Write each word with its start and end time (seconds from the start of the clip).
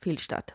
Fehlstart. 0.00 0.54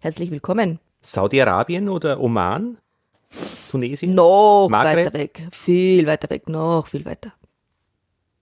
Herzlich 0.00 0.30
willkommen. 0.32 0.80
Saudi-Arabien 1.02 1.88
oder 1.88 2.18
Oman? 2.20 2.78
Tunesien? 3.70 4.14
Noch 4.16 4.66
Maghreb? 4.68 5.06
weiter 5.06 5.18
weg. 5.18 5.46
Viel 5.52 6.06
weiter 6.06 6.30
weg. 6.30 6.48
Noch 6.48 6.88
viel 6.88 7.04
weiter. 7.04 7.32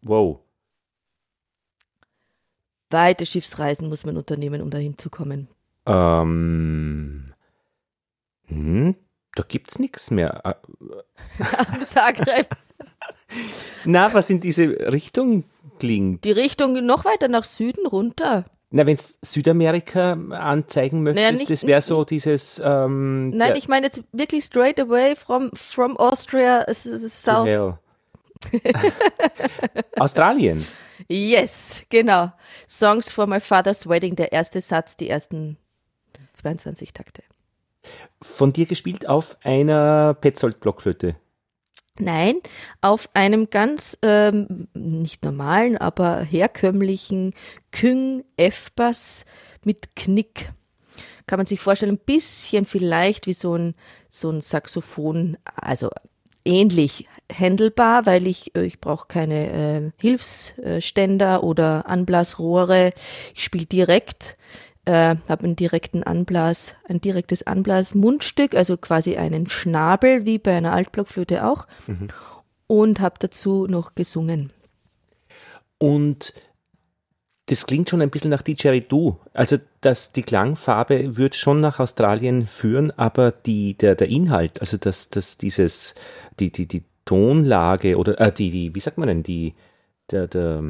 Wow. 0.00 0.40
Weite 2.88 3.26
Schiffsreisen 3.26 3.90
muss 3.90 4.06
man 4.06 4.16
unternehmen, 4.16 4.62
um 4.62 4.70
dahin 4.70 4.96
zu 4.96 5.10
kommen. 5.10 5.48
Ähm. 5.84 7.34
Hm, 8.46 8.94
da 9.34 9.42
gibt's 9.46 9.78
nichts 9.78 10.10
mehr. 10.10 10.40
Äh, 10.42 10.54
Am 11.58 11.82
Zagreb. 11.82 12.48
Na, 13.84 14.14
was 14.14 14.30
in 14.30 14.40
diese 14.40 14.90
Richtung 14.90 15.44
klingt. 15.78 16.24
Die 16.24 16.32
Richtung 16.32 16.86
noch 16.86 17.04
weiter 17.04 17.28
nach 17.28 17.44
Süden 17.44 17.86
runter. 17.86 18.46
Na, 18.76 18.86
wenn's 18.86 19.16
Südamerika 19.22 20.12
anzeigen 20.12 21.02
möchtest, 21.02 21.24
Naja, 21.24 21.32
nicht- 21.38 21.50
das 21.50 21.66
wäre 21.66 21.80
so 21.80 22.04
dieses. 22.04 22.60
Ähm, 22.62 23.30
Nein, 23.30 23.56
ich 23.56 23.68
meine 23.68 23.86
jetzt 23.86 24.02
wirklich 24.12 24.44
straight 24.44 24.78
away 24.78 25.16
from, 25.16 25.50
from 25.54 25.96
Austria 25.96 26.66
south. 26.70 27.46
hell. 27.46 27.78
Australien. 29.98 30.62
Yes, 31.08 31.82
genau. 31.88 32.32
Songs 32.68 33.10
for 33.10 33.26
my 33.26 33.40
father's 33.40 33.88
wedding, 33.88 34.14
der 34.14 34.32
erste 34.32 34.60
Satz, 34.60 34.94
die 34.96 35.08
ersten 35.08 35.56
22 36.34 36.92
Takte. 36.92 37.22
Von 38.20 38.52
dir 38.52 38.66
gespielt 38.66 39.08
auf 39.08 39.38
einer 39.42 40.14
Petzold-Blockflöte. 40.14 41.16
Nein, 41.98 42.36
auf 42.82 43.08
einem 43.14 43.48
ganz 43.48 43.98
ähm, 44.02 44.68
nicht 44.74 45.24
normalen, 45.24 45.78
aber 45.78 46.20
herkömmlichen 46.20 47.34
Küng 47.72 48.24
F-Bass 48.36 49.24
mit 49.64 49.96
Knick. 49.96 50.50
Kann 51.26 51.38
man 51.38 51.46
sich 51.46 51.58
vorstellen, 51.58 51.94
ein 51.94 52.04
bisschen 52.04 52.66
vielleicht 52.66 53.26
wie 53.26 53.32
so 53.32 53.54
ein, 53.54 53.74
so 54.08 54.30
ein 54.30 54.40
Saxophon, 54.40 55.38
also 55.44 55.90
ähnlich 56.44 57.08
händelbar, 57.32 58.06
weil 58.06 58.26
ich, 58.26 58.54
äh, 58.54 58.64
ich 58.64 58.80
brauche 58.80 59.08
keine 59.08 59.50
äh, 59.50 59.90
Hilfsständer 60.00 61.42
oder 61.42 61.88
Anblasrohre. 61.88 62.92
Ich 63.34 63.44
spiele 63.44 63.66
direkt, 63.66 64.36
äh, 64.86 65.16
habe 65.28 65.44
einen 65.44 65.56
direkten 65.56 66.02
Anblas, 66.02 66.74
ein 66.88 67.00
direktes 67.00 67.46
Anblasmundstück, 67.46 68.54
also 68.54 68.76
quasi 68.76 69.16
einen 69.16 69.50
Schnabel, 69.50 70.24
wie 70.24 70.38
bei 70.38 70.56
einer 70.56 70.72
Altblockflöte 70.72 71.44
auch. 71.44 71.66
Und 72.68 73.00
habe 73.00 73.16
dazu 73.18 73.66
noch 73.68 73.94
gesungen. 73.94 74.52
Und 75.78 76.32
das 77.46 77.66
klingt 77.66 77.88
schon 77.88 78.02
ein 78.02 78.10
bisschen 78.10 78.30
nach 78.30 78.42
Didgeridoo. 78.42 79.18
Also 79.32 79.58
dass 79.80 80.12
die 80.12 80.22
Klangfarbe 80.22 81.16
wird 81.16 81.36
schon 81.36 81.60
nach 81.60 81.78
Australien 81.78 82.46
führen, 82.46 82.90
aber 82.96 83.30
die, 83.30 83.74
der, 83.74 83.94
der 83.94 84.08
Inhalt, 84.08 84.60
also 84.60 84.76
dass, 84.76 85.10
dass 85.10 85.38
dieses, 85.38 85.94
die, 86.40 86.50
die, 86.50 86.66
die 86.66 86.82
Tonlage 87.04 87.96
oder 87.96 88.20
äh, 88.20 88.32
die, 88.32 88.50
die, 88.50 88.74
wie 88.74 88.80
sagt 88.80 88.98
man 88.98 89.06
denn, 89.06 89.22
die, 89.22 89.54
der, 90.10 90.26
der, 90.26 90.62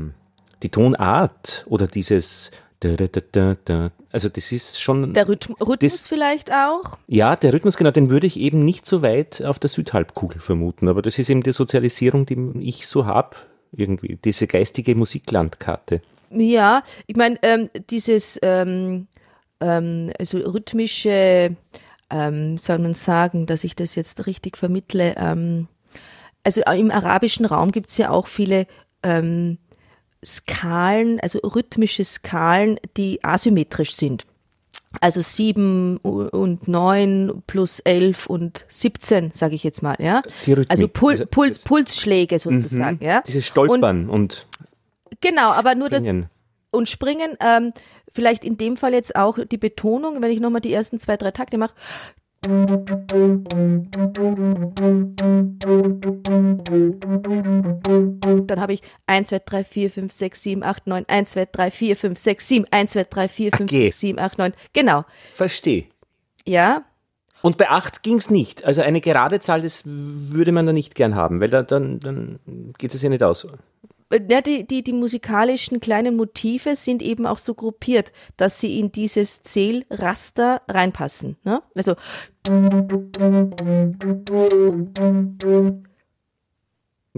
die 0.63 0.69
Tonart 0.69 1.65
oder 1.67 1.87
dieses 1.87 2.51
also 2.85 4.29
das 4.29 4.53
ist 4.53 4.81
schon 4.83 5.15
Der 5.15 5.29
Rhythm 5.29 5.53
Rhythmus 5.55 5.79
Das- 5.97 6.07
vielleicht 6.09 6.53
auch. 6.53 6.99
ja, 7.07 7.37
der 7.37 7.53
Rhythmus, 7.53 7.77
genau, 7.77 7.91
den 7.91 8.11
würde 8.11 8.27
ich 8.27 8.39
eben 8.39 8.65
nicht 8.65 8.87
so 8.87 9.03
weit 9.03 9.43
auf 9.43 9.59
der 9.59 9.69
Südhalbkugel 9.71 10.41
vermuten, 10.41 10.89
aber 10.89 11.03
das 11.03 11.19
ist 11.19 11.31
eben 11.31 11.43
die 11.43 11.53
Sozialisierung, 11.53 12.27
die 12.27 12.37
ich 12.61 12.87
so 12.87 13.07
habe, 13.07 13.37
irgendwie, 13.73 14.19
diese 14.25 14.47
geistige 14.47 14.95
Musiklandkarte. 14.95 16.03
Ja, 16.31 16.83
ich 17.07 17.17
meine, 17.17 17.39
ähm, 17.43 17.71
dieses 17.91 18.39
ähm, 18.43 19.07
ähm, 19.61 20.13
also 20.19 20.39
rhythmische, 20.39 21.57
ähm, 22.11 22.59
soll 22.59 22.79
man 22.79 22.95
sagen, 22.95 23.47
dass 23.47 23.65
ich 23.65 23.75
das 23.75 23.95
jetzt 23.95 24.27
richtig 24.27 24.57
vermittle. 24.57 25.15
Ähm, 25.17 25.69
also 26.45 26.63
im 26.63 26.91
arabischen 26.91 27.47
Raum 27.47 27.73
gibt 27.73 27.91
es 27.91 27.99
ja 27.99 28.11
auch 28.11 28.27
viele 28.29 28.67
ähm, 29.03 29.59
Skalen, 30.27 31.21
also 31.21 31.39
rhythmische 31.39 32.03
Skalen, 32.05 32.79
die 32.97 33.23
asymmetrisch 33.23 33.95
sind. 33.95 34.25
Also 35.01 35.21
sieben 35.21 35.99
und 35.99 36.69
neun 36.69 37.43
plus 37.47 37.81
elf 37.81 38.27
und 38.27 38.65
17, 38.69 39.31
sage 39.33 39.55
ich 39.55 39.63
jetzt 39.63 39.83
mal, 39.83 39.97
ja. 39.99 40.23
Also 40.69 40.89
Pul 40.89 41.13
Also 41.13 41.25
das- 41.25 41.63
Pulsschläge 41.65 42.39
sozusagen, 42.39 42.99
ja. 43.05 43.23
Dieses 43.27 43.47
Stolpern 43.47 44.09
und, 44.09 44.47
Genau, 45.21 45.51
aber 45.53 45.75
nur 45.75 45.89
das 45.91 46.03
Springen. 46.03 46.31
und 46.71 46.89
Springen, 46.89 47.37
ähm, 47.41 47.73
vielleicht 48.11 48.45
in 48.45 48.57
dem 48.57 48.77
Fall 48.77 48.93
jetzt 48.95 49.17
auch 49.17 49.39
die 49.51 49.59
Betonung, 49.59 50.23
wenn 50.23 50.31
ich 50.31 50.41
nochmal 50.41 50.61
die 50.63 50.73
ersten 50.73 50.99
zwei, 50.99 51.17
drei 51.17 51.31
Takte 51.31 51.59
mache. 51.59 51.75
Dann 58.47 58.61
habe 58.61 58.73
ich 58.75 58.83
1, 59.09 59.29
2, 59.29 59.41
3, 59.45 59.65
4, 59.65 59.91
5, 59.91 60.13
6, 60.13 60.43
7, 60.43 60.63
8, 60.63 60.87
9, 60.87 61.05
1, 61.09 61.31
2, 61.33 61.47
3, 61.47 61.71
4, 61.73 61.97
5, 61.97 62.19
6, 62.19 62.49
7, 62.49 62.67
1, 62.71 62.91
2, 62.93 63.05
3, 63.05 63.29
4, 63.29 63.51
5, 63.51 63.63
Okay. 63.71 63.85
6, 63.87 64.01
7, 64.01 64.19
8, 64.21 64.39
9. 64.39 64.53
Genau. 64.73 65.05
verstehe. 65.33 65.87
Ja, 66.47 66.85
Und 67.43 67.59
bei 67.59 67.69
8 67.69 68.05
ging's 68.05 68.31
nicht. 68.31 68.65
Also 68.65 68.83
eine 68.83 69.01
gerade 69.01 69.41
Zahl, 69.41 69.63
das 69.63 69.83
würde 69.85 70.53
man 70.53 70.67
da 70.67 70.73
nicht 70.73 70.95
gern 70.95 71.17
haben, 71.17 71.41
weil 71.41 71.49
da, 71.51 71.63
dann, 71.65 71.99
dann 71.99 72.39
geht 72.79 72.95
es 72.95 73.03
ja 73.03 73.09
nicht 73.09 73.25
aus. 73.25 73.45
ja, 74.31 74.41
die, 74.41 74.65
die, 74.67 74.85
die 74.85 74.93
musikalischen 74.93 75.81
kleinen 75.81 76.15
Motive 76.17 76.77
sind 76.77 77.03
eben 77.03 77.27
auch 77.27 77.39
so 77.39 77.55
gruppiert, 77.55 78.13
dass 78.37 78.61
sie 78.61 78.79
in 78.79 78.93
dieses 78.93 79.43
Zählraster 79.43 80.63
reinpassen. 80.69 81.37
Ne? 81.43 81.61
Also 81.75 81.97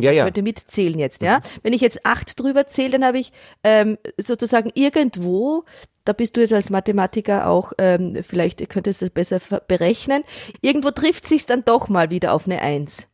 Ja, 0.01 0.13
ja. 0.13 0.25
könnte 0.25 0.43
mitzählen 0.43 0.99
jetzt, 0.99 1.23
ja. 1.23 1.41
Wenn 1.63 1.73
ich 1.73 1.81
jetzt 1.81 2.07
acht 2.07 2.39
drüber 2.39 2.67
zähle, 2.67 2.93
dann 2.93 3.05
habe 3.05 3.19
ich 3.19 3.33
ähm, 3.65 3.99
sozusagen 4.17 4.71
irgendwo, 4.75 5.65
da 6.05 6.13
bist 6.13 6.37
du 6.37 6.41
jetzt 6.41 6.53
als 6.53 6.71
Mathematiker 6.71 7.49
auch, 7.49 7.73
ähm, 7.79 8.17
vielleicht 8.23 8.69
könntest 8.69 9.03
du 9.03 9.07
das 9.07 9.13
besser 9.13 9.61
berechnen, 9.67 10.23
irgendwo 10.61 10.93
trifft 10.93 11.27
sich's 11.27 11.47
dann 11.47 11.65
doch 11.65 11.89
mal 11.89 12.11
wieder 12.11 12.33
auf 12.33 12.47
eine 12.47 12.63
Eins, 12.63 13.09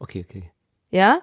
Okay, 0.00 0.24
okay. 0.26 0.50
ja. 0.90 1.20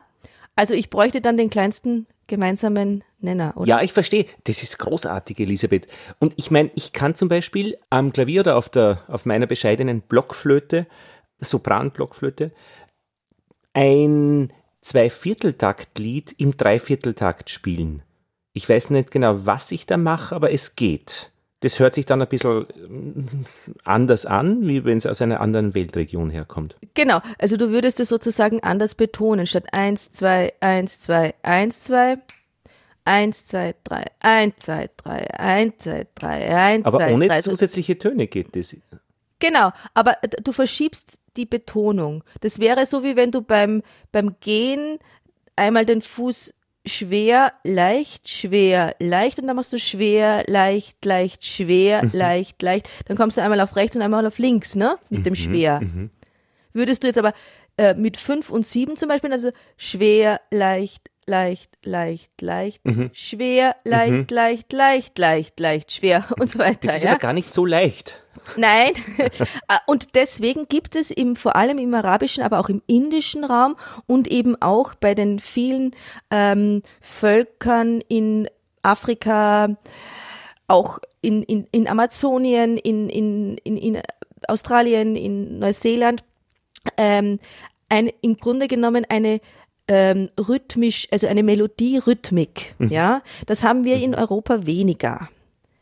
Also 0.55 0.73
ich 0.73 0.89
bräuchte 0.89 1.21
dann 1.21 1.37
den 1.37 1.49
kleinsten 1.49 2.05
gemeinsamen 2.29 3.03
Nenner, 3.19 3.53
oder? 3.57 3.67
Ja, 3.67 3.81
ich 3.81 3.91
verstehe. 3.91 4.25
Das 4.45 4.63
ist 4.63 4.79
großartig, 4.79 5.39
Elisabeth. 5.39 5.87
Und 6.19 6.33
ich 6.37 6.51
meine, 6.51 6.71
ich 6.75 6.93
kann 6.93 7.15
zum 7.15 7.27
Beispiel 7.27 7.77
am 7.89 8.13
Klavier 8.13 8.41
oder 8.41 8.55
auf, 8.55 8.69
der, 8.69 9.03
auf 9.07 9.25
meiner 9.25 9.47
bescheidenen 9.47 10.01
Blockflöte, 10.01 10.87
Sopranblockflöte, 11.41 12.51
ein 13.73 14.53
Zweivierteltaktlied 14.81 16.33
im 16.37 16.55
Dreivierteltakt 16.55 17.49
spielen. 17.49 18.03
Ich 18.53 18.69
weiß 18.69 18.91
nicht 18.91 19.11
genau, 19.11 19.45
was 19.45 19.71
ich 19.71 19.85
da 19.85 19.97
mache, 19.97 20.33
aber 20.33 20.51
es 20.51 20.75
geht. 20.75 21.31
Das 21.61 21.79
hört 21.79 21.93
sich 21.93 22.05
dann 22.05 22.21
ein 22.21 22.27
bisschen 22.27 22.61
mm, 22.87 23.45
anders 23.83 24.25
an, 24.25 24.65
wie 24.67 24.85
wenn 24.85 24.97
es 24.97 25.05
aus 25.05 25.21
einer 25.21 25.41
anderen 25.41 25.75
Weltregion 25.75 26.29
herkommt. 26.29 26.75
Genau, 26.93 27.19
also 27.37 27.57
du 27.57 27.69
würdest 27.71 27.99
es 27.99 28.07
sozusagen 28.09 28.63
anders 28.63 28.95
betonen, 28.95 29.45
statt 29.45 29.65
1, 29.73 30.11
2, 30.11 30.53
1, 30.61 31.01
2, 31.01 31.33
1, 31.43 31.81
2, 31.83 32.17
1, 33.03 33.47
2, 33.47 33.75
3, 33.83 34.05
1, 34.21 34.57
2, 34.57 34.89
3, 35.03 35.13
1, 35.39 35.73
2, 35.79 36.07
3, 36.15 36.55
1, 36.55 36.83
2, 36.83 36.87
Aber 36.87 36.97
3. 36.99 37.13
ohne 37.13 37.31
Also- 37.31 37.51
zusätzliche 37.51 37.97
Töne 37.97 38.27
geht 38.27 38.55
das. 38.55 38.75
Genau, 39.39 39.71
aber 39.93 40.17
du 40.43 40.51
verschiebst 40.51 41.21
die 41.37 41.45
Betonung. 41.45 42.23
Das 42.41 42.59
wäre 42.59 42.85
so, 42.85 43.03
wie 43.03 43.15
wenn 43.15 43.31
du 43.31 43.41
beim, 43.41 43.83
beim 44.11 44.35
Gehen 44.41 44.99
einmal 45.55 45.85
den 45.85 46.01
Fuß 46.01 46.53
schwer, 46.85 47.53
leicht, 47.63 48.29
schwer, 48.29 48.95
leicht 48.99 49.39
und 49.39 49.47
dann 49.47 49.55
machst 49.55 49.73
du 49.73 49.79
schwer, 49.79 50.43
leicht, 50.47 51.03
leicht, 51.05 51.45
schwer, 51.45 52.01
leicht, 52.13 52.61
leicht. 52.61 52.89
Dann 53.07 53.17
kommst 53.17 53.37
du 53.37 53.41
einmal 53.41 53.59
auf 53.61 53.75
rechts 53.75 53.95
und 53.95 54.01
einmal 54.01 54.25
auf 54.25 54.37
links, 54.37 54.75
ne? 54.75 54.97
Mit 55.09 55.25
dem 55.25 55.35
schwer. 55.35 55.81
Würdest 56.73 57.03
du 57.03 57.07
jetzt 57.07 57.17
aber 57.17 57.33
äh, 57.77 57.93
mit 57.95 58.17
fünf 58.17 58.49
und 58.49 58.65
sieben 58.65 58.95
zum 58.97 59.09
Beispiel, 59.09 59.31
also 59.31 59.51
schwer, 59.77 60.41
leicht, 60.51 61.08
leicht, 61.29 61.77
leicht, 61.83 62.41
leicht, 62.41 62.81
schwer, 63.13 63.75
leicht, 63.85 64.31
leicht, 64.31 64.73
leicht, 64.73 65.17
leicht, 65.19 65.59
leicht, 65.59 65.91
schwer 65.91 66.25
und 66.39 66.49
so 66.49 66.59
weiter. 66.59 66.87
Das 66.87 66.97
ist 66.97 67.03
ja? 67.03 67.11
aber 67.11 67.19
gar 67.19 67.33
nicht 67.33 67.53
so 67.53 67.65
leicht. 67.65 68.21
Nein. 68.57 68.91
Und 69.85 70.15
deswegen 70.15 70.67
gibt 70.67 70.95
es 70.95 71.11
im, 71.11 71.35
vor 71.35 71.55
allem 71.55 71.77
im 71.77 71.93
arabischen, 71.93 72.41
aber 72.41 72.59
auch 72.59 72.69
im 72.69 72.81
indischen 72.87 73.43
Raum 73.43 73.75
und 74.07 74.27
eben 74.27 74.59
auch 74.59 74.95
bei 74.95 75.13
den 75.13 75.39
vielen 75.39 75.91
ähm, 76.31 76.81
Völkern 77.01 78.01
in 78.07 78.47
Afrika, 78.81 79.77
auch 80.67 80.99
in, 81.21 81.43
in, 81.43 81.67
in 81.71 81.87
Amazonien, 81.87 82.77
in, 82.77 83.09
in, 83.09 83.57
in, 83.57 83.77
in 83.77 84.01
Australien, 84.47 85.15
in 85.15 85.59
Neuseeland, 85.59 86.23
ähm, 86.97 87.39
ein, 87.89 88.09
im 88.21 88.37
Grunde 88.37 88.67
genommen 88.67 89.05
eine 89.09 89.41
ähm, 89.89 90.29
rhythmisch, 90.39 91.07
also 91.11 91.27
eine 91.27 91.43
Melodie-Rhythmik. 91.43 92.75
Ja, 92.79 93.21
das 93.47 93.63
haben 93.63 93.83
wir 93.83 93.97
in 93.97 94.15
Europa 94.15 94.65
weniger. 94.65 95.27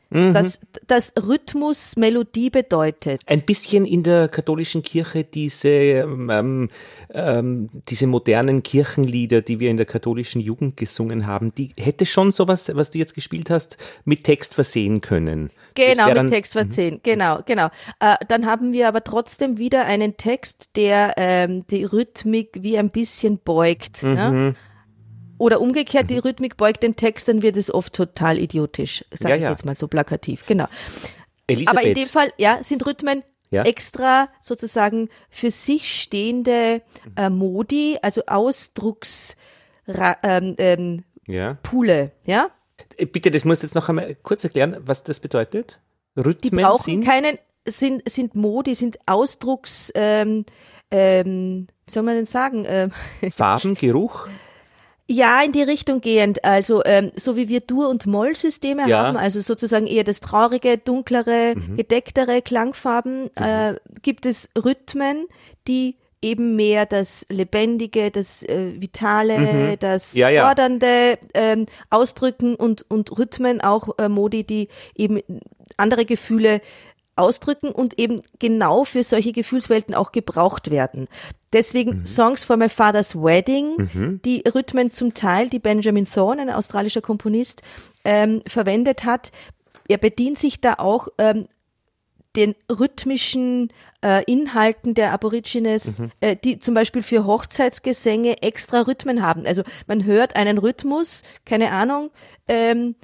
Dass, 0.10 0.62
dass 0.88 1.14
Rhythmus 1.22 1.98
Melodie 1.98 2.50
bedeutet. 2.50 3.22
Ein 3.26 3.42
bisschen 3.42 3.86
in 3.86 4.04
der 4.04 4.30
katholischen 4.30 4.82
Kirche 4.82 5.26
diese, 5.26 5.68
ähm, 5.70 6.70
ähm, 7.14 7.70
diese 7.90 8.08
modernen 8.08 8.64
Kirchenlieder, 8.64 9.42
die 9.42 9.60
wir 9.60 9.70
in 9.70 9.78
der 9.78 9.86
katholischen 9.86 10.40
Jugend 10.40 10.78
gesungen 10.78 11.28
haben, 11.28 11.54
die 11.54 11.72
hätte 11.78 12.06
schon 12.06 12.32
sowas, 12.32 12.72
was 12.74 12.92
du 12.92 13.00
jetzt 13.00 13.16
gespielt 13.16 13.50
hast, 13.50 13.78
mit 14.06 14.24
Text 14.24 14.54
versehen 14.54 15.02
können. 15.02 15.52
Genau, 15.76 16.14
mit 16.14 16.32
Text 16.32 16.54
versehen. 16.54 17.02
Genau, 17.04 17.40
genau. 17.46 17.68
Äh, 18.00 18.16
dann 18.28 18.46
haben 18.46 18.72
wir 18.72 18.88
aber 18.88 19.04
trotzdem 19.04 19.58
wieder 19.58 19.86
einen 19.86 20.16
Text, 20.18 20.76
der 20.78 21.14
ähm, 21.18 21.68
die 21.68 21.84
Rhythmik 21.84 22.60
wie 22.62 22.78
ein 22.78 22.90
bisschen 22.90 23.40
beugt. 23.40 24.04
Mhm. 24.04 24.14
Ne? 24.14 24.54
Oder 25.38 25.62
umgekehrt, 25.62 26.10
die 26.10 26.18
Rhythmik 26.18 26.58
beugt 26.58 26.84
den 26.84 26.96
Text, 26.96 27.28
dann 27.28 27.42
wird 27.42 27.58
es 27.58 27.74
oft 27.74 27.94
total 27.94 28.40
idiotisch, 28.40 29.06
sage 29.14 29.32
Ja, 29.32 29.36
ich 29.38 29.42
ja. 29.44 29.50
jetzt 29.52 29.66
mal 29.66 29.76
so 29.76 29.88
plakativ. 29.88 30.46
Genau. 30.48 30.66
Elisabeth, 31.48 31.78
Aber 31.78 31.88
in 31.88 31.96
dem 31.96 32.08
Fall, 32.08 32.32
ja, 32.38 32.62
sind 32.64 32.86
Rhythmen 32.86 33.24
Ja. 33.50 33.64
extra 33.64 34.30
sozusagen 34.42 35.10
für 35.30 35.52
sich 35.52 36.02
stehende 36.02 36.82
äh, 37.16 37.30
Modi, 37.30 37.98
also 38.02 38.22
Ausdrucks 38.28 39.38
ähm, 39.88 40.56
ähm, 40.58 41.04
ja. 41.28 41.54
Poole, 41.64 42.12
ja? 42.26 42.50
Äh, 42.98 43.06
Bitte, 43.06 43.32
das 43.32 43.46
musst 43.46 43.64
du 43.64 43.68
jetzt 43.68 43.76
noch 43.76 43.88
einmal 43.90 44.16
kurz 44.16 44.44
erklären, 44.44 44.76
was 44.82 45.04
das 45.04 45.20
bedeutet. 45.20 45.80
Die 46.18 46.22
Rhythmen 46.22 46.64
brauchen 46.66 46.84
sind 46.84 47.06
keinen, 47.06 47.38
sind, 47.66 48.10
sind 48.10 48.36
Modi, 48.36 48.76
sind 48.76 48.98
Ausdrucks, 49.06 49.92
ähm, 49.96 50.46
ähm, 50.92 51.68
wie 51.86 51.92
soll 51.92 52.04
man 52.04 52.16
denn 52.16 52.26
sagen? 52.26 52.66
Ähm, 52.68 52.92
Farben, 53.32 53.76
Geruch. 53.76 54.28
ja, 55.10 55.42
in 55.42 55.52
die 55.52 55.64
Richtung 55.64 56.02
gehend. 56.02 56.44
Also 56.44 56.84
ähm, 56.86 57.12
so 57.16 57.36
wie 57.36 57.48
wir 57.48 57.62
Dur- 57.62 57.90
und 57.90 58.06
Moll-Systeme 58.06 58.88
Ja. 58.88 59.04
haben, 59.04 59.18
also 59.18 59.40
sozusagen 59.40 59.88
eher 59.88 60.04
das 60.04 60.20
traurige, 60.20 60.78
dunklere, 60.78 61.56
gedecktere 61.76 62.42
Klangfarben, 62.42 63.30
äh, 63.38 63.76
gibt 64.02 64.26
es 64.26 64.50
Rhythmen, 64.58 65.26
die 65.68 65.96
eben 66.22 66.56
mehr 66.56 66.86
das 66.86 67.26
Lebendige, 67.30 68.12
das 68.12 68.44
äh, 68.44 68.74
Vitale, 68.82 69.78
das 69.80 70.16
Ja, 70.16 70.30
ja. 70.30 70.46
Fordernde 70.46 71.18
ähm, 71.34 71.68
ausdrücken 71.90 72.56
und, 72.56 72.86
und 72.90 73.18
Rhythmen 73.18 73.62
auch 73.62 73.98
äh, 74.00 74.10
Modi, 74.10 74.44
die 74.44 74.68
eben 74.96 75.22
andere 75.78 76.06
Gefühle 76.06 76.62
ausdrücken 77.16 77.72
und 77.72 77.98
eben 78.00 78.22
genau 78.40 78.84
für 78.84 79.04
solche 79.04 79.32
Gefühlswelten 79.32 79.96
auch 79.96 80.12
gebraucht 80.12 80.70
werden. 80.72 81.08
Deswegen 81.54 82.06
Songs 82.06 82.44
for 82.44 82.58
My 82.58 82.70
Father's 82.70 83.16
Wedding, 83.16 84.20
die 84.26 84.44
Rhythmen 84.54 84.92
zum 84.92 85.14
Teil, 85.14 85.50
die 85.50 85.60
Benjamin 85.60 86.06
Thorne, 86.06 86.42
ein 86.42 86.50
australischer 86.50 87.02
Komponist, 87.02 87.62
ähm, 88.04 88.42
verwendet 88.46 89.06
hat. 89.06 89.32
Er 89.88 89.98
bedient 89.98 90.38
sich 90.38 90.60
da 90.60 90.76
auch 90.78 91.08
ähm, 91.18 91.48
den 92.36 92.54
rhythmischen 92.70 93.74
äh, 94.04 94.24
Inhalten 94.26 94.94
der 94.94 95.12
Aborigines, 95.12 95.96
äh, 96.20 96.36
die 96.36 96.60
zum 96.60 96.76
Beispiel 96.76 97.02
für 97.02 97.26
Hochzeitsgesänge 97.26 98.44
extra 98.44 98.82
Rhythmen 98.82 99.24
haben. 99.24 99.46
Also 99.46 99.64
man 99.88 100.06
hört 100.06 100.36
einen 100.36 100.60
Rhythmus, 100.60 101.24
keine 101.46 101.72
Ahnung, 101.72 102.12
ähm, 102.48 102.96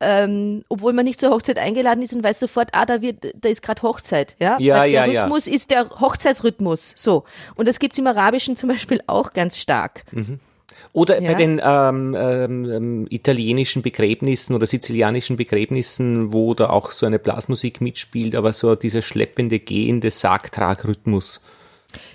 ähm, 0.00 0.64
obwohl 0.68 0.92
man 0.92 1.04
nicht 1.04 1.20
zur 1.20 1.30
Hochzeit 1.30 1.58
eingeladen 1.58 2.02
ist 2.02 2.12
und 2.14 2.24
weiß 2.24 2.40
sofort, 2.40 2.70
ah, 2.72 2.86
da 2.86 3.02
wird, 3.02 3.32
da 3.34 3.48
ist 3.48 3.62
gerade 3.62 3.82
Hochzeit, 3.82 4.34
ja. 4.38 4.56
Ja, 4.58 4.78
Weil 4.80 4.90
ja, 4.90 5.04
der 5.04 5.12
ja. 5.12 5.20
Rhythmus 5.22 5.46
ist 5.46 5.70
der 5.70 5.90
Hochzeitsrhythmus, 6.00 6.94
so. 6.96 7.24
Und 7.54 7.68
das 7.68 7.78
gibt's 7.78 7.98
im 7.98 8.06
Arabischen 8.06 8.56
zum 8.56 8.68
Beispiel 8.70 9.00
auch 9.06 9.32
ganz 9.32 9.58
stark. 9.58 10.04
Oder 10.92 11.20
Ja. 11.20 11.32
bei 11.32 11.34
den 11.34 11.60
ähm, 11.62 12.16
ähm, 12.18 12.70
ähm, 12.70 13.06
italienischen 13.10 13.82
Begräbnissen 13.82 14.54
oder 14.54 14.66
sizilianischen 14.66 15.36
Begräbnissen, 15.36 16.32
wo 16.32 16.54
da 16.54 16.70
auch 16.70 16.90
so 16.90 17.06
eine 17.06 17.18
Blasmusik 17.18 17.80
mitspielt, 17.80 18.34
aber 18.34 18.52
so 18.52 18.74
dieser 18.74 19.02
schleppende, 19.02 19.58
gehende 19.58 20.10
Sargtragrhythmus. 20.10 21.40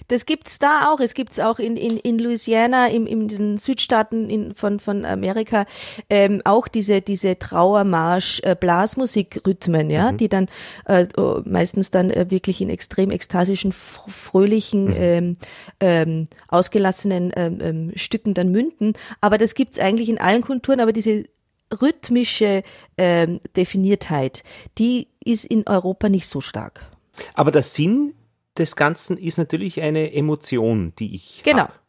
Das 0.07 0.25
gibt's 0.25 0.59
da 0.59 0.91
auch. 0.91 0.99
Es 0.99 1.13
gibt's 1.13 1.39
auch 1.39 1.59
in, 1.59 1.77
in, 1.77 1.97
in 1.97 2.19
Louisiana, 2.19 2.87
im, 2.89 3.07
in 3.07 3.27
den 3.27 3.57
Südstaaten 3.57 4.29
in, 4.29 4.53
von, 4.53 4.79
von 4.79 5.05
Amerika, 5.05 5.65
ähm, 6.09 6.41
auch 6.45 6.67
diese, 6.67 7.01
diese 7.01 7.39
Trauermarsch, 7.39 8.41
äh, 8.43 8.55
Blasmusikrhythmen, 8.59 9.89
ja, 9.89 10.11
die 10.11 10.27
dann 10.27 10.47
äh, 10.85 11.07
oh, 11.17 11.41
meistens 11.45 11.91
dann 11.91 12.11
äh, 12.11 12.29
wirklich 12.29 12.61
in 12.61 12.69
extrem 12.69 13.11
ekstasischen, 13.11 13.71
fr- 13.71 14.09
fröhlichen, 14.09 14.93
ähm, 14.95 15.37
ähm, 15.79 16.27
ausgelassenen 16.49 17.33
ähm, 17.35 17.59
ähm, 17.61 17.91
Stücken 17.95 18.33
dann 18.33 18.51
münden. 18.51 18.93
Aber 19.21 19.37
das 19.37 19.55
gibt's 19.55 19.79
eigentlich 19.79 20.09
in 20.09 20.19
allen 20.19 20.41
Kulturen, 20.41 20.79
aber 20.79 20.93
diese 20.93 21.23
rhythmische 21.81 22.61
ähm, 22.97 23.39
Definiertheit, 23.55 24.43
die 24.77 25.07
ist 25.23 25.45
in 25.45 25.65
Europa 25.67 26.09
nicht 26.09 26.27
so 26.27 26.41
stark. 26.41 26.85
Aber 27.33 27.49
der 27.49 27.63
Sinn 27.63 28.13
des 28.57 28.75
Ganzen 28.75 29.17
ist 29.17 29.37
natürlich 29.37 29.81
eine 29.81 30.13
Emotion, 30.13 30.93
die 30.97 31.15
ich 31.15 31.41
Genau. 31.43 31.63
hab. 31.63 31.79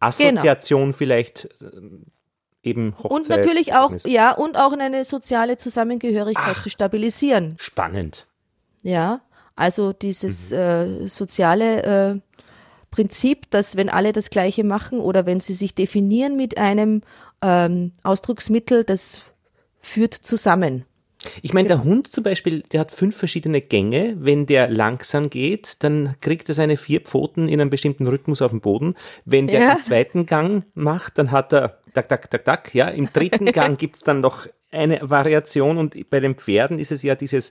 Assoziation 0.00 0.92
vielleicht 0.92 1.48
ähm, 1.60 2.06
eben 2.62 2.96
Hochzeit. 2.98 3.10
Und 3.12 3.28
natürlich 3.28 3.74
auch, 3.74 3.92
ja, 4.04 4.32
und 4.32 4.56
auch 4.56 4.72
eine 4.72 5.04
soziale 5.04 5.56
Zusammengehörigkeit 5.56 6.56
zu 6.56 6.70
stabilisieren. 6.70 7.54
Spannend. 7.58 8.26
Ja, 8.82 9.20
also 9.54 9.92
dieses 9.92 10.50
äh, 10.50 11.06
soziale 11.06 11.82
äh, 12.14 12.20
Prinzip, 12.90 13.50
dass 13.50 13.76
wenn 13.76 13.88
alle 13.88 14.12
das 14.12 14.30
Gleiche 14.30 14.64
machen 14.64 15.00
oder 15.00 15.24
wenn 15.24 15.40
sie 15.40 15.54
sich 15.54 15.74
definieren 15.74 16.36
mit 16.36 16.58
einem 16.58 17.02
ähm, 17.40 17.92
Ausdrucksmittel, 18.02 18.84
das 18.84 19.20
führt 19.80 20.14
zusammen. 20.14 20.84
Ich 21.42 21.52
meine, 21.52 21.68
der 21.68 21.84
Hund 21.84 22.08
zum 22.08 22.24
Beispiel, 22.24 22.62
der 22.72 22.80
hat 22.80 22.92
fünf 22.92 23.16
verschiedene 23.16 23.60
Gänge. 23.60 24.14
Wenn 24.18 24.46
der 24.46 24.68
langsam 24.68 25.30
geht, 25.30 25.82
dann 25.82 26.14
kriegt 26.20 26.48
er 26.48 26.54
seine 26.54 26.76
vier 26.76 27.00
Pfoten 27.00 27.48
in 27.48 27.60
einem 27.60 27.70
bestimmten 27.70 28.06
Rhythmus 28.06 28.42
auf 28.42 28.50
dem 28.50 28.60
Boden. 28.60 28.94
Wenn 29.24 29.46
der 29.46 29.60
Ja. 29.60 29.74
den 29.74 29.82
zweiten 29.82 30.26
Gang 30.26 30.64
macht, 30.74 31.18
dann 31.18 31.30
hat 31.30 31.52
er 31.52 31.78
tak, 31.94 32.08
tak, 32.08 32.30
tak, 32.30 32.44
tak. 32.44 32.74
Ja, 32.74 32.88
im 32.88 33.12
dritten 33.12 33.46
Gang 33.52 33.78
gibt's 33.78 34.00
dann 34.00 34.20
noch 34.20 34.46
eine 34.70 34.98
Variation 35.02 35.76
und 35.76 36.08
bei 36.08 36.18
den 36.20 36.34
Pferden 36.34 36.78
ist 36.78 36.92
es 36.92 37.02
ja 37.02 37.14
dieses 37.14 37.50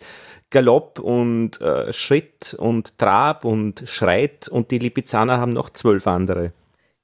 Galopp 0.50 0.98
und 1.00 1.62
äh, 1.62 1.94
Schritt 1.94 2.56
und 2.58 2.98
Trab 2.98 3.46
und 3.46 3.84
Schreit 3.86 4.48
und 4.48 4.72
die 4.72 4.80
Lipizzaner 4.80 5.38
haben 5.40 5.54
noch 5.54 5.70
zwölf 5.70 6.08
andere. 6.08 6.52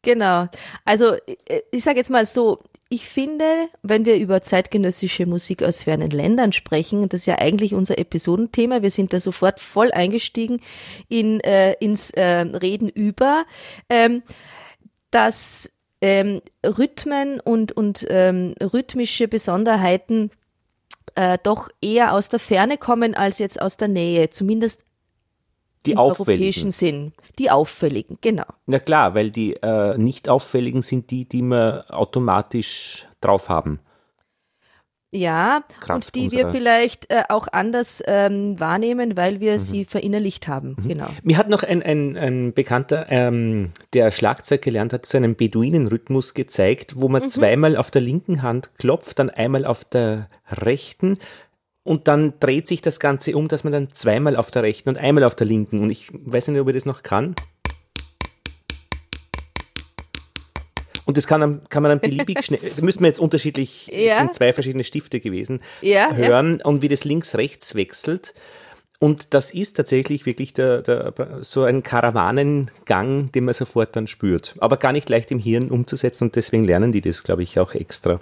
Genau. 0.01 0.47
Also 0.86 1.13
äh, 1.15 1.62
ich 1.71 1.83
sage 1.83 1.97
jetzt 1.97 2.09
mal 2.09 2.25
so, 2.25 2.59
ich 2.89 3.08
finde, 3.08 3.46
wenn 3.84 4.06
wir 4.06 4.15
über 4.15 4.41
zeitgenössische 4.41 5.25
Musik 5.25 5.63
aus 5.63 5.84
fernen 5.84 6.10
Ländern 6.10 6.53
sprechen, 6.53 7.01
und 7.01 7.13
das 7.13 7.22
ist 7.22 7.25
ja 7.25 7.39
eigentlich 7.39 7.74
unser 7.74 7.98
Episodenthema, 7.98 8.82
wir 8.82 8.91
sind 8.91 9.13
da 9.13 9.20
sofort 9.20 9.60
voll 9.60 9.91
eingestiegen 9.91 10.62
in, 11.10 11.39
äh, 11.41 11.74
ins 11.79 12.12
äh, 12.12 12.24
Reden 12.24 12.89
über, 12.89 13.46
ähm, 13.89 14.24
dass 15.12 15.72
ähm, 16.01 16.41
Rhythmen 16.65 17.39
und, 17.39 17.72
und 17.72 18.06
ähm, 18.10 18.53
rhythmische 18.62 19.27
Besonderheiten 19.27 20.32
äh, 21.15 21.38
doch 21.41 21.70
eher 21.82 22.13
aus 22.13 22.29
der 22.29 22.39
Ferne 22.39 22.77
kommen 22.77 23.15
als 23.15 23.39
jetzt 23.39 23.62
aus 23.62 23.77
der 23.77 23.88
Nähe, 23.88 24.29
zumindest 24.29 24.87
Die 25.88 25.91
im 25.94 25.98
europäischen 26.00 26.70
auffälligen. 26.70 26.72
Sinn. 26.72 27.13
Die 27.39 27.50
auffälligen, 27.51 28.17
genau. 28.22 28.46
Na 28.65 28.79
klar, 28.79 29.15
weil 29.15 29.32
die 29.32 29.56
äh, 29.56 29.98
nicht 29.98 30.29
auffälligen 30.29 30.82
sind 30.82 31.10
die, 31.12 31.25
die 31.25 31.41
wir 31.41 31.86
automatisch 31.89 33.08
drauf 33.22 33.50
haben. 33.50 33.79
Ja, 35.12 35.62
Kraft 35.79 36.08
und 36.08 36.15
die 36.15 36.32
wir 36.34 36.51
vielleicht 36.51 37.10
äh, 37.10 37.24
auch 37.29 37.48
anders 37.50 38.03
ähm, 38.08 38.60
wahrnehmen, 38.60 39.15
weil 39.15 39.36
Mhm. 39.36 39.39
wir 39.39 39.60
sie 39.60 39.86
verinnerlicht 39.86 40.50
haben. 40.50 40.75
Genau. 40.86 41.08
Mir 41.24 41.38
hat 41.38 41.48
noch 41.48 41.63
ein, 41.63 41.82
ein, 41.82 42.17
ein 42.17 42.53
Bekannter, 42.53 43.06
ähm, 43.10 43.72
der 43.94 44.12
Schlagzeug 44.12 44.62
gelernt 44.62 44.91
hat, 44.91 45.06
so 45.06 45.17
einen 45.17 45.38
Beduinenrhythmus 45.38 46.34
gezeigt, 46.34 46.96
wo 46.98 47.08
man 47.08 47.29
zweimal 47.29 47.77
auf 47.77 47.89
der 47.89 48.01
linken 48.01 48.41
Hand 48.41 48.72
klopft, 48.77 49.17
dann 49.20 49.29
einmal 49.29 49.65
auf 49.65 49.86
der 49.86 50.29
rechten 50.51 51.20
und 51.88 52.10
dann 52.10 52.34
dreht 52.41 52.67
sich 52.67 52.82
das 52.82 53.00
Ganze 53.00 53.36
um, 53.38 53.48
dass 53.48 53.63
man 53.63 53.72
dann 53.72 53.94
zweimal 53.94 54.36
auf 54.36 54.51
der 54.51 54.62
rechten 54.63 54.89
und 54.89 54.98
einmal 54.98 55.24
auf 55.24 55.36
der 55.36 55.48
linken 55.48 55.82
und 55.82 55.89
ich 55.89 56.10
weiß 56.12 56.50
nicht, 56.50 56.60
ob 56.60 56.67
ich 56.67 56.75
das 56.75 56.86
noch 56.86 57.01
kann. 57.01 57.34
Und 61.06 61.15
das 61.15 61.25
kann, 61.25 61.62
kann 61.70 61.84
man 61.84 61.89
dann 61.91 62.00
beliebig 62.01 62.44
schnell, 62.44 62.60
das 62.62 62.82
müssten 62.82 63.03
wir 63.03 63.08
jetzt 63.08 63.20
unterschiedlich, 63.22 63.89
es 63.94 64.03
Ja. 64.03 64.17
sind 64.17 64.34
zwei 64.34 64.51
verschiedene 64.51 64.84
Stifte 64.84 65.22
gewesen, 65.22 65.62
Ja, 65.82 66.13
hören 66.13 66.62
und 66.62 66.82
wie 66.82 66.89
das 66.89 67.06
links-rechts 67.06 67.75
wechselt. 67.75 68.34
Und 69.00 69.34
das 69.34 69.51
ist 69.51 69.77
tatsächlich 69.77 70.25
wirklich 70.25 70.53
der, 70.53 70.82
der, 70.82 71.13
so 71.41 71.63
ein 71.63 71.84
Karawanengang, 71.84 73.32
den 73.32 73.46
man 73.46 73.53
sofort 73.53 73.96
dann 73.96 74.08
spürt. 74.08 74.56
Aber 74.58 74.75
gar 74.75 74.91
nicht 74.91 75.08
leicht 75.08 75.32
im 75.32 75.39
Hirn 75.39 75.70
umzusetzen 75.70 76.25
und 76.25 76.36
deswegen 76.36 76.65
lernen 76.65 76.91
die 76.91 77.01
das, 77.01 77.24
glaube 77.24 77.44
ich, 77.44 77.60
auch 77.60 77.75
extra. 77.75 78.20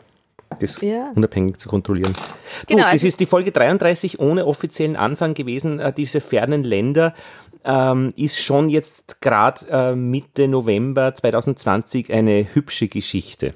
Das 0.60 0.80
Ja. 0.82 1.12
unabhängig 1.16 1.58
zu 1.58 1.70
kontrollieren. 1.70 2.14
Genau, 2.68 2.80
du, 2.80 2.84
das 2.86 2.92
also- 2.94 3.08
ist 3.08 3.20
die 3.20 3.26
Folge 3.26 3.52
33 3.52 4.20
ohne 4.20 4.46
offiziellen 4.46 4.96
Anfang 4.96 5.34
gewesen. 5.34 5.80
Äh, 5.80 5.94
Diese 5.94 6.22
fernen 6.22 6.64
Länder 6.64 7.14
ähm, 7.64 8.14
ist 8.16 8.40
schon 8.44 8.70
jetzt 8.70 9.22
gerade 9.22 9.68
äh, 9.70 9.96
Mitte 9.96 10.48
November 10.48 11.16
2020 11.16 12.14
eine 12.14 12.46
hübsche 12.54 12.88
Geschichte. 12.88 13.54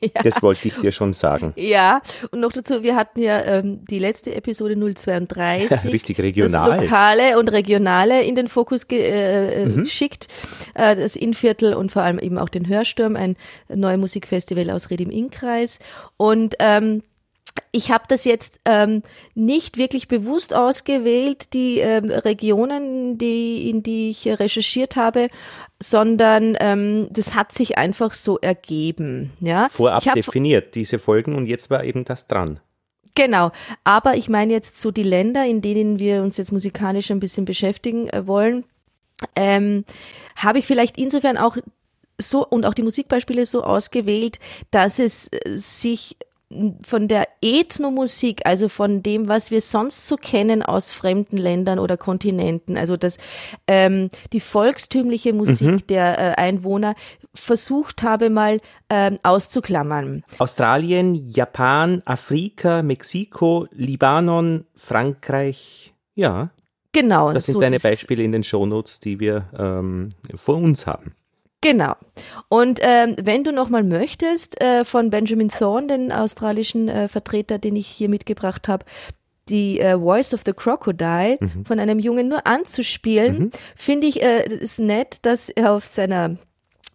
Das 0.24 0.42
wollte 0.42 0.68
ich 0.68 0.74
dir 0.76 0.92
schon 0.92 1.12
sagen. 1.12 1.52
Ja, 1.56 2.00
und 2.30 2.40
noch 2.40 2.52
dazu, 2.52 2.82
wir 2.82 2.96
hatten 2.96 3.20
ja 3.20 3.42
ähm, 3.44 3.84
die 3.90 3.98
letzte 3.98 4.34
Episode 4.34 4.74
032. 4.76 5.70
Richtig 5.92 6.20
regional. 6.20 6.70
Das 6.76 6.82
Lokale 6.84 7.38
und 7.38 7.48
Regionale 7.48 8.22
in 8.22 8.34
den 8.34 8.48
Fokus 8.48 8.88
ge 8.88 9.00
äh, 9.00 9.66
Mhm. 9.66 9.84
geschickt. 9.84 10.28
Äh, 10.74 10.96
das 10.96 11.16
Innviertel 11.16 11.74
und 11.74 11.92
vor 11.92 12.02
allem 12.02 12.18
eben 12.18 12.38
auch 12.38 12.48
den 12.48 12.66
Hörsturm, 12.68 13.16
ein 13.16 13.36
neues 13.68 13.98
Musikfestival 13.98 14.70
aus 14.70 14.90
Red 14.90 15.00
im 15.02 15.10
Innkreis. 15.10 15.80
Und 16.16 16.54
ähm, 16.60 17.02
ich 17.72 17.90
habe 17.90 18.04
das 18.08 18.24
jetzt 18.24 18.60
ähm, 18.64 19.02
nicht 19.34 19.76
wirklich 19.76 20.08
bewusst 20.08 20.54
ausgewählt, 20.54 21.52
die 21.52 21.78
ähm, 21.78 22.10
Regionen, 22.10 23.18
die, 23.18 23.70
in 23.70 23.82
die 23.82 24.10
ich 24.10 24.26
recherchiert 24.26 24.96
habe, 24.96 25.28
sondern 25.82 26.56
ähm, 26.60 27.08
das 27.10 27.34
hat 27.34 27.52
sich 27.52 27.78
einfach 27.78 28.14
so 28.14 28.38
ergeben. 28.38 29.32
Ja? 29.40 29.68
Vorab 29.68 30.02
definiert, 30.14 30.74
diese 30.74 30.98
Folgen, 30.98 31.34
und 31.34 31.46
jetzt 31.46 31.70
war 31.70 31.84
eben 31.84 32.04
das 32.04 32.26
dran. 32.26 32.60
Genau, 33.14 33.50
aber 33.84 34.16
ich 34.16 34.28
meine 34.28 34.52
jetzt 34.52 34.78
so 34.78 34.90
die 34.90 35.02
Länder, 35.02 35.44
in 35.44 35.60
denen 35.60 35.98
wir 35.98 36.22
uns 36.22 36.36
jetzt 36.36 36.52
musikalisch 36.52 37.10
ein 37.10 37.20
bisschen 37.20 37.44
beschäftigen 37.44 38.08
äh, 38.08 38.26
wollen, 38.26 38.64
ähm, 39.36 39.84
habe 40.36 40.58
ich 40.58 40.66
vielleicht 40.66 40.98
insofern 40.98 41.36
auch 41.36 41.56
so 42.18 42.46
und 42.46 42.64
auch 42.66 42.74
die 42.74 42.82
Musikbeispiele 42.82 43.46
so 43.46 43.62
ausgewählt, 43.62 44.38
dass 44.70 44.98
es 44.98 45.28
äh, 45.28 45.56
sich 45.56 46.16
von 46.84 47.06
der 47.06 47.28
Ethnomusik, 47.40 48.44
also 48.44 48.68
von 48.68 49.02
dem, 49.02 49.28
was 49.28 49.50
wir 49.50 49.60
sonst 49.60 50.08
so 50.08 50.16
kennen 50.16 50.62
aus 50.62 50.90
fremden 50.90 51.36
Ländern 51.36 51.78
oder 51.78 51.96
Kontinenten, 51.96 52.76
also 52.76 52.96
das 52.96 53.18
ähm, 53.68 54.08
die 54.32 54.40
volkstümliche 54.40 55.32
Musik 55.32 55.86
der 55.88 56.18
äh, 56.18 56.40
Einwohner 56.40 56.94
versucht 57.34 58.02
habe 58.02 58.30
mal 58.30 58.60
ähm, 58.88 59.18
auszuklammern. 59.22 60.24
Australien, 60.38 61.14
Japan, 61.14 62.02
Afrika, 62.04 62.82
Mexiko, 62.82 63.66
Libanon, 63.70 64.64
Frankreich. 64.74 65.94
Ja, 66.14 66.50
Genau. 66.92 67.32
das 67.32 67.46
sind 67.46 67.54
so 67.54 67.60
deine 67.60 67.78
Beispiele 67.78 68.24
in 68.24 68.32
den 68.32 68.42
Shownotes, 68.42 68.98
die 68.98 69.20
wir 69.20 69.48
ähm, 69.56 70.08
vor 70.34 70.56
uns 70.56 70.86
haben. 70.86 71.14
Genau. 71.62 71.94
Und 72.48 72.80
ähm, 72.82 73.16
wenn 73.20 73.44
du 73.44 73.52
nochmal 73.52 73.84
möchtest, 73.84 74.60
äh, 74.62 74.84
von 74.84 75.10
Benjamin 75.10 75.50
Thorne, 75.50 75.88
den 75.88 76.12
australischen 76.12 76.88
äh, 76.88 77.08
Vertreter, 77.08 77.58
den 77.58 77.76
ich 77.76 77.86
hier 77.86 78.08
mitgebracht 78.08 78.66
habe, 78.66 78.86
die 79.48 79.80
äh, 79.80 79.98
Voice 79.98 80.32
of 80.32 80.42
the 80.46 80.52
Crocodile 80.52 81.38
von 81.64 81.78
einem 81.78 81.98
Jungen 81.98 82.28
nur 82.28 82.46
anzuspielen, 82.46 83.50
finde 83.76 84.06
ich 84.06 84.22
äh, 84.22 84.44
es 84.44 84.78
nett, 84.78 85.26
dass 85.26 85.48
er 85.48 85.72
auf 85.72 85.86
seiner 85.86 86.36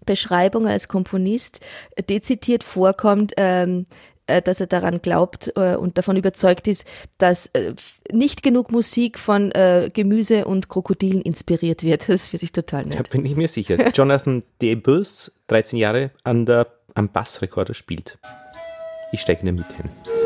Beschreibung 0.06 0.68
als 0.68 0.88
Komponist 0.88 1.62
äh, 1.96 2.04
dezidiert 2.04 2.64
vorkommt, 2.64 3.34
ähm, 3.38 3.86
äh, 3.90 4.15
dass 4.28 4.60
er 4.60 4.68
daran 4.68 5.02
glaubt 5.02 5.54
äh, 5.56 5.76
und 5.76 5.98
davon 5.98 6.18
überzeugt 6.18 6.68
ist, 6.68 6.88
dass 7.18 7.48
äh, 7.48 7.74
nicht 8.12 8.44
genug 8.44 8.72
Musik 8.72 9.20
von 9.20 9.52
äh, 9.52 9.90
Gemüse 9.94 10.46
und 10.46 10.70
Krokodilen 10.70 11.22
inspiriert 11.22 11.84
wird. 11.84 12.10
Das 12.10 12.28
finde 12.28 12.46
ich 12.46 12.52
total 12.52 12.86
nett. 12.86 13.00
Da 13.00 13.04
bin 13.04 13.26
ich 13.26 13.36
mir 13.36 13.48
sicher. 13.48 13.78
Jonathan 13.94 14.44
Debus, 14.62 15.32
13 15.48 15.78
Jahre, 15.78 16.12
an 16.24 16.46
der, 16.46 16.68
am 16.94 17.10
Bassrekorder 17.10 17.74
spielt. 17.74 18.18
Ich 19.12 19.22
steige 19.22 19.42
in 19.42 19.46
der 19.46 19.54
Mitte 19.54 19.76
hin. 19.76 20.25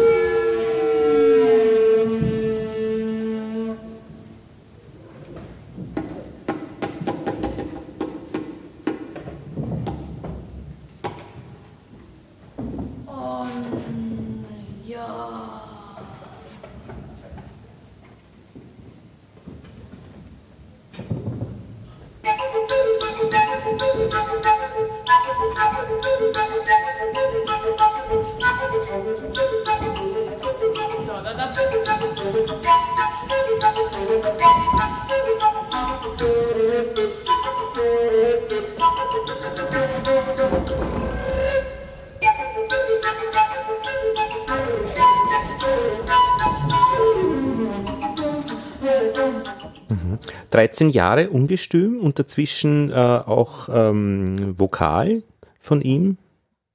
13 50.59 50.89
Jahre 50.89 51.29
ungestüm 51.29 51.99
und 51.99 52.19
dazwischen 52.19 52.91
äh, 52.91 52.93
auch 52.93 53.69
ähm, 53.71 54.59
Vokal 54.59 55.23
von 55.59 55.81
ihm. 55.81 56.17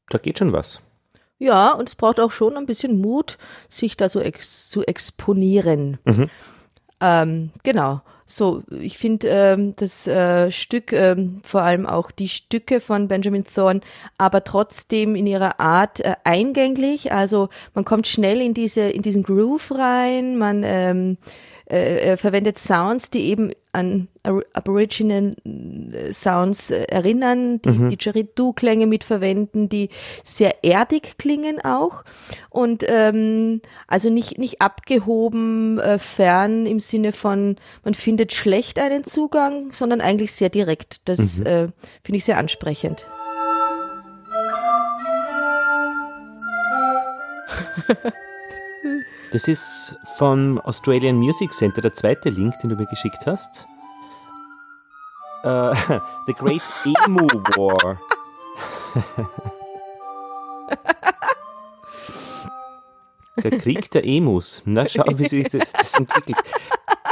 Da 0.09 0.19
geht 0.19 0.39
schon 0.39 0.53
was. 0.53 0.81
Ja, 1.39 1.73
und 1.73 1.89
es 1.89 1.95
braucht 1.95 2.21
auch 2.21 2.31
schon 2.31 2.57
ein 2.57 2.67
bisschen 2.67 3.01
Mut, 3.01 3.37
sich 3.69 3.97
da 3.97 4.09
so 4.09 4.21
ex 4.21 4.71
zu 4.71 4.85
exponieren. 4.85 5.99
Ähm, 7.01 7.51
genau. 7.63 8.01
So, 8.27 8.63
ich 8.71 8.97
finde 8.97 9.29
ähm, 9.29 9.75
das 9.77 10.07
äh, 10.07 10.51
Stück, 10.51 10.93
ähm, 10.93 11.43
vor 11.45 11.61
allem 11.61 11.85
auch 11.85 12.11
die 12.11 12.29
Stücke 12.29 12.81
von 12.81 13.07
Benjamin 13.07 13.45
Thorne, 13.45 13.81
aber 14.17 14.45
trotzdem 14.45 15.15
in 15.15 15.27
ihrer 15.27 15.61
Art 15.61 16.01
äh, 16.01 16.15
eingänglich. 16.25 17.13
Also 17.13 17.51
man 17.75 17.85
kommt 17.85 18.07
schnell 18.07 18.41
in 18.41 18.55
diese 18.55 18.83
in 18.83 19.03
diesen 19.03 19.25
Groove 19.25 19.73
rein. 19.73 20.39
Man 20.39 20.63
ähm, 20.65 21.19
äh, 21.23 21.54
er 21.75 22.19
verwendet 22.19 22.59
Sounds, 22.59 23.11
die 23.11 23.27
eben 23.27 23.53
an 23.75 24.09
Aboriginal 24.23 25.35
äh, 25.45 26.13
Sounds 26.13 26.71
äh, 26.71 26.85
erinnern, 26.85 27.61
die 27.63 27.71
die 27.73 27.89
Didgeridoo-Klänge 27.89 28.87
mitverwenden, 28.87 29.69
die 29.69 29.91
sehr 30.23 30.63
erdig 30.63 31.19
klingen 31.19 31.61
auch 31.65 32.05
und 32.51 32.85
ähm, 32.87 33.61
also 33.89 34.11
nicht 34.11 34.39
nicht 34.39 34.61
abgehoben, 34.61 35.79
äh, 35.81 35.99
fern 35.99 36.67
im 36.67 36.79
Sinne 36.79 37.13
von 37.13 37.57
man 37.83 37.95
findet 37.95 38.33
schlecht 38.33 38.79
einen 38.79 39.05
Zugang, 39.05 39.73
sondern 39.73 40.01
eigentlich 40.01 40.33
sehr 40.33 40.51
direkt. 40.51 41.09
Das 41.09 41.41
äh, 41.41 41.69
finde 42.03 42.17
ich 42.19 42.25
sehr 42.25 42.39
ansprechend. 42.39 43.07
Das 49.33 49.49
ist 49.49 49.97
vom 50.17 50.61
Australian 50.61 51.17
Music 51.17 51.53
Center, 51.53 51.81
der 51.81 51.93
zweite 51.93 52.31
Link, 52.31 52.59
den 52.61 52.71
du 52.71 52.77
mir 52.77 52.87
geschickt 52.87 53.27
hast. 53.27 53.67
Äh, 55.43 55.75
The 56.27 56.33
Great 56.35 56.63
Emu 57.07 57.27
War. 57.57 57.99
Der 63.43 63.51
Krieg 63.59 63.91
der 63.91 64.05
Emus. 64.07 64.63
Na, 64.65 64.87
schau, 64.89 65.03
wie 65.17 65.27
sich 65.27 65.49
das, 65.49 65.73
das 65.73 65.95
entwickelt. 65.99 66.37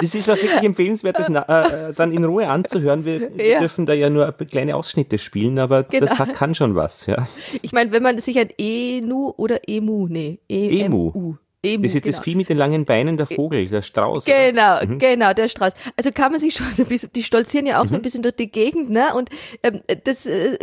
Das 0.01 0.15
ist 0.15 0.31
auch 0.31 0.37
wirklich 0.37 0.63
empfehlenswert, 0.63 1.19
das 1.19 1.29
na, 1.29 1.89
äh, 1.89 1.93
dann 1.93 2.13
in 2.13 2.25
Ruhe 2.25 2.49
anzuhören. 2.49 3.05
Wir, 3.05 3.31
Ja. 3.37 3.59
dürfen 3.61 3.87
da 3.87 3.93
ja 3.93 4.09
nur 4.09 4.33
kleine 4.33 4.77
Ausschnitte 4.77 5.19
spielen, 5.19 5.59
aber 5.59 5.83
das 5.83 5.91
Genau. 6.13 6.19
hat, 6.19 6.33
kann 6.33 6.55
schon 6.55 6.75
was. 6.75 7.07
Ja. 7.07 7.27
Ich 7.61 7.73
meine, 7.73 7.91
wenn 7.93 8.03
man 8.03 8.19
sich 8.21 8.39
ein 8.39 8.49
Enu 8.57 9.33
oder 9.37 9.69
Emu, 9.69 10.07
nee, 10.09 10.39
e 10.49 10.81
Emu. 10.85 11.35
Emu, 11.65 11.85
Das 11.85 11.95
ist 11.95 12.07
das 12.07 12.17
genau. 12.17 12.25
Vieh 12.25 12.35
mit 12.35 12.49
den 12.49 12.59
langen 12.59 12.85
Beinen, 12.85 13.17
der 13.17 13.27
Vogel, 13.27 13.69
der 13.69 13.83
Strauß. 13.83 14.25
Genau, 14.25 14.81
genau, 14.99 15.33
der 15.33 15.49
Strauß. 15.49 15.73
Also 15.97 16.11
kann 16.11 16.33
man 16.33 16.41
sich 16.41 16.55
schon 16.55 16.71
so 16.73 16.83
ein 16.83 16.89
bisschen, 16.89 17.11
die 17.15 17.23
stolzieren 17.23 17.67
ja 17.67 17.81
auch 17.81 17.87
so 17.87 17.95
ein 17.95 18.03
bisschen 18.03 18.23
durch 18.23 18.35
die 18.35 18.51
Gegend, 18.51 18.91
ne? 18.91 19.15
Und 19.15 19.31
ähm, 19.63 19.81
das, 20.05 20.27
äh, 20.27 20.59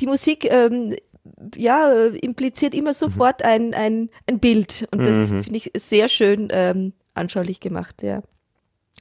die 0.00 0.06
Musik, 0.06 0.44
ähm, 0.50 0.94
ja, 1.56 2.06
impliziert 2.06 2.74
immer 2.74 2.92
sofort 2.92 3.42
ein, 3.42 3.74
ein, 3.74 4.10
ein 4.28 4.38
Bild. 4.38 4.88
Und 4.92 5.04
das 5.04 5.30
finde 5.30 5.56
ich 5.56 5.70
sehr 5.76 6.08
schön 6.08 6.48
ähm, 6.52 6.92
anschaulich 7.14 7.60
gemacht, 7.60 8.02
ja. 8.02 8.22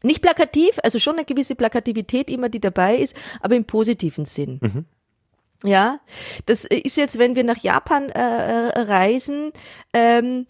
Nicht 0.04 0.22
plakativ, 0.22 0.80
also 0.84 0.98
schon 0.98 1.16
eine 1.16 1.26
gewisse 1.26 1.56
Plakativität 1.56 2.30
immer, 2.32 2.50
die 2.50 2.60
dabei 2.60 2.98
ist, 2.98 3.16
aber 3.42 3.56
im 3.56 3.66
positiven 3.66 4.26
Sinn. 4.26 4.60
Ja, 5.64 6.00
das 6.48 6.66
ist 6.66 6.98
jetzt, 6.98 7.20
wenn 7.20 7.36
wir 7.36 7.44
nach 7.44 7.60
Japan 7.60 8.10
äh, 8.10 8.70
äh, 8.70 8.80
reisen, 8.82 9.52
ähm, 9.94 10.48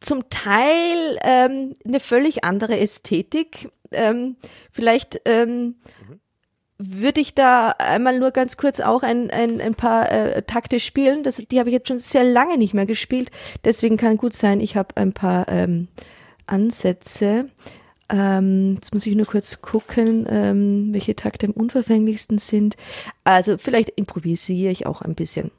zum 0.00 0.28
Teil 0.30 1.18
ähm, 1.22 1.74
eine 1.86 2.00
völlig 2.00 2.44
andere 2.44 2.78
Ästhetik. 2.78 3.70
Ähm, 3.92 4.36
vielleicht 4.72 5.20
ähm, 5.26 5.76
mhm. 6.08 6.20
würde 6.78 7.20
ich 7.20 7.34
da 7.34 7.70
einmal 7.70 8.18
nur 8.18 8.30
ganz 8.30 8.56
kurz 8.56 8.80
auch 8.80 9.02
ein, 9.02 9.30
ein, 9.30 9.60
ein 9.60 9.74
paar 9.74 10.10
äh, 10.10 10.42
Takte 10.42 10.80
spielen. 10.80 11.22
Das, 11.22 11.36
die 11.36 11.58
habe 11.58 11.68
ich 11.68 11.74
jetzt 11.74 11.88
schon 11.88 11.98
sehr 11.98 12.24
lange 12.24 12.56
nicht 12.56 12.74
mehr 12.74 12.86
gespielt. 12.86 13.30
Deswegen 13.64 13.96
kann 13.96 14.16
gut 14.16 14.32
sein, 14.32 14.60
ich 14.60 14.76
habe 14.76 14.96
ein 14.96 15.12
paar 15.12 15.48
ähm, 15.48 15.88
Ansätze. 16.46 17.48
Ähm, 18.08 18.74
jetzt 18.74 18.92
muss 18.92 19.06
ich 19.06 19.14
nur 19.14 19.26
kurz 19.26 19.60
gucken, 19.60 20.26
ähm, 20.28 20.88
welche 20.92 21.14
Takte 21.14 21.46
am 21.46 21.52
unverfänglichsten 21.52 22.38
sind. 22.38 22.76
Also 23.22 23.58
vielleicht 23.58 23.90
improvisiere 23.90 24.72
ich 24.72 24.86
auch 24.86 25.02
ein 25.02 25.14
bisschen. 25.14 25.52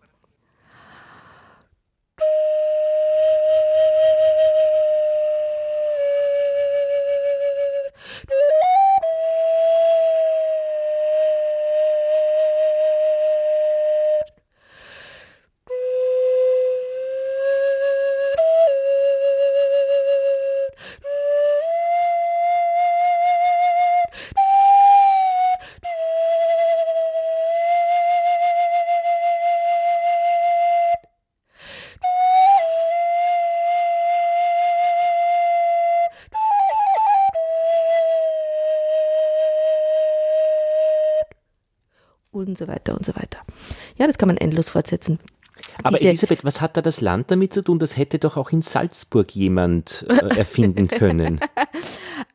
Und 42.51 42.57
so 42.57 42.67
weiter 42.67 42.95
und 42.95 43.05
so 43.05 43.15
weiter. 43.15 43.39
Ja, 43.97 44.07
das 44.07 44.17
kann 44.17 44.27
man 44.27 44.37
endlos 44.37 44.69
fortsetzen. 44.69 45.19
Aber 45.83 45.97
Diese, 45.97 46.09
Elisabeth, 46.09 46.43
was 46.43 46.61
hat 46.61 46.77
da 46.77 46.81
das 46.81 47.01
Land 47.01 47.31
damit 47.31 47.53
zu 47.53 47.61
tun? 47.61 47.79
Das 47.79 47.97
hätte 47.97 48.19
doch 48.19 48.37
auch 48.37 48.51
in 48.51 48.61
Salzburg 48.61 49.31
jemand 49.31 50.05
äh, 50.09 50.37
erfinden 50.37 50.87
können. 50.89 51.39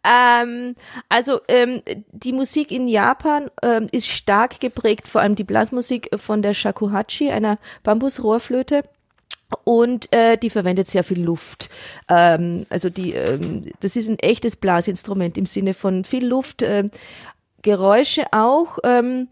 ähm, 0.04 0.74
also 1.08 1.40
ähm, 1.48 1.82
die 2.12 2.32
Musik 2.32 2.70
in 2.72 2.88
Japan 2.88 3.50
ähm, 3.62 3.88
ist 3.92 4.08
stark 4.08 4.60
geprägt, 4.60 5.08
vor 5.08 5.20
allem 5.20 5.36
die 5.36 5.44
Blasmusik 5.44 6.08
von 6.16 6.42
der 6.42 6.54
Shakuhachi, 6.54 7.30
einer 7.30 7.58
Bambusrohrflöte. 7.82 8.84
Und 9.62 10.12
äh, 10.12 10.36
die 10.36 10.50
verwendet 10.50 10.88
sehr 10.88 11.04
viel 11.04 11.22
Luft. 11.22 11.70
Ähm, 12.08 12.66
also 12.68 12.90
die, 12.90 13.12
ähm, 13.12 13.70
das 13.80 13.94
ist 13.94 14.08
ein 14.08 14.18
echtes 14.18 14.56
Blasinstrument 14.56 15.38
im 15.38 15.46
Sinne 15.46 15.74
von 15.74 16.04
viel 16.04 16.26
Luft. 16.26 16.62
Äh, 16.62 16.88
Geräusche 17.62 18.24
auch. 18.32 18.78
Ähm, 18.84 19.28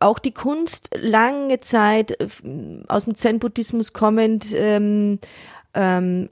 auch 0.00 0.18
die 0.18 0.32
Kunst 0.32 0.90
lange 0.96 1.60
Zeit 1.60 2.20
äh, 2.20 2.26
aus 2.88 3.04
dem 3.04 3.14
Zen-Buddhismus 3.14 3.92
kommend, 3.92 4.52
ähm, 4.54 5.18
ähm, 5.74 6.28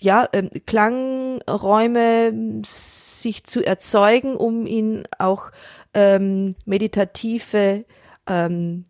ja, 0.00 0.28
ähm, 0.32 0.50
Klangräume 0.66 2.62
sich 2.64 3.44
zu 3.44 3.64
erzeugen, 3.64 4.36
um 4.36 4.66
ihn 4.66 5.04
auch 5.18 5.50
ähm, 5.94 6.54
meditative 6.64 7.84
ähm, 8.28 8.84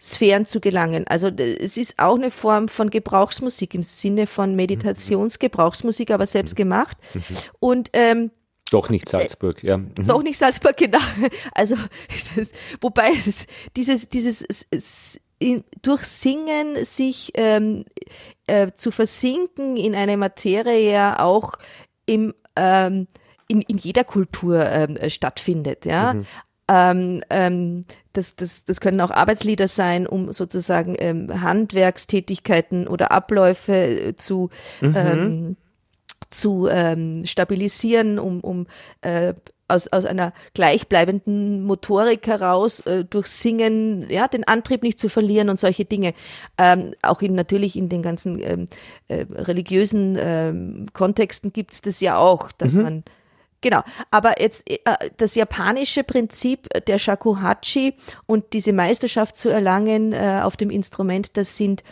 Sphären 0.00 0.46
zu 0.46 0.60
gelangen. 0.60 1.06
Also 1.08 1.28
es 1.28 1.76
ist 1.76 1.98
auch 1.98 2.16
eine 2.16 2.30
Form 2.30 2.68
von 2.68 2.90
Gebrauchsmusik 2.90 3.74
im 3.74 3.82
Sinne 3.82 4.26
von 4.26 4.54
Meditationsgebrauchsmusik, 4.54 6.10
aber 6.10 6.26
selbst 6.26 6.54
gemacht. 6.56 6.96
Mhm. 7.14 7.20
Und 7.58 7.90
ähm, 7.92 8.30
doch 8.70 8.90
nicht 8.90 9.08
Salzburg, 9.08 9.62
ja. 9.62 9.76
Mhm. 9.76 10.06
Doch 10.06 10.22
nicht 10.22 10.38
Salzburg, 10.38 10.76
genau. 10.76 10.98
Also, 11.52 11.76
das, 12.36 12.50
wobei 12.80 13.10
es 13.14 13.26
ist 13.26 13.48
dieses, 13.76 14.08
dieses 14.08 14.42
es, 14.42 15.20
in, 15.38 15.64
durch 15.82 16.04
Singen 16.04 16.84
sich 16.84 17.32
ähm, 17.34 17.84
äh, 18.46 18.68
zu 18.72 18.90
versinken 18.90 19.76
in 19.76 19.94
eine 19.94 20.16
Materie 20.16 20.90
ja 20.90 21.20
auch 21.20 21.52
im, 22.06 22.34
ähm, 22.56 23.06
in, 23.48 23.60
in 23.62 23.78
jeder 23.78 24.04
Kultur 24.04 24.64
ähm, 24.64 24.98
stattfindet, 25.08 25.84
ja. 25.84 26.14
Mhm. 26.14 26.26
Ähm, 26.68 27.22
ähm, 27.30 27.84
das, 28.12 28.34
das, 28.34 28.64
das 28.64 28.80
können 28.80 29.00
auch 29.00 29.12
Arbeitslieder 29.12 29.68
sein, 29.68 30.06
um 30.06 30.32
sozusagen 30.32 30.96
ähm, 30.98 31.42
Handwerkstätigkeiten 31.42 32.88
oder 32.88 33.12
Abläufe 33.12 34.14
zu 34.16 34.50
mhm. 34.80 34.94
ähm, 34.96 35.56
zu 36.30 36.68
ähm, 36.68 37.24
stabilisieren, 37.26 38.18
um, 38.18 38.40
um 38.40 38.66
äh, 39.02 39.34
aus, 39.68 39.88
aus 39.88 40.04
einer 40.04 40.32
gleichbleibenden 40.54 41.64
Motorik 41.64 42.26
heraus 42.26 42.80
äh, 42.80 43.04
durch 43.04 43.26
Singen 43.26 44.08
ja 44.08 44.28
den 44.28 44.44
Antrieb 44.44 44.82
nicht 44.82 45.00
zu 45.00 45.08
verlieren 45.08 45.48
und 45.48 45.58
solche 45.58 45.84
Dinge 45.84 46.14
ähm, 46.58 46.94
auch 47.02 47.20
in 47.22 47.34
natürlich 47.34 47.76
in 47.76 47.88
den 47.88 48.02
ganzen 48.02 48.40
ähm, 48.42 48.68
äh, 49.08 49.26
religiösen 49.32 50.16
ähm, 50.20 50.86
Kontexten 50.92 51.52
gibt's 51.52 51.80
das 51.80 52.00
ja 52.00 52.16
auch 52.16 52.52
dass 52.52 52.74
mhm. 52.74 52.82
man 52.82 53.04
Genau, 53.62 53.82
aber 54.10 54.40
jetzt 54.40 54.70
äh, 54.70 54.78
das 55.16 55.34
japanische 55.34 56.04
Prinzip 56.04 56.68
der 56.86 56.98
Shakuhachi 56.98 57.94
und 58.26 58.52
diese 58.52 58.72
Meisterschaft 58.72 59.34
zu 59.34 59.48
erlangen 59.48 60.12
äh, 60.12 60.42
auf 60.44 60.56
dem 60.56 60.70
Instrument, 60.70 61.36
das 61.36 61.56
sind 61.56 61.82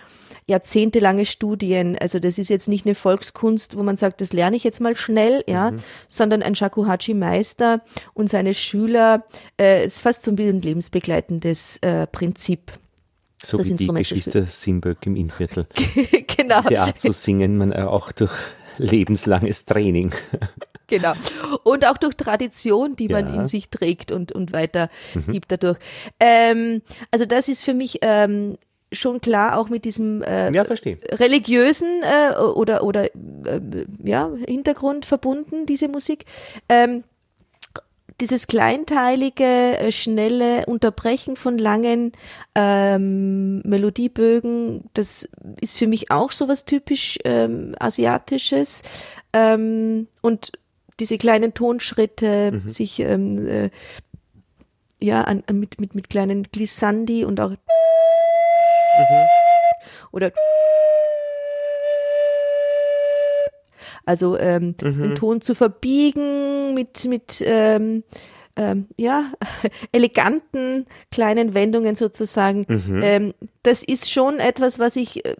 jahrzehntelange 0.47 1.25
Studien. 1.27 1.97
Also 1.99 2.19
das 2.19 2.39
ist 2.39 2.51
jetzt 2.51 2.69
nicht 2.69 2.87
eine 2.87 2.95
Volkskunst, 2.95 3.77
wo 3.77 3.83
man 3.83 3.97
sagt, 3.97 4.21
das 4.21 4.33
lerne 4.33 4.57
ich 4.57 4.65
jetzt 4.65 4.81
mal 4.81 4.97
schnell, 4.97 5.43
ja, 5.47 5.71
mhm. 5.71 5.77
sondern 6.09 6.43
ein 6.43 6.55
Shakuhachi-Meister 6.55 7.81
und 8.13 8.29
seine 8.29 8.55
Schüler 8.55 9.25
äh, 9.61 9.87
ist 9.87 10.03
fast 10.03 10.23
so 10.23 10.31
ein 10.31 10.37
lebensbegleitendes 10.37 11.79
äh, 11.79 12.07
Prinzip. 12.07 12.73
So 13.45 13.59
wie 13.59 13.75
die 13.75 13.87
Geschwister 13.87 14.47
Simböck 14.47 15.07
im 15.07 15.17
Innviertel. 15.17 15.67
genau. 16.37 16.61
Diese 16.63 16.81
Art 16.81 17.01
zu 17.01 17.13
singen 17.13 17.59
man 17.59 17.73
auch 17.73 18.13
durch 18.13 18.33
lebenslanges 18.79 19.65
Training. 19.65 20.13
Genau. 20.87 21.15
Und 21.63 21.87
auch 21.87 21.97
durch 21.97 22.15
Tradition, 22.15 22.95
die 22.95 23.09
man 23.09 23.27
ja. 23.27 23.41
in 23.41 23.47
sich 23.47 23.71
trägt 23.71 24.13
und, 24.13 24.33
und 24.33 24.53
weiter 24.53 24.91
mhm. 25.15 25.33
gibt 25.33 25.51
dadurch. 25.51 25.79
Ähm, 26.21 26.83
also 27.11 27.25
das 27.25 27.49
ist 27.49 27.65
für 27.65 27.73
mich 27.73 28.01
ähm, 28.03 28.59
schon 28.95 29.21
klar 29.21 29.59
auch 29.59 29.69
mit 29.69 29.85
diesem 29.85 30.23
äh, 30.23 30.53
ja, 30.53 30.63
religiösen 30.63 32.03
äh, 32.03 32.37
oder 32.39 32.85
oder 32.85 33.05
äh, 33.05 33.61
ja 34.03 34.31
Hintergrund 34.47 35.05
verbunden 35.05 35.67
diese 35.67 35.89
Musik. 35.89 36.25
Ähm, 36.69 37.03
dieses 38.21 38.47
kleinteilige, 38.47 39.45
äh, 39.45 39.93
schnelle 39.93 40.67
Unterbrechen 40.67 41.37
von 41.37 41.59
langen 41.59 42.13
ähm, 42.55 43.61
Melodiebögen, 43.61 44.85
das 44.95 45.29
ist 45.61 45.79
für 45.79 45.87
mich 45.87 46.11
auch 46.11 46.31
so 46.31 46.49
was 46.49 46.65
typisch 46.65 47.19
ähm, 47.25 47.75
asiatisches 47.79 48.83
ähm, 49.33 50.07
und 50.23 50.53
diese 51.01 51.19
kleinen 51.19 51.55
Tonschritte, 51.55 52.53
mhm. 52.53 52.69
sich 52.69 53.01
ähm, 53.01 53.49
äh, 53.49 53.71
ja 55.01 55.23
an, 55.23 55.43
mit 55.53 55.81
mit 55.81 55.95
mit 55.95 56.09
kleinen 56.09 56.45
Glissandi 56.45 57.25
und 57.25 57.41
auch 57.41 57.53
Mhm. 58.99 59.27
Oder 60.13 60.33
also 64.07 64.39
ähm, 64.39 64.75
mhm. 64.83 65.03
den 65.03 65.15
Ton 65.15 65.41
zu 65.41 65.55
verbiegen 65.55 66.75
mit 66.75 67.05
mit 67.07 67.43
ähm, 67.45 68.05
ähm, 68.57 68.89
ja 68.97 69.25
eleganten 69.93 70.87
kleinen 71.11 71.55
Wendungen 71.55 71.97
sozusagen. 71.97 72.67
Mhm. 72.69 73.01
Ähm, 73.03 73.35
das 73.63 73.83
ist 73.83 74.11
schon 74.11 74.39
etwas, 74.39 74.79
was 74.79 74.97
ich 74.97 75.25
äh, 75.25 75.37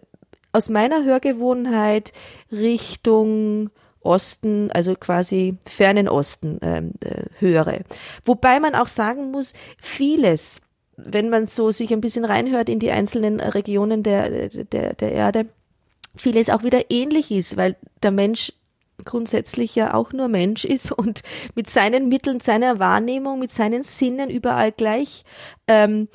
aus 0.51 0.69
meiner 0.69 1.03
Hörgewohnheit 1.03 2.13
Richtung 2.51 3.69
Osten, 4.01 4.71
also 4.71 4.93
quasi 4.95 5.57
fernen 5.65 6.07
Osten 6.07 6.59
ähm, 6.61 6.93
äh, 7.01 7.25
höre. 7.39 7.79
Wobei 8.23 8.59
man 8.59 8.75
auch 8.75 8.87
sagen 8.87 9.31
muss, 9.31 9.53
vieles 9.79 10.61
wenn 10.97 11.29
man 11.29 11.47
so 11.47 11.71
sich 11.71 11.91
ein 11.91 12.01
bisschen 12.01 12.25
reinhört 12.25 12.69
in 12.69 12.79
die 12.79 12.91
einzelnen 12.91 13.39
Regionen 13.39 14.03
der, 14.03 14.49
der, 14.49 14.93
der 14.93 15.11
Erde, 15.11 15.45
vieles 16.15 16.49
auch 16.49 16.63
wieder 16.63 16.89
ähnlich 16.89 17.31
ist, 17.31 17.57
weil 17.57 17.75
der 18.01 18.11
Mensch 18.11 18.53
grundsätzlich 19.03 19.75
ja 19.75 19.93
auch 19.93 20.13
nur 20.13 20.27
Mensch 20.29 20.63
ist 20.63 20.91
und 20.91 21.21
mit 21.53 21.69
seinen 21.69 22.07
Mitteln, 22.07 22.39
seiner 22.39 22.79
Wahrnehmung, 22.79 23.39
mit 23.39 23.51
seinen 23.51 23.83
Sinnen 23.83 24.29
überall 24.29 24.71
gleich, 24.71 25.25
ähm, 25.67 26.07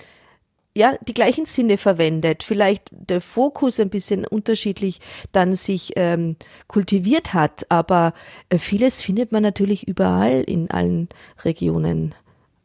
ja, 0.75 0.95
die 1.01 1.15
gleichen 1.15 1.47
Sinne 1.47 1.77
verwendet. 1.77 2.43
Vielleicht 2.43 2.85
der 2.91 3.21
Fokus 3.21 3.81
ein 3.81 3.91
bisschen 3.91 4.25
unterschiedlich 4.25 5.01
dann 5.33 5.57
sich 5.57 5.93
ähm, 5.97 6.37
kultiviert 6.69 7.35
hat, 7.35 7.67
aber 7.71 8.15
äh, 8.49 8.59
vieles 8.59 9.03
findet 9.03 9.33
man 9.33 9.43
natürlich 9.43 9.89
überall 9.89 10.43
in 10.43 10.71
allen 10.71 11.09
Regionen 11.45 12.15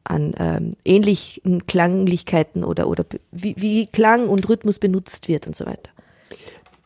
an 0.05 0.33
ähm, 0.37 0.75
ähnlichen 0.85 1.65
Klanglichkeiten 1.67 2.63
oder, 2.63 2.87
oder 2.87 3.05
wie, 3.31 3.55
wie 3.57 3.87
Klang 3.87 4.29
und 4.29 4.47
Rhythmus 4.47 4.79
benutzt 4.79 5.27
wird 5.27 5.47
und 5.47 5.55
so 5.55 5.65
weiter. 5.65 5.91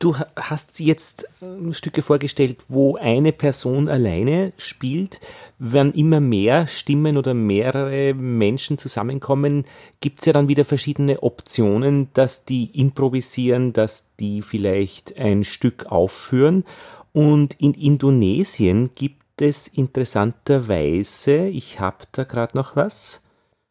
Du 0.01 0.15
hast 0.38 0.79
jetzt 0.79 1.25
ähm, 1.41 1.73
Stücke 1.73 2.01
vorgestellt, 2.01 2.63
wo 2.69 2.95
eine 2.95 3.34
Person 3.34 3.89
alleine 3.89 4.53
spielt. 4.55 5.19
Wenn 5.58 5.91
immer 5.91 6.21
mehr 6.21 6.67
Stimmen 6.67 7.17
oder 7.17 7.34
mehrere 7.34 8.13
Menschen 8.13 8.77
zusammenkommen, 8.77 9.65
gibt 9.99 10.19
es 10.19 10.25
ja 10.25 10.32
dann 10.32 10.47
wieder 10.47 10.63
verschiedene 10.63 11.21
Optionen, 11.21 12.08
dass 12.13 12.45
die 12.45 12.71
improvisieren, 12.79 13.73
dass 13.73 14.05
die 14.21 14.41
vielleicht 14.41 15.17
ein 15.17 15.43
Stück 15.43 15.88
aufführen. 15.88 16.63
Und 17.12 17.60
in 17.60 17.73
Indonesien 17.73 18.91
gibt 18.95 19.21
es 19.41 19.67
interessanterweise, 19.67 21.47
ich 21.47 21.80
habe 21.80 22.06
da 22.12 22.23
gerade 22.23 22.58
noch 22.58 22.75
was. 22.75 23.21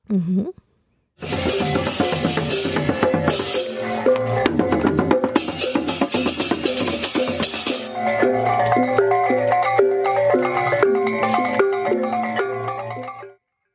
Mhm. 0.08 0.52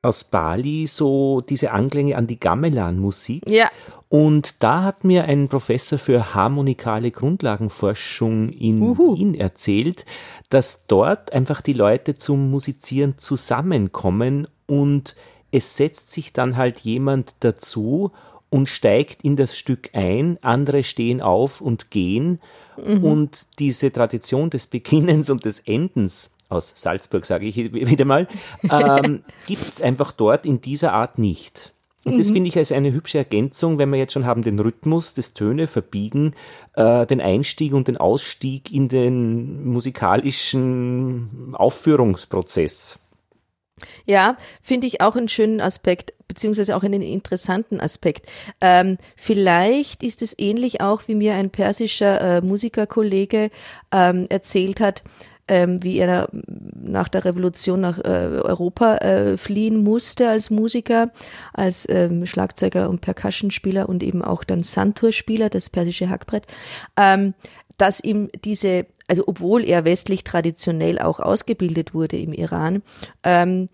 Aus 0.03 0.25
Bali 0.25 0.85
so 0.85 1.41
diese 1.41 1.71
Anklänge 1.71 2.15
an 2.17 2.27
die 2.27 2.39
Gamelan-Musik. 2.39 3.49
Ja. 3.49 3.69
Und 4.09 4.61
da 4.61 4.83
hat 4.83 5.03
mir 5.03 5.23
ein 5.23 5.47
Professor 5.47 5.97
für 5.97 6.35
harmonikale 6.35 7.09
Grundlagenforschung 7.09 8.49
in 8.49 8.81
Uhu. 8.81 9.17
Wien 9.17 9.33
erzählt, 9.33 10.05
dass 10.49 10.85
dort 10.85 11.33
einfach 11.33 11.61
die 11.61 11.73
Leute 11.73 12.13
zum 12.13 12.51
Musizieren 12.51 13.17
zusammenkommen 13.17 14.47
und 14.67 15.15
es 15.51 15.77
setzt 15.77 16.11
sich 16.11 16.31
dann 16.31 16.57
halt 16.57 16.81
jemand 16.81 17.35
dazu 17.39 18.11
und 18.49 18.69
steigt 18.69 19.23
in 19.23 19.35
das 19.35 19.57
Stück 19.57 19.89
ein, 19.93 20.37
andere 20.43 20.83
stehen 20.83 21.21
auf 21.21 21.59
und 21.59 21.89
gehen 21.89 22.39
mhm. 22.77 23.03
und 23.03 23.47
diese 23.57 23.91
Tradition 23.91 24.51
des 24.51 24.67
Beginnens 24.67 25.31
und 25.31 25.43
des 25.45 25.59
Endens 25.61 26.32
aus 26.53 26.71
Salzburg, 26.75 27.25
sage 27.25 27.45
ich 27.45 27.57
wieder 27.73 28.05
mal, 28.05 28.27
ähm, 28.63 29.23
gibt 29.47 29.61
es 29.61 29.81
einfach 29.81 30.11
dort 30.11 30.45
in 30.45 30.61
dieser 30.61 30.93
Art 30.93 31.17
nicht. 31.17 31.73
Und 32.05 32.17
das 32.17 32.29
mhm. 32.29 32.33
finde 32.33 32.49
ich 32.49 32.57
als 32.57 32.71
eine 32.71 32.91
hübsche 32.91 33.19
Ergänzung, 33.19 33.77
wenn 33.77 33.89
wir 33.89 33.97
jetzt 33.97 34.13
schon 34.13 34.25
haben 34.25 34.43
den 34.43 34.59
Rhythmus, 34.59 35.13
das 35.13 35.33
Töne 35.33 35.67
verbiegen, 35.67 36.33
äh, 36.75 37.05
den 37.05 37.21
Einstieg 37.21 37.73
und 37.73 37.87
den 37.87 37.97
Ausstieg 37.97 38.71
in 38.71 38.89
den 38.89 39.65
musikalischen 39.65 41.53
Aufführungsprozess. 41.53 42.99
Ja, 44.05 44.37
finde 44.61 44.87
ich 44.87 45.01
auch 45.01 45.15
einen 45.15 45.29
schönen 45.29 45.61
Aspekt, 45.61 46.13
beziehungsweise 46.27 46.75
auch 46.75 46.83
einen 46.83 47.01
interessanten 47.01 47.79
Aspekt. 47.79 48.27
Ähm, 48.61 48.97
vielleicht 49.15 50.03
ist 50.03 50.21
es 50.21 50.37
ähnlich 50.37 50.81
auch, 50.81 51.07
wie 51.07 51.15
mir 51.15 51.35
ein 51.35 51.49
persischer 51.49 52.37
äh, 52.37 52.41
Musikerkollege 52.41 53.49
ähm, 53.91 54.27
erzählt 54.29 54.79
hat, 54.79 55.03
ähm, 55.47 55.83
wie 55.83 55.97
er 55.97 56.29
nach 56.31 57.09
der 57.09 57.25
Revolution 57.25 57.81
nach 57.81 57.99
äh, 57.99 58.39
Europa 58.43 58.97
äh, 58.97 59.37
fliehen 59.37 59.83
musste 59.83 60.29
als 60.29 60.49
Musiker, 60.49 61.11
als 61.53 61.87
ähm, 61.89 62.25
Schlagzeuger 62.25 62.89
und 62.89 63.01
Percussionspieler 63.01 63.89
und 63.89 64.03
eben 64.03 64.23
auch 64.23 64.43
dann 64.43 64.63
Santur-Spieler, 64.63 65.49
das 65.49 65.69
persische 65.69 66.09
Hackbrett, 66.09 66.47
ähm, 66.97 67.33
dass 67.77 67.99
ihm 67.99 68.29
diese, 68.45 68.85
also 69.07 69.23
obwohl 69.27 69.65
er 69.65 69.85
westlich 69.85 70.23
traditionell 70.23 70.99
auch 70.99 71.19
ausgebildet 71.19 71.93
wurde 71.93 72.17
im 72.17 72.33
Iran, 72.33 72.81
ähm, 73.23 73.69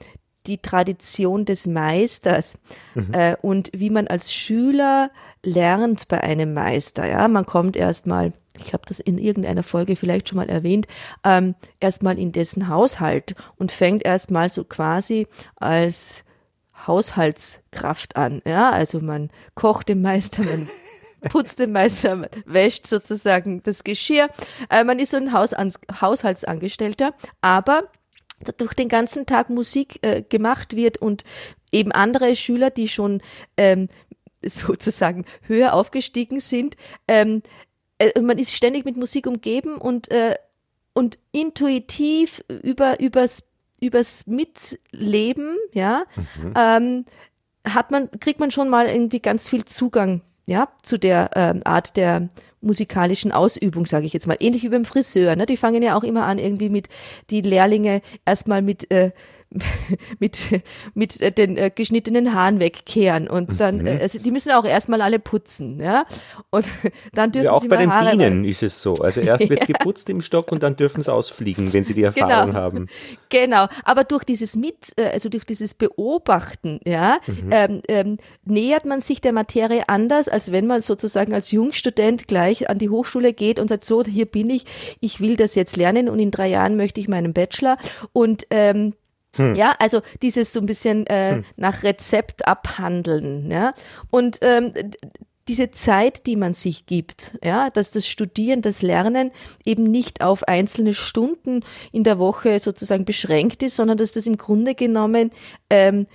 die 0.48 0.58
Tradition 0.58 1.46
des 1.46 1.68
Meisters 1.68 2.58
mhm. 2.96 3.14
äh, 3.14 3.36
und 3.42 3.70
wie 3.74 3.90
man 3.90 4.08
als 4.08 4.34
Schüler 4.34 5.12
lernt 5.44 6.08
bei 6.08 6.22
einem 6.22 6.54
Meister. 6.54 7.08
Ja, 7.08 7.28
man 7.28 7.46
kommt 7.46 7.76
erstmal 7.76 8.34
ich 8.60 8.74
habe 8.74 8.84
das 8.88 9.00
in 9.00 9.18
irgendeiner 9.18 9.64
Folge 9.64 9.96
vielleicht 9.96 10.30
schon 10.30 10.38
mal 10.38 10.50
erwähnt, 10.50 10.88
ähm, 11.24 11.56
erstmal 11.80 12.20
in 12.20 12.32
dessen 12.32 12.68
Haushalt 12.68 13.36
und 13.58 13.72
fängt 13.72 14.06
erstmal 14.06 14.50
so 14.50 14.64
quasi 14.64 15.28
als 15.56 16.24
Haushaltskraft 16.88 18.16
an. 18.16 18.42
Ja, 18.46 18.72
also 18.72 19.00
man 19.00 19.30
kocht 19.56 19.90
dem 19.90 20.02
Meister, 20.02 20.44
man 20.44 20.68
putzt 21.30 21.60
dem 21.60 21.72
Meister, 21.72 22.16
man 22.16 22.30
wäscht 22.46 22.88
sozusagen 22.88 23.62
das 23.64 23.84
Geschirr. 23.84 24.30
Äh, 24.70 24.84
man 24.84 25.00
ist 25.00 25.12
so 25.12 25.18
ein 25.18 25.34
Hausans 25.34 25.80
Haushaltsangestellter, 26.02 27.14
aber 27.42 27.84
durch 28.58 28.74
den 28.74 28.90
ganzen 28.90 29.26
Tag 29.26 29.50
Musik 29.50 30.00
äh, 30.02 30.22
gemacht 30.22 30.76
wird 30.76 30.98
und 30.98 31.24
eben 31.72 31.92
andere 31.92 32.36
Schüler, 32.36 32.70
die 32.70 32.88
schon 32.88 33.22
ähm, 33.58 33.90
sozusagen 34.42 35.26
höher 35.42 35.74
aufgestiegen 35.74 36.40
sind, 36.40 36.78
ähm, 37.08 37.42
äh, 38.00 38.20
man 38.22 38.38
ist 38.38 38.54
ständig 38.54 38.86
mit 38.86 38.98
Musik 38.98 39.28
umgeben 39.28 39.78
und, 39.78 40.10
äh, 40.12 40.36
und 40.94 41.18
intuitiv 41.32 42.44
über, 42.64 43.00
übers, 43.00 43.50
übers 43.80 44.26
Mitleben, 44.28 45.56
ja, 45.74 46.04
mhm. 46.16 46.54
ähm, 46.58 47.06
hat 47.68 47.92
man, 47.92 48.10
kriegt 48.20 48.40
man 48.40 48.52
schon 48.52 48.70
mal 48.70 48.88
irgendwie 48.88 49.20
ganz 49.20 49.48
viel 49.48 49.66
Zugang, 49.66 50.22
ja, 50.48 50.70
zu 50.82 50.98
der 50.98 51.32
ähm, 51.36 51.62
Art 51.66 51.96
der 51.98 52.30
musikalischen 52.62 53.32
Ausübung, 53.32 53.86
sage 53.86 54.06
ich 54.06 54.14
jetzt 54.14 54.28
mal. 54.28 54.38
Ähnlich 54.40 54.64
wie 54.64 54.70
beim 54.70 54.86
Friseur, 54.86 55.36
ne? 55.36 55.46
Die 55.46 55.58
fangen 55.58 55.82
ja 55.82 55.96
auch 55.96 56.04
immer 56.04 56.26
an, 56.26 56.40
irgendwie 56.40 56.70
mit 56.70 56.90
die 57.30 57.42
Lehrlinge 57.42 58.02
erstmal 58.26 58.62
mit 58.62 58.92
äh, 58.92 59.12
mit, 60.20 60.62
mit 60.94 61.20
äh, 61.22 61.32
den 61.32 61.58
äh, 61.58 61.72
geschnittenen 61.74 62.36
Haaren 62.36 62.60
wegkehren 62.60 63.28
und 63.28 63.60
dann, 63.60 63.80
mhm. 63.80 63.88
äh, 63.88 64.00
also 64.00 64.20
die 64.20 64.30
müssen 64.30 64.52
auch 64.52 64.66
erstmal 64.66 65.02
alle 65.02 65.18
putzen, 65.18 65.82
ja. 65.82 66.06
Und 66.52 66.68
dann 67.14 67.32
dürfen 67.32 67.46
ja, 67.46 67.52
auch 67.54 67.62
sie 67.62 67.68
bei 67.68 67.78
den 67.78 67.92
Haare 67.92 68.12
Bienen 68.12 68.46
ist 68.46 68.62
es 68.62 68.82
so. 68.82 68.94
Also 68.96 69.22
erst 69.22 69.50
wird 69.50 69.66
geputzt 69.66 70.08
im 70.12 70.22
Stock 70.22 70.52
und 70.52 70.62
dann 70.62 70.76
dürfen 70.76 71.02
sie 71.02 71.12
ausfliegen, 71.12 71.74
wenn 71.74 71.84
sie 71.84 71.96
die 71.96 72.04
Erfahrung 72.04 72.50
genau. 72.50 72.60
haben. 72.60 72.88
Genau. 73.30 73.68
Aber 73.84 74.04
durch 74.04 74.24
dieses 74.24 74.56
Mit, 74.56 74.92
äh, 74.98 75.06
also 75.06 75.30
durch 75.30 75.46
dieses 75.46 75.74
Beobachten, 75.74 76.80
ja, 76.86 77.18
mhm. 77.26 77.50
ähm, 77.52 77.82
ähm, 77.88 78.18
nähert 78.46 78.86
man 78.86 79.02
sich 79.02 79.20
der 79.20 79.34
Materie 79.34 79.90
anders, 79.90 80.30
als 80.30 80.52
wenn 80.52 80.68
man 80.68 80.82
sozusagen 80.82 81.34
als 81.34 81.50
Jungstudent 81.50 82.28
gleich 82.28 82.70
an 82.70 82.78
die 82.78 82.90
Hochschule 82.90 83.34
geht 83.34 83.60
und 83.60 83.70
sagt, 83.70 83.84
so, 83.84 84.04
hier 84.04 84.28
bin 84.28 84.52
ich, 84.52 84.66
ich 85.00 85.22
will 85.22 85.36
das 85.36 85.56
jetzt 85.56 85.76
lernen 85.76 86.08
und 86.08 86.20
in 86.20 86.30
drei 86.30 86.50
Jahren 86.50 86.76
möchte 86.76 87.00
ich 87.00 87.08
meinen 87.08 87.34
Bachelor 87.34 87.78
und 88.14 88.46
ähm, 88.52 88.94
hm. 89.36 89.56
Ja, 89.56 89.74
also 89.80 90.02
dieses 90.22 90.54
so 90.54 90.60
ein 90.60 90.66
bisschen 90.66 91.06
äh, 91.08 91.36
hm. 91.36 91.46
nach 91.56 91.84
Rezept 91.84 92.48
abhandeln, 92.48 93.50
ja. 93.52 93.74
Und 94.10 94.40
ähm, 94.42 94.74
diese 95.48 95.72
Zeit, 95.72 96.28
die 96.28 96.36
man 96.36 96.54
sich 96.54 96.86
gibt, 96.86 97.38
ja, 97.44 97.70
dass 97.72 97.90
das 97.92 98.08
Studieren, 98.08 98.62
das 98.62 98.84
Lernen 98.84 99.32
eben 99.66 99.84
nicht 99.84 100.24
auf 100.24 100.48
einzelne 100.48 100.94
Stunden 100.94 101.62
in 101.92 102.04
der 102.04 102.20
Woche 102.20 102.60
sozusagen 102.60 103.04
beschränkt 103.04 103.64
ist, 103.64 103.76
sondern 103.76 103.98
dass 103.98 104.12
das 104.12 104.28
im 104.28 104.38
Grunde 104.38 104.76
genommen 104.76 105.32
ähm, 105.72 106.06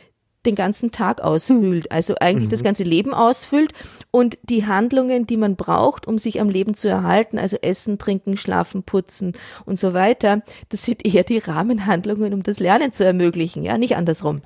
den 0.47 0.55
ganzen 0.55 0.93
Tag 0.93 1.21
ausfüllt, 1.21 1.91
also 1.91 2.15
eigentlich 2.21 2.47
mhm. 2.47 2.51
das 2.51 2.63
ganze 2.63 2.85
Leben 2.85 3.15
ausfüllt 3.15 3.73
und 4.11 4.39
die 4.43 4.67
Handlungen, 4.67 5.27
die 5.27 5.37
man 5.37 5.57
braucht, 5.57 6.07
um 6.07 6.19
sich 6.19 6.41
am 6.41 6.49
Leben 6.49 6.75
zu 6.75 6.89
erhalten, 6.89 7.39
also 7.39 7.57
Essen, 7.63 7.99
Trinken, 7.99 8.37
Schlafen, 8.37 8.83
Putzen 8.83 9.33
und 9.65 9.79
so 9.79 9.95
weiter, 9.95 10.43
das 10.69 10.85
sind 10.85 11.07
eher 11.07 11.25
die 11.25 11.39
Rahmenhandlungen, 11.39 12.35
um 12.35 12.43
das 12.43 12.61
Lernen 12.61 12.93
zu 12.93 13.05
ermöglichen, 13.05 13.65
ja, 13.65 13.79
nicht 13.79 13.97
andersrum. 13.97 14.43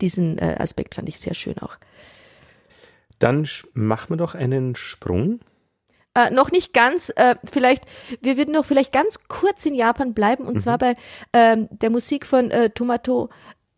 Diesen 0.00 0.38
äh, 0.38 0.56
Aspekt 0.58 0.94
fand 0.94 1.08
ich 1.08 1.18
sehr 1.18 1.34
schön 1.34 1.58
auch. 1.58 1.76
Dann 3.18 3.46
machen 3.72 4.10
wir 4.10 4.16
doch 4.16 4.34
einen 4.34 4.74
Sprung. 4.74 5.40
Äh, 6.14 6.30
noch 6.30 6.52
nicht 6.52 6.72
ganz, 6.72 7.12
äh, 7.16 7.34
vielleicht, 7.50 7.84
wir 8.20 8.36
würden 8.36 8.54
noch 8.54 8.64
vielleicht 8.64 8.92
ganz 8.92 9.20
kurz 9.26 9.66
in 9.66 9.74
Japan 9.74 10.14
bleiben 10.14 10.44
und 10.44 10.54
mhm. 10.54 10.58
zwar 10.60 10.78
bei 10.78 10.94
ähm, 11.32 11.68
der 11.70 11.90
Musik 11.90 12.26
von 12.26 12.50
äh, 12.50 12.70
Tomato 12.70 13.30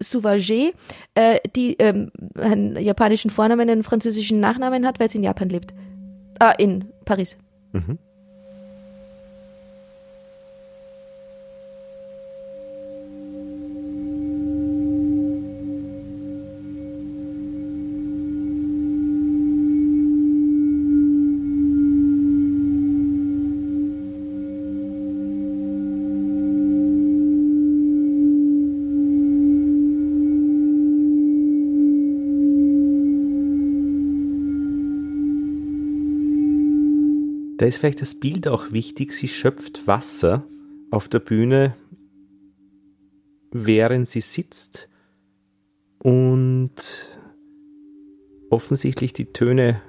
Souvage, 0.03 0.73
äh, 1.15 1.39
die 1.55 1.77
ähm, 1.79 2.11
einen 2.37 2.77
japanischen 2.77 3.31
Vornamen, 3.31 3.69
einen 3.69 3.83
französischen 3.83 4.41
Nachnamen 4.41 4.87
hat, 4.87 5.01
weil 5.01 5.09
sie 5.09 5.19
in 5.19 5.25
Japan 5.25 5.49
lebt. 5.49 5.75
Ah, 6.39 6.53
in 6.59 6.85
Paris. 7.05 7.39
Mhm. 7.73 7.99
Ist 37.67 37.79
vielleicht 37.79 38.01
das 38.01 38.15
Bild 38.15 38.47
auch 38.47 38.73
wichtig. 38.73 39.13
Sie 39.13 39.29
schöpft 39.29 39.87
Wasser 39.87 40.45
auf 40.91 41.09
der 41.09 41.19
Bühne, 41.19 41.75
während 43.51 44.09
sie 44.09 44.21
sitzt. 44.21 44.89
und 45.99 46.75
offensichtlich 48.51 49.13
die 49.13 49.33
Töne 49.33 49.83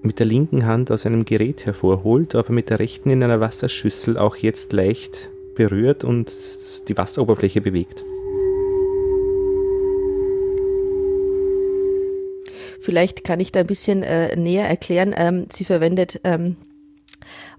mit 0.00 0.18
der 0.18 0.26
linken 0.26 0.64
Hand 0.64 0.90
aus 0.90 1.04
einem 1.04 1.26
Gerät 1.26 1.66
hervorholt, 1.66 2.34
aber 2.34 2.52
mit 2.52 2.70
der 2.70 2.78
rechten 2.78 3.10
in 3.10 3.22
einer 3.22 3.40
Wasserschüssel 3.40 4.16
auch 4.16 4.36
jetzt 4.36 4.72
leicht 4.72 5.28
berührt 5.54 6.04
und 6.04 6.32
die 6.88 6.96
Wasseroberfläche 6.96 7.60
bewegt. 7.60 8.04
Vielleicht 12.88 13.22
kann 13.22 13.38
ich 13.38 13.52
da 13.52 13.60
ein 13.60 13.66
bisschen 13.66 14.02
äh, 14.02 14.34
näher 14.34 14.66
erklären. 14.66 15.14
Ähm, 15.14 15.48
sie 15.50 15.66
verwendet 15.66 16.22
ähm, 16.24 16.56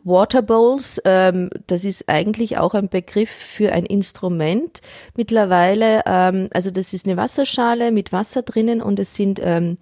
Water 0.03 0.41
Bowls, 0.41 0.99
ähm, 1.05 1.51
das 1.67 1.85
ist 1.85 2.09
eigentlich 2.09 2.57
auch 2.57 2.73
ein 2.73 2.89
Begriff 2.89 3.29
für 3.29 3.71
ein 3.71 3.85
Instrument 3.85 4.81
mittlerweile. 5.15 6.01
Ähm, 6.07 6.49
also 6.51 6.71
das 6.71 6.95
ist 6.95 7.05
eine 7.05 7.15
Wasserschale 7.15 7.91
mit 7.91 8.11
Wasser 8.11 8.41
drinnen 8.41 8.81
und 8.81 8.97
es 8.97 9.13
sind 9.13 9.39
ähm, 9.43 9.77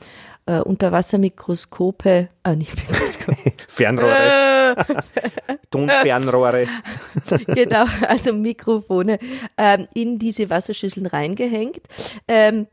äh, 0.47 0.59
Unterwassermikroskope, 0.59 2.27
äh, 2.43 2.55
nicht 2.57 2.75
Mikroskope. 2.75 3.53
Fernrohre. 3.69 4.75
Tonfernrohre. 5.71 6.67
genau, 7.47 7.85
also 8.05 8.33
Mikrofone 8.33 9.17
ähm, 9.57 9.87
in 9.93 10.19
diese 10.19 10.49
Wasserschüsseln 10.49 11.05
reingehängt. 11.05 11.79
Ähm, 12.27 12.67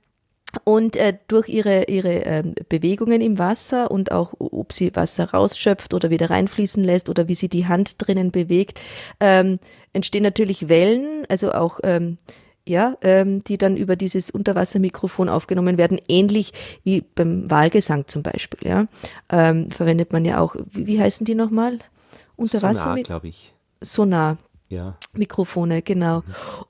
und 0.65 0.97
äh, 0.97 1.17
durch 1.29 1.49
ihre, 1.49 1.85
ihre 1.85 2.13
ähm, 2.13 2.55
Bewegungen 2.69 3.21
im 3.21 3.39
Wasser 3.39 3.91
und 3.91 4.13
auch, 4.13 4.35
ob 4.39 4.73
sie 4.73 4.95
Wasser 4.95 5.31
rausschöpft 5.31 5.95
oder 5.95 6.11
wieder 6.11 6.31
reinfließen 6.31 6.85
lässt 6.85 7.09
oder 7.09 7.29
wie 7.29 7.35
sie 7.35 7.49
die 7.49 7.67
Hand 7.67 8.07
drinnen 8.07 8.31
bewegt, 8.31 8.81
ähm, 9.21 9.59
entstehen 9.93 10.23
natürlich 10.23 10.69
Wellen, 10.69 11.25
also 11.29 11.53
auch 11.53 11.81
ähm, 11.83 12.19
ja, 12.67 12.97
ähm, 13.03 13.45
die 13.45 13.59
dann 13.59 13.77
über 13.77 13.97
dieses 13.97 14.31
Unterwassermikrofon 14.31 15.29
aufgenommen 15.29 15.77
werden, 15.77 16.01
ähnlich 16.09 16.53
wie 16.83 17.03
beim 17.03 17.51
Wahlgesang 17.51 18.09
zum 18.09 18.23
Beispiel. 18.23 18.69
Ja, 18.69 18.87
ähm, 19.31 19.71
verwendet 19.71 20.13
man 20.13 20.25
ja 20.25 20.41
auch. 20.41 20.57
Wie, 20.71 20.87
wie 20.87 21.01
heißen 21.01 21.27
die 21.27 21.35
nochmal? 21.35 21.79
Unterwasser, 22.37 22.83
Sonar, 22.83 23.03
glaube 23.03 23.29
ich. 23.29 23.55
Sonar. 23.81 24.39
Ja. 24.71 24.97
Mikrofone, 25.15 25.83
genau. 25.83 26.23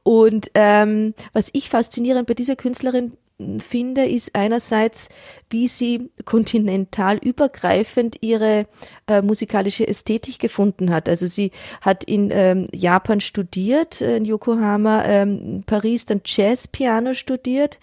Und 0.02 0.50
ähm, 0.54 1.14
was 1.32 1.48
ich 1.52 1.70
faszinierend 1.70 2.26
bei 2.26 2.34
dieser 2.34 2.56
Künstlerin 2.56 3.12
finde, 3.58 4.06
ist 4.06 4.34
einerseits, 4.34 5.08
wie 5.50 5.66
sie 5.66 6.10
kontinental 6.24 7.18
übergreifend 7.18 8.18
ihre 8.20 8.64
äh, 9.08 9.22
musikalische 9.22 9.86
Ästhetik 9.86 10.38
gefunden 10.38 10.90
hat. 10.90 11.08
Also 11.08 11.26
sie 11.26 11.50
hat 11.80 12.04
in 12.04 12.30
ähm, 12.32 12.68
Japan 12.72 13.20
studiert, 13.20 14.00
äh, 14.00 14.18
in 14.18 14.24
Yokohama, 14.24 15.04
ähm, 15.04 15.60
Paris 15.66 16.06
dann 16.06 16.20
Jazz-Piano 16.24 17.14
studiert, 17.14 17.78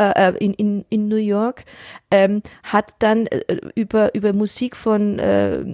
äh, 0.00 0.28
äh, 0.28 0.36
in, 0.38 0.54
in, 0.54 0.84
in 0.90 1.08
New 1.08 1.16
York, 1.16 1.64
ähm, 2.10 2.42
hat 2.62 2.94
dann 2.98 3.26
äh, 3.26 3.56
über, 3.74 4.14
über 4.14 4.34
Musik 4.34 4.76
von 4.76 5.18
äh, 5.18 5.64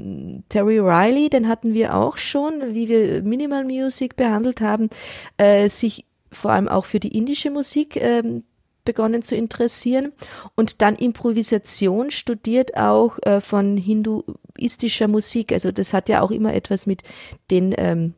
Terry 0.48 0.78
Riley, 0.78 1.30
den 1.30 1.48
hatten 1.48 1.74
wir 1.74 1.94
auch 1.94 2.16
schon, 2.18 2.74
wie 2.74 2.88
wir 2.88 3.22
Minimal 3.22 3.64
Music 3.64 4.16
behandelt 4.16 4.60
haben, 4.60 4.88
äh, 5.36 5.68
sich 5.68 6.06
vor 6.32 6.50
allem 6.52 6.68
auch 6.68 6.84
für 6.84 6.98
die 7.00 7.16
indische 7.16 7.50
Musik 7.50 7.96
ähm, 7.96 8.42
begonnen 8.86 9.22
zu 9.22 9.36
interessieren 9.36 10.12
und 10.54 10.80
dann 10.80 10.96
Improvisation 10.96 12.10
studiert 12.10 12.78
auch 12.78 13.18
äh, 13.22 13.42
von 13.42 13.76
hinduistischer 13.76 15.08
Musik. 15.08 15.52
Also 15.52 15.70
das 15.70 15.92
hat 15.92 16.08
ja 16.08 16.22
auch 16.22 16.30
immer 16.30 16.54
etwas 16.54 16.86
mit 16.86 17.02
den 17.50 17.74
ähm, 17.76 18.14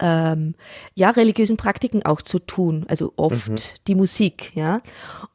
ähm, 0.00 0.54
ja, 0.94 1.10
religiösen 1.10 1.56
Praktiken 1.56 2.04
auch 2.04 2.22
zu 2.22 2.38
tun, 2.38 2.84
also 2.88 3.12
oft 3.16 3.50
mhm. 3.50 3.56
die 3.86 3.94
Musik, 3.94 4.52
ja. 4.54 4.80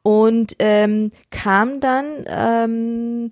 Und 0.02 0.56
ähm, 0.58 1.10
kam 1.30 1.80
dann 1.80 2.24
ähm, 2.26 3.30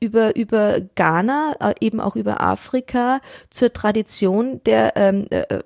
über, 0.00 0.36
über 0.36 0.80
Ghana, 0.94 1.56
äh, 1.60 1.74
eben 1.80 2.00
auch 2.00 2.16
über 2.16 2.40
Afrika 2.40 3.20
zur 3.50 3.72
Tradition 3.72 4.62
der 4.64 4.96
ähm, 4.96 5.26
äh, 5.30 5.60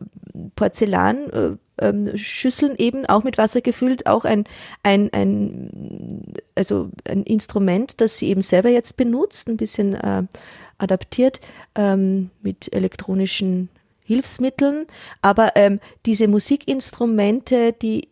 Porzellan, 0.57 1.31
äh, 1.31 1.57
ähm, 1.81 2.17
Schüsseln 2.17 2.75
eben 2.77 3.07
auch 3.07 3.25
mit 3.25 3.39
Wasser 3.39 3.61
gefüllt, 3.61 4.07
auch 4.07 4.25
ein, 4.25 4.45
ein, 4.83 5.11
ein, 5.13 6.23
also 6.55 6.91
ein 7.09 7.23
Instrument, 7.23 8.01
das 8.01 8.19
sie 8.19 8.29
eben 8.29 8.43
selber 8.43 8.69
jetzt 8.69 8.97
benutzt, 8.97 9.49
ein 9.49 9.57
bisschen 9.57 9.95
äh, 9.95 10.25
adaptiert 10.79 11.41
ähm, 11.75 12.31
mit 12.43 12.73
elektronischen 12.73 13.69
Hilfsmitteln. 14.05 14.87
Aber 15.23 15.53
ähm, 15.57 15.81
diese 16.07 16.29
Musikinstrumente, 16.29 17.73
die 17.73 18.09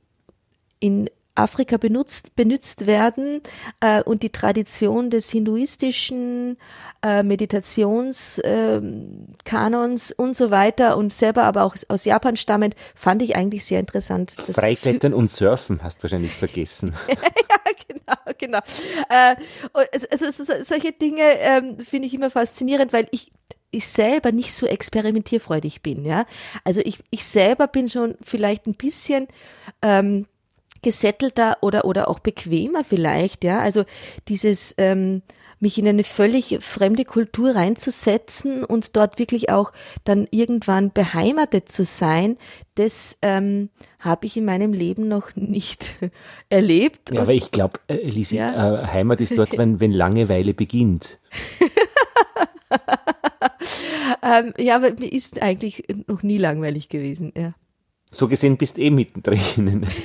in 0.78 1.08
Afrika 1.36 1.76
benutzt, 1.76 2.34
benutzt 2.36 2.86
werden 2.86 3.42
äh, 3.80 4.02
und 4.02 4.22
die 4.22 4.30
Tradition 4.30 5.10
des 5.10 5.28
hinduistischen 5.30 6.56
äh, 7.02 7.22
Meditationskanons 7.22 10.10
äh, 10.10 10.14
und 10.16 10.36
so 10.36 10.50
weiter 10.50 10.96
und 10.96 11.12
selber 11.12 11.44
aber 11.44 11.62
auch 11.64 11.76
aus 11.88 12.04
Japan 12.04 12.36
stammend, 12.36 12.74
fand 12.94 13.22
ich 13.22 13.36
eigentlich 13.36 13.64
sehr 13.64 13.80
interessant. 13.80 14.32
Freiklettern 14.32 15.14
und 15.14 15.30
Surfen 15.30 15.82
hast 15.82 15.98
du 15.98 16.04
wahrscheinlich 16.04 16.32
vergessen. 16.32 16.94
ja, 17.08 17.16
genau, 17.88 18.14
genau. 18.38 18.58
Also, 19.08 20.10
also, 20.10 20.44
solche 20.62 20.92
Dinge 20.92 21.22
ähm, 21.38 21.78
finde 21.78 22.08
ich 22.08 22.14
immer 22.14 22.30
faszinierend, 22.30 22.92
weil 22.92 23.06
ich 23.10 23.32
ich 23.70 23.86
selber 23.86 24.32
nicht 24.32 24.54
so 24.54 24.66
experimentierfreudig 24.66 25.82
bin, 25.82 26.04
ja. 26.04 26.24
Also 26.64 26.80
ich, 26.84 26.98
ich 27.10 27.24
selber 27.24 27.66
bin 27.66 27.88
schon 27.88 28.16
vielleicht 28.22 28.66
ein 28.66 28.74
bisschen 28.74 29.28
ähm, 29.82 30.26
gesettelter 30.86 31.56
oder, 31.62 31.84
oder 31.84 32.08
auch 32.08 32.20
bequemer 32.20 32.84
vielleicht, 32.84 33.42
ja. 33.42 33.58
Also 33.58 33.82
dieses, 34.28 34.72
ähm, 34.78 35.22
mich 35.58 35.78
in 35.78 35.88
eine 35.88 36.04
völlig 36.04 36.58
fremde 36.60 37.04
Kultur 37.04 37.56
reinzusetzen 37.56 38.62
und 38.62 38.94
dort 38.94 39.18
wirklich 39.18 39.50
auch 39.50 39.72
dann 40.04 40.28
irgendwann 40.30 40.92
beheimatet 40.92 41.68
zu 41.68 41.84
sein, 41.84 42.36
das 42.76 43.18
ähm, 43.20 43.68
habe 43.98 44.26
ich 44.26 44.36
in 44.36 44.44
meinem 44.44 44.72
Leben 44.72 45.08
noch 45.08 45.34
nicht 45.34 45.96
erlebt. 46.50 47.10
Ja, 47.12 47.22
aber 47.22 47.32
ich 47.32 47.50
glaube, 47.50 47.80
äh, 47.88 47.96
Elise, 47.96 48.36
ja. 48.36 48.84
äh, 48.84 48.86
Heimat 48.86 49.20
ist 49.20 49.36
dort, 49.36 49.58
wenn, 49.58 49.80
wenn 49.80 49.90
Langeweile 49.90 50.54
beginnt. 50.54 51.18
ähm, 54.22 54.54
ja, 54.56 54.76
aber 54.76 54.92
mir 55.00 55.12
ist 55.12 55.42
eigentlich 55.42 55.82
noch 56.06 56.22
nie 56.22 56.38
langweilig 56.38 56.88
gewesen, 56.88 57.32
ja. 57.36 57.54
So 58.12 58.28
gesehen 58.28 58.56
bist 58.56 58.78
eh 58.78 58.90
mittendrin. 58.90 59.84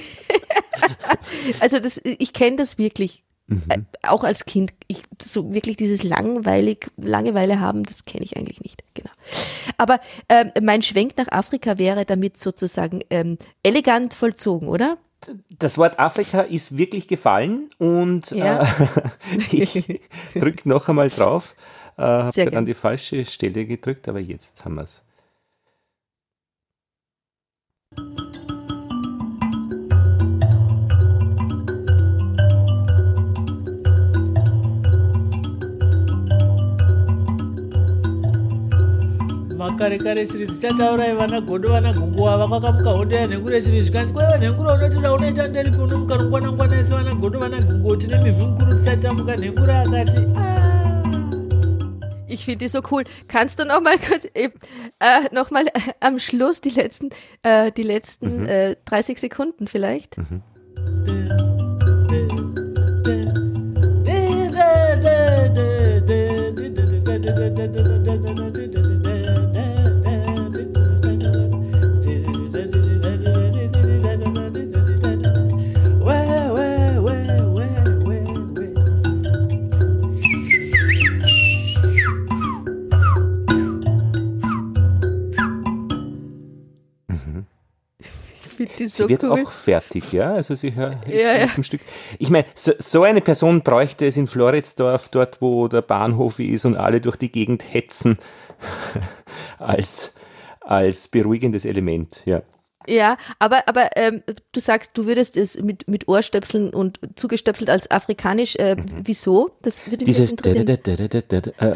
also 1.59 1.79
das, 1.79 2.01
ich 2.03 2.33
kenne 2.33 2.57
das 2.57 2.77
wirklich. 2.77 3.23
Mhm. 3.47 3.63
Äh, 3.69 3.79
auch 4.03 4.23
als 4.23 4.45
Kind, 4.45 4.73
ich, 4.87 5.03
so 5.21 5.53
wirklich 5.53 5.75
dieses 5.75 6.03
langweilig, 6.03 6.87
Langeweile 6.97 7.59
haben, 7.59 7.83
das 7.83 8.05
kenne 8.05 8.23
ich 8.23 8.37
eigentlich 8.37 8.61
nicht. 8.61 8.83
Genau. 8.93 9.09
Aber 9.77 9.99
ähm, 10.29 10.51
mein 10.61 10.81
Schwenk 10.81 11.17
nach 11.17 11.27
Afrika 11.29 11.77
wäre 11.77 12.05
damit 12.05 12.37
sozusagen 12.37 13.01
ähm, 13.09 13.37
elegant 13.63 14.13
vollzogen, 14.13 14.67
oder? 14.67 14.97
Das 15.59 15.77
Wort 15.77 15.99
Afrika 15.99 16.41
ist 16.41 16.77
wirklich 16.77 17.07
gefallen 17.07 17.67
und 17.77 18.31
ja. 18.31 18.63
äh, 18.63 18.65
ich 19.51 20.01
drücke 20.33 20.67
noch 20.67 20.89
einmal 20.89 21.09
drauf. 21.09 21.55
Äh, 21.97 22.03
habe 22.03 22.51
dann 22.51 22.65
die 22.65 22.73
falsche 22.73 23.25
Stelle 23.25 23.65
gedrückt, 23.65 24.07
aber 24.07 24.19
jetzt 24.19 24.65
haben 24.65 24.75
wir 24.75 24.83
es. 24.83 25.03
Makare 39.61 39.97
kare 40.03 40.25
shiri 40.25 40.45
dzichataurai 40.51 41.13
vana 41.19 41.41
godo 41.49 41.69
vana 41.73 41.93
gunguva 41.93 42.37
vakwakamuka 42.41 42.91
hondo 42.97 43.15
yanhenguro 43.17 43.61
shiri 43.61 43.81
zvikanzi 43.81 44.13
kwaiva 44.13 44.37
nhenguro 44.37 44.73
unotoda 44.73 45.13
unoita 45.13 45.47
nderipi 45.47 45.77
unomuka 45.77 46.15
rungwanangwana 46.15 46.79
ese 46.79 46.93
vana 46.93 47.13
godo 47.15 47.39
vana 47.39 47.61
gunguo 47.61 47.95
tine 47.95 48.17
mivhi 48.23 48.45
mukuru 48.45 48.73
tisatamuka 48.73 49.37
nhenguro 49.37 49.73
akati 49.73 50.21
ah. 50.35 50.61
Ich 52.31 52.45
finde 52.45 52.59
die 52.59 52.69
so 52.69 52.81
cool. 52.91 53.03
Kannst 53.27 53.59
du 53.59 53.65
noch 53.65 53.81
mal 53.81 53.97
kurz, 53.99 54.25
äh, 54.33 54.49
noch 55.33 55.51
mal 55.51 55.67
äh, 55.67 55.93
am 55.99 56.17
Schluss 56.17 56.61
die 56.61 56.69
letzten, 56.69 57.09
äh, 57.43 57.73
die 57.73 57.83
letzten 57.83 58.43
mhm. 58.43 58.47
äh, 58.47 58.75
30 58.85 59.19
Sekunden 59.19 59.67
vielleicht? 59.67 60.17
Mhm. 60.17 60.41
Ist 88.81 88.97
Sie 88.97 89.03
so 89.03 89.09
wird 89.09 89.23
cool. 89.23 89.31
auch 89.43 89.49
fertig, 89.51 90.11
ja. 90.13 90.33
Also 90.33 90.55
sie 90.55 90.75
hört 90.75 91.07
Ja, 91.07 91.37
ja. 91.37 91.47
dem 91.47 91.63
Stück. 91.63 91.81
Ich 92.19 92.29
meine, 92.29 92.45
so, 92.55 92.71
so 92.79 93.03
eine 93.03 93.21
Person 93.21 93.61
bräuchte 93.61 94.05
es 94.05 94.17
in 94.17 94.27
Floridsdorf, 94.27 95.09
dort 95.09 95.41
wo 95.41 95.67
der 95.67 95.81
Bahnhof 95.81 96.39
ist 96.39 96.65
und 96.65 96.75
alle 96.75 97.01
durch 97.01 97.15
die 97.17 97.31
Gegend 97.31 97.63
hetzen, 97.73 98.17
als, 99.57 100.13
als 100.61 101.07
beruhigendes 101.07 101.65
Element, 101.65 102.21
ja. 102.25 102.41
Ja, 102.87 103.15
aber, 103.37 103.67
aber 103.67 103.89
ähm, 103.95 104.23
du 104.53 104.59
sagst, 104.59 104.97
du 104.97 105.05
würdest 105.05 105.37
es 105.37 105.61
mit, 105.61 105.87
mit 105.87 106.07
Ohrstöpseln 106.07 106.73
und 106.73 106.99
zugestöpselt 107.15 107.69
als 107.69 107.91
afrikanisch. 107.91 108.55
Äh, 108.55 108.75
Wieso? 109.03 109.51
Das 109.61 109.85
würde 109.85 110.03
mich 110.03 110.17
Mhm. 110.17 110.21
Dieses, 110.23 110.31
interessieren. 110.31 110.65
da, 110.65 110.77
da, 110.77 110.95
da, 111.07 111.21
da, 111.21 111.41
da, 111.41 111.67
äh, 111.69 111.75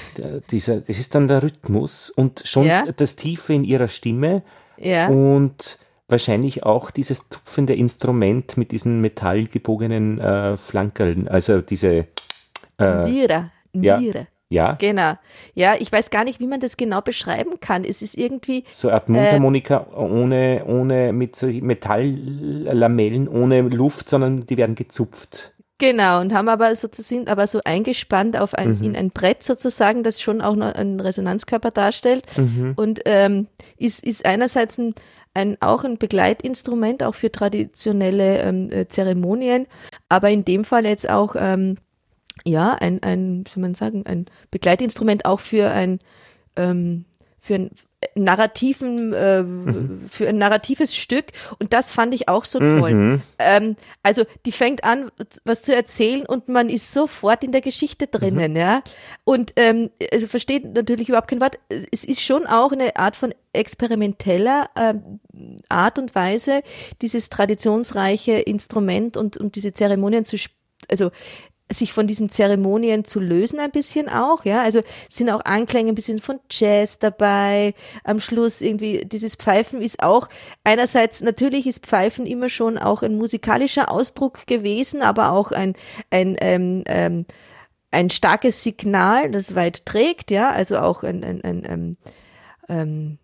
dieser, 0.50 0.78
das 0.82 0.98
ist 0.98 1.14
dann 1.14 1.28
der 1.28 1.44
Rhythmus 1.44 2.10
und 2.10 2.42
schon 2.44 2.66
Ja. 2.66 2.86
das 2.92 3.16
Tiefe 3.18 3.54
in 3.54 3.64
ihrer 3.64 3.88
Stimme 3.88 4.42
Ja. 4.78 5.08
und 5.08 5.78
wahrscheinlich 6.08 6.64
auch 6.64 6.92
dieses 6.92 7.28
tupfende 7.30 7.74
Instrument 7.74 8.58
mit 8.58 8.72
diesen 8.72 9.02
metallgebogenen 9.02 10.20
äh, 10.20 10.58
Flankerln, 10.58 11.28
also 11.28 11.62
diese, 11.62 12.08
äh, 12.78 13.10
Nira. 13.10 13.52
ja. 13.74 14.00
Nira. 14.00 14.28
ja, 14.50 14.74
Genau. 14.74 15.14
Ja, 15.56 15.76
ich 15.80 15.92
weiß 15.92 16.12
gar 16.12 16.24
nicht, 16.24 16.40
wie 16.40 16.48
man 16.48 16.60
das 16.60 16.78
genau 16.78 17.02
beschreiben 17.02 17.60
kann. 17.60 17.84
Es 17.84 18.02
ist 18.02 18.18
irgendwie, 18.18 18.64
so 18.72 18.90
eine 18.90 18.96
Art 18.96 19.10
Mundharmonika 19.10 19.88
ohne, 19.96 20.64
ohne 20.66 21.12
mit 21.12 21.36
so 21.36 21.48
Metalllamellen, 21.48 23.28
ohne 23.28 23.62
Luft, 23.62 24.10
sondern 24.10 24.46
die 24.46 24.58
werden 24.58 24.76
gezupft. 24.76 25.54
genau, 25.80 26.22
und 26.22 26.34
haben 26.34 26.48
aber 26.48 26.76
sozusagen, 26.76 27.28
aber 27.28 27.48
so 27.48 27.60
eingespannt 27.66 28.38
auf 28.38 28.54
ein, 28.54 28.82
in 28.84 28.96
ein 28.96 29.10
Brett 29.10 29.44
sozusagen, 29.44 30.04
das 30.04 30.22
schon 30.22 30.42
auch 30.42 30.56
noch 30.56 30.74
einen 30.74 31.00
Resonanzkörper 31.00 31.72
darstellt. 31.72 32.26
Und 32.76 33.02
ähm, 33.06 33.48
ist, 33.78 34.06
ist 34.06 34.26
einerseits 34.26 34.78
ein, 34.78 34.94
ein, 35.36 35.58
auch 35.62 35.84
ein 35.84 35.98
Begleitinstrument, 35.98 37.04
auch 37.04 37.14
für 37.14 37.32
traditionelle 37.32 38.40
ähm, 38.40 38.72
äh, 38.72 38.88
Zeremonien, 38.88 39.68
aber 40.10 40.32
in 40.32 40.46
dem 40.46 40.66
Fall 40.66 40.86
jetzt 40.86 41.10
auch, 41.10 41.36
ähm, 41.38 41.78
ja, 42.44 42.74
ein, 42.74 43.04
ein, 43.04 43.44
wie 43.46 43.50
soll 43.50 43.62
man 43.62 43.76
sagen, 43.76 44.06
ein 44.06 44.26
Begleitinstrument 44.50 45.26
auch 45.26 45.40
für 45.40 45.70
ein, 45.70 46.00
ähm, 46.56 47.06
für 47.40 47.56
ein 47.56 47.72
narrativen, 48.16 49.14
äh, 49.14 49.44
für 50.10 50.28
ein 50.28 50.38
narratives 50.38 50.96
Stück. 50.96 51.26
Und 51.60 51.74
das 51.74 51.92
fand 51.92 52.14
ich 52.14 52.28
auch 52.30 52.46
so 52.46 52.60
toll. 52.60 53.22
Ähm, 53.40 53.76
also 54.04 54.24
die 54.46 54.52
fängt 54.52 54.84
an, 54.84 55.10
was 55.44 55.64
zu 55.64 55.76
erzählen 55.76 56.26
und 56.26 56.50
man 56.50 56.70
ist 56.70 56.94
sofort 56.94 57.44
in 57.44 57.52
der 57.52 57.62
Geschichte 57.62 58.08
drinnen, 58.08 58.56
ja. 58.56 58.82
Und 59.24 59.54
ähm, 59.56 59.90
also 60.12 60.28
versteht 60.28 60.74
natürlich 60.74 61.10
überhaupt 61.10 61.30
kein 61.30 61.42
Wort. 61.42 61.58
Es 61.70 62.04
ist 62.04 62.22
schon 62.22 62.46
auch 62.46 62.72
eine 62.72 62.96
Art 62.96 63.16
von 63.16 63.34
experimenteller 63.54 64.70
ähm, 64.76 65.20
Art 65.70 65.98
und 65.98 66.14
Weise, 66.14 66.62
dieses 67.02 67.30
traditionsreiche 67.30 68.34
Instrument 68.34 69.18
und, 69.18 69.38
und 69.38 69.56
diese 69.56 69.74
Zeremonien 69.74 70.26
zu, 70.26 70.36
sp- 70.36 70.54
also 70.90 71.10
sich 71.72 71.94
von 71.94 72.06
diesen 72.06 72.30
Zeremonien 72.30 73.06
zu 73.06 73.20
lösen 73.20 73.60
ein 73.60 73.72
bisschen 73.72 74.08
auch, 74.08 74.46
ja, 74.46 74.62
also 74.62 74.82
sind 75.10 75.30
auch 75.32 75.44
Anklänge 75.46 75.92
ein 75.92 75.96
bisschen 75.96 76.20
von 76.20 76.40
Jazz 76.52 77.00
dabei, 77.00 77.74
am 78.04 78.20
Schluss 78.20 78.62
irgendwie 78.62 79.04
dieses 79.06 79.36
Pfeifen 79.36 79.82
ist 79.82 80.04
auch, 80.04 80.30
einerseits 80.64 81.22
natürlich 81.22 81.66
ist 81.66 81.86
Pfeifen 81.86 82.28
immer 82.28 82.50
schon 82.50 82.78
auch 82.78 83.02
ein 83.02 83.18
musikalischer 83.18 83.90
Ausdruck 83.90 84.46
gewesen, 84.46 85.02
aber 85.02 85.32
auch 85.32 85.52
ein, 85.52 85.74
ein, 86.12 86.38
ähm, 86.40 86.84
ähm, 86.86 87.26
ein 87.90 88.12
starkes 88.12 88.62
Signal, 88.62 89.32
das 89.32 89.56
weit 89.56 89.86
trägt, 89.86 90.30
ja, 90.30 90.52
also 90.52 90.78
auch 90.78 91.02
ein, 91.04 91.24
ein, 91.24 91.44
ein, 91.44 91.64
ähm, 91.66 91.98
ähm, 92.70 93.18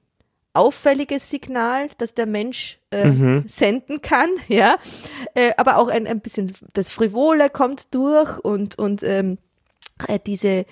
auffälliges 0.53 1.29
Signal, 1.29 1.89
das 1.97 2.13
der 2.13 2.25
Mensch 2.25 2.79
äh, 2.89 3.41
senden 3.45 4.01
kann, 4.01 4.29
ja, 4.47 4.77
äh, 5.33 5.53
aber 5.57 5.77
auch 5.77 5.87
ein, 5.87 6.07
ein 6.07 6.19
bisschen 6.19 6.51
das 6.73 6.89
Frivole 6.89 7.49
kommt 7.49 7.93
durch 7.93 8.37
und 8.39 8.77
und 8.77 9.03
ähm, 9.03 9.37
äh, 10.07 10.19
diese 10.25 10.65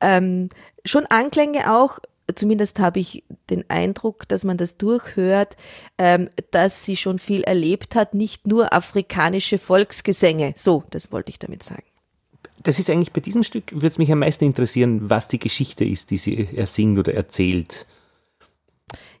ähm, 0.00 0.48
schon 0.84 1.06
Anklänge 1.06 1.72
auch. 1.72 1.98
Zumindest 2.32 2.78
habe 2.78 3.00
ich 3.00 3.24
den 3.50 3.68
Eindruck, 3.68 4.28
dass 4.28 4.44
man 4.44 4.56
das 4.56 4.76
durchhört, 4.76 5.56
ähm, 5.98 6.30
dass 6.52 6.84
sie 6.84 6.96
schon 6.96 7.18
viel 7.18 7.42
erlebt 7.42 7.96
hat, 7.96 8.14
nicht 8.14 8.46
nur 8.46 8.72
afrikanische 8.72 9.58
Volksgesänge. 9.58 10.52
So, 10.56 10.84
das 10.90 11.10
wollte 11.10 11.30
ich 11.30 11.40
damit 11.40 11.64
sagen. 11.64 11.82
Das 12.62 12.78
ist 12.78 12.88
eigentlich 12.88 13.12
bei 13.12 13.20
diesem 13.20 13.42
Stück, 13.42 13.72
würde 13.72 13.88
es 13.88 13.98
mich 13.98 14.12
am 14.12 14.20
meisten 14.20 14.44
interessieren, 14.44 15.10
was 15.10 15.26
die 15.26 15.40
Geschichte 15.40 15.84
ist, 15.84 16.10
die 16.10 16.18
sie 16.18 16.48
er 16.54 16.66
singt 16.66 16.98
oder 16.98 17.14
erzählt. 17.14 17.86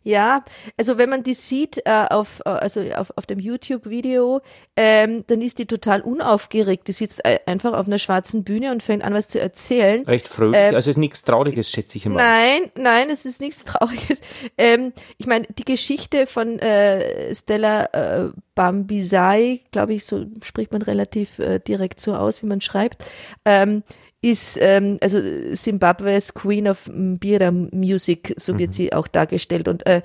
Ja, 0.02 0.44
also 0.78 0.96
wenn 0.96 1.10
man 1.10 1.22
die 1.22 1.34
sieht 1.34 1.78
äh, 1.84 2.06
auf, 2.08 2.40
äh, 2.46 2.50
also 2.50 2.80
auf, 2.94 3.12
auf 3.16 3.26
dem 3.26 3.38
YouTube-Video, 3.38 4.40
ähm, 4.74 5.24
dann 5.26 5.42
ist 5.42 5.58
die 5.58 5.66
total 5.66 6.00
unaufgeregt. 6.00 6.88
Die 6.88 6.92
sitzt 6.92 7.22
äh, 7.24 7.38
einfach 7.44 7.74
auf 7.74 7.86
einer 7.86 7.98
schwarzen 7.98 8.42
Bühne 8.42 8.72
und 8.72 8.82
fängt 8.82 9.04
an, 9.04 9.12
was 9.12 9.28
zu 9.28 9.38
erzählen. 9.38 10.04
Recht 10.06 10.26
fröhlich, 10.26 10.58
Ähm, 10.58 10.74
also 10.74 10.88
ist 10.88 10.96
nichts 10.96 11.22
Trauriges, 11.22 11.70
schätze 11.70 11.98
ich 11.98 12.06
einmal. 12.06 12.24
Nein, 12.24 12.70
nein, 12.76 13.10
es 13.10 13.26
ist 13.26 13.42
nichts 13.42 13.64
Trauriges. 13.64 14.22
Ähm, 14.56 14.94
ich 15.18 15.26
meine, 15.26 15.46
die 15.58 15.64
Geschichte 15.64 16.26
von 16.26 16.58
äh, 16.60 17.34
Stella 17.34 17.84
äh, 17.92 18.30
Bambisai, 18.54 19.60
glaube 19.70 19.94
ich, 19.94 20.06
so 20.06 20.24
spricht 20.42 20.72
man 20.72 20.82
relativ 20.82 21.38
äh, 21.38 21.58
direkt 21.58 22.00
so 22.00 22.14
aus, 22.14 22.42
wie 22.42 22.46
man 22.46 22.60
schreibt, 22.60 23.04
ähm, 23.44 23.82
ist 24.22 24.58
ähm, 24.60 24.98
also 25.00 25.20
Zimbabwes 25.54 26.34
Queen 26.34 26.68
of 26.68 26.88
Mbira 26.88 27.50
Music, 27.50 28.34
so 28.36 28.58
wird 28.58 28.74
sie 28.74 28.92
auch 28.92 29.08
dargestellt. 29.08 29.68
Und 29.68 29.86
äh, 29.86 30.02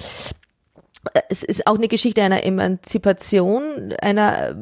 es 1.30 1.44
ist 1.44 1.68
auch 1.68 1.76
eine 1.76 1.88
Geschichte 1.88 2.24
einer 2.24 2.44
Emanzipation 2.44 3.94
einer 4.02 4.50
äh, 4.50 4.56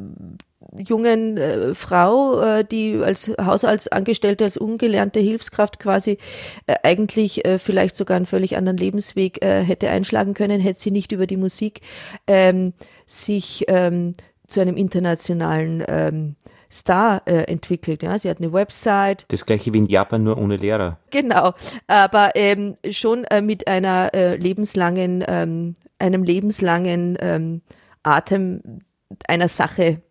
jungen 0.81 1.37
äh, 1.37 1.75
Frau, 1.75 2.41
äh, 2.41 2.65
die 2.65 2.99
als 3.03 3.31
Haushaltsangestellte, 3.39 4.43
als 4.43 4.57
ungelernte 4.57 5.19
Hilfskraft 5.19 5.79
quasi 5.79 6.17
äh, 6.65 6.75
eigentlich 6.83 7.45
äh, 7.45 7.59
vielleicht 7.59 7.95
sogar 7.95 8.17
einen 8.17 8.25
völlig 8.25 8.57
anderen 8.57 8.77
Lebensweg 8.77 9.43
äh, 9.43 9.61
hätte 9.61 9.89
einschlagen 9.89 10.33
können, 10.33 10.59
hätte 10.59 10.79
sie 10.79 10.91
nicht 10.91 11.11
über 11.11 11.27
die 11.27 11.37
Musik 11.37 11.81
ähm, 12.27 12.73
sich 13.05 13.65
ähm, 13.67 14.13
zu 14.47 14.61
einem 14.61 14.77
internationalen 14.77 15.83
ähm, 15.87 16.35
Star 16.73 17.21
äh, 17.25 17.43
entwickelt. 17.43 18.01
Ja, 18.03 18.17
sie 18.17 18.29
hat 18.29 18.39
eine 18.39 18.51
Website, 18.51 19.25
Das 19.27 19.45
gleiche 19.45 19.71
wie 19.73 19.77
in 19.77 19.85
Japan, 19.87 20.23
nur 20.23 20.37
ohne 20.37 20.57
Lehrer. 20.57 20.97
Genau, 21.11 21.53
aber 21.87 22.31
ähm, 22.35 22.75
schon 22.89 23.25
äh, 23.25 23.41
mit 23.41 23.67
einer 23.67 24.13
äh, 24.13 24.35
lebenslangen, 24.37 25.23
ähm, 25.27 25.75
einem 25.99 26.23
lebenslangen 26.23 27.15
ähm, 27.21 27.61
Atem 28.01 28.79
einer 29.27 29.47
Sache 29.47 30.01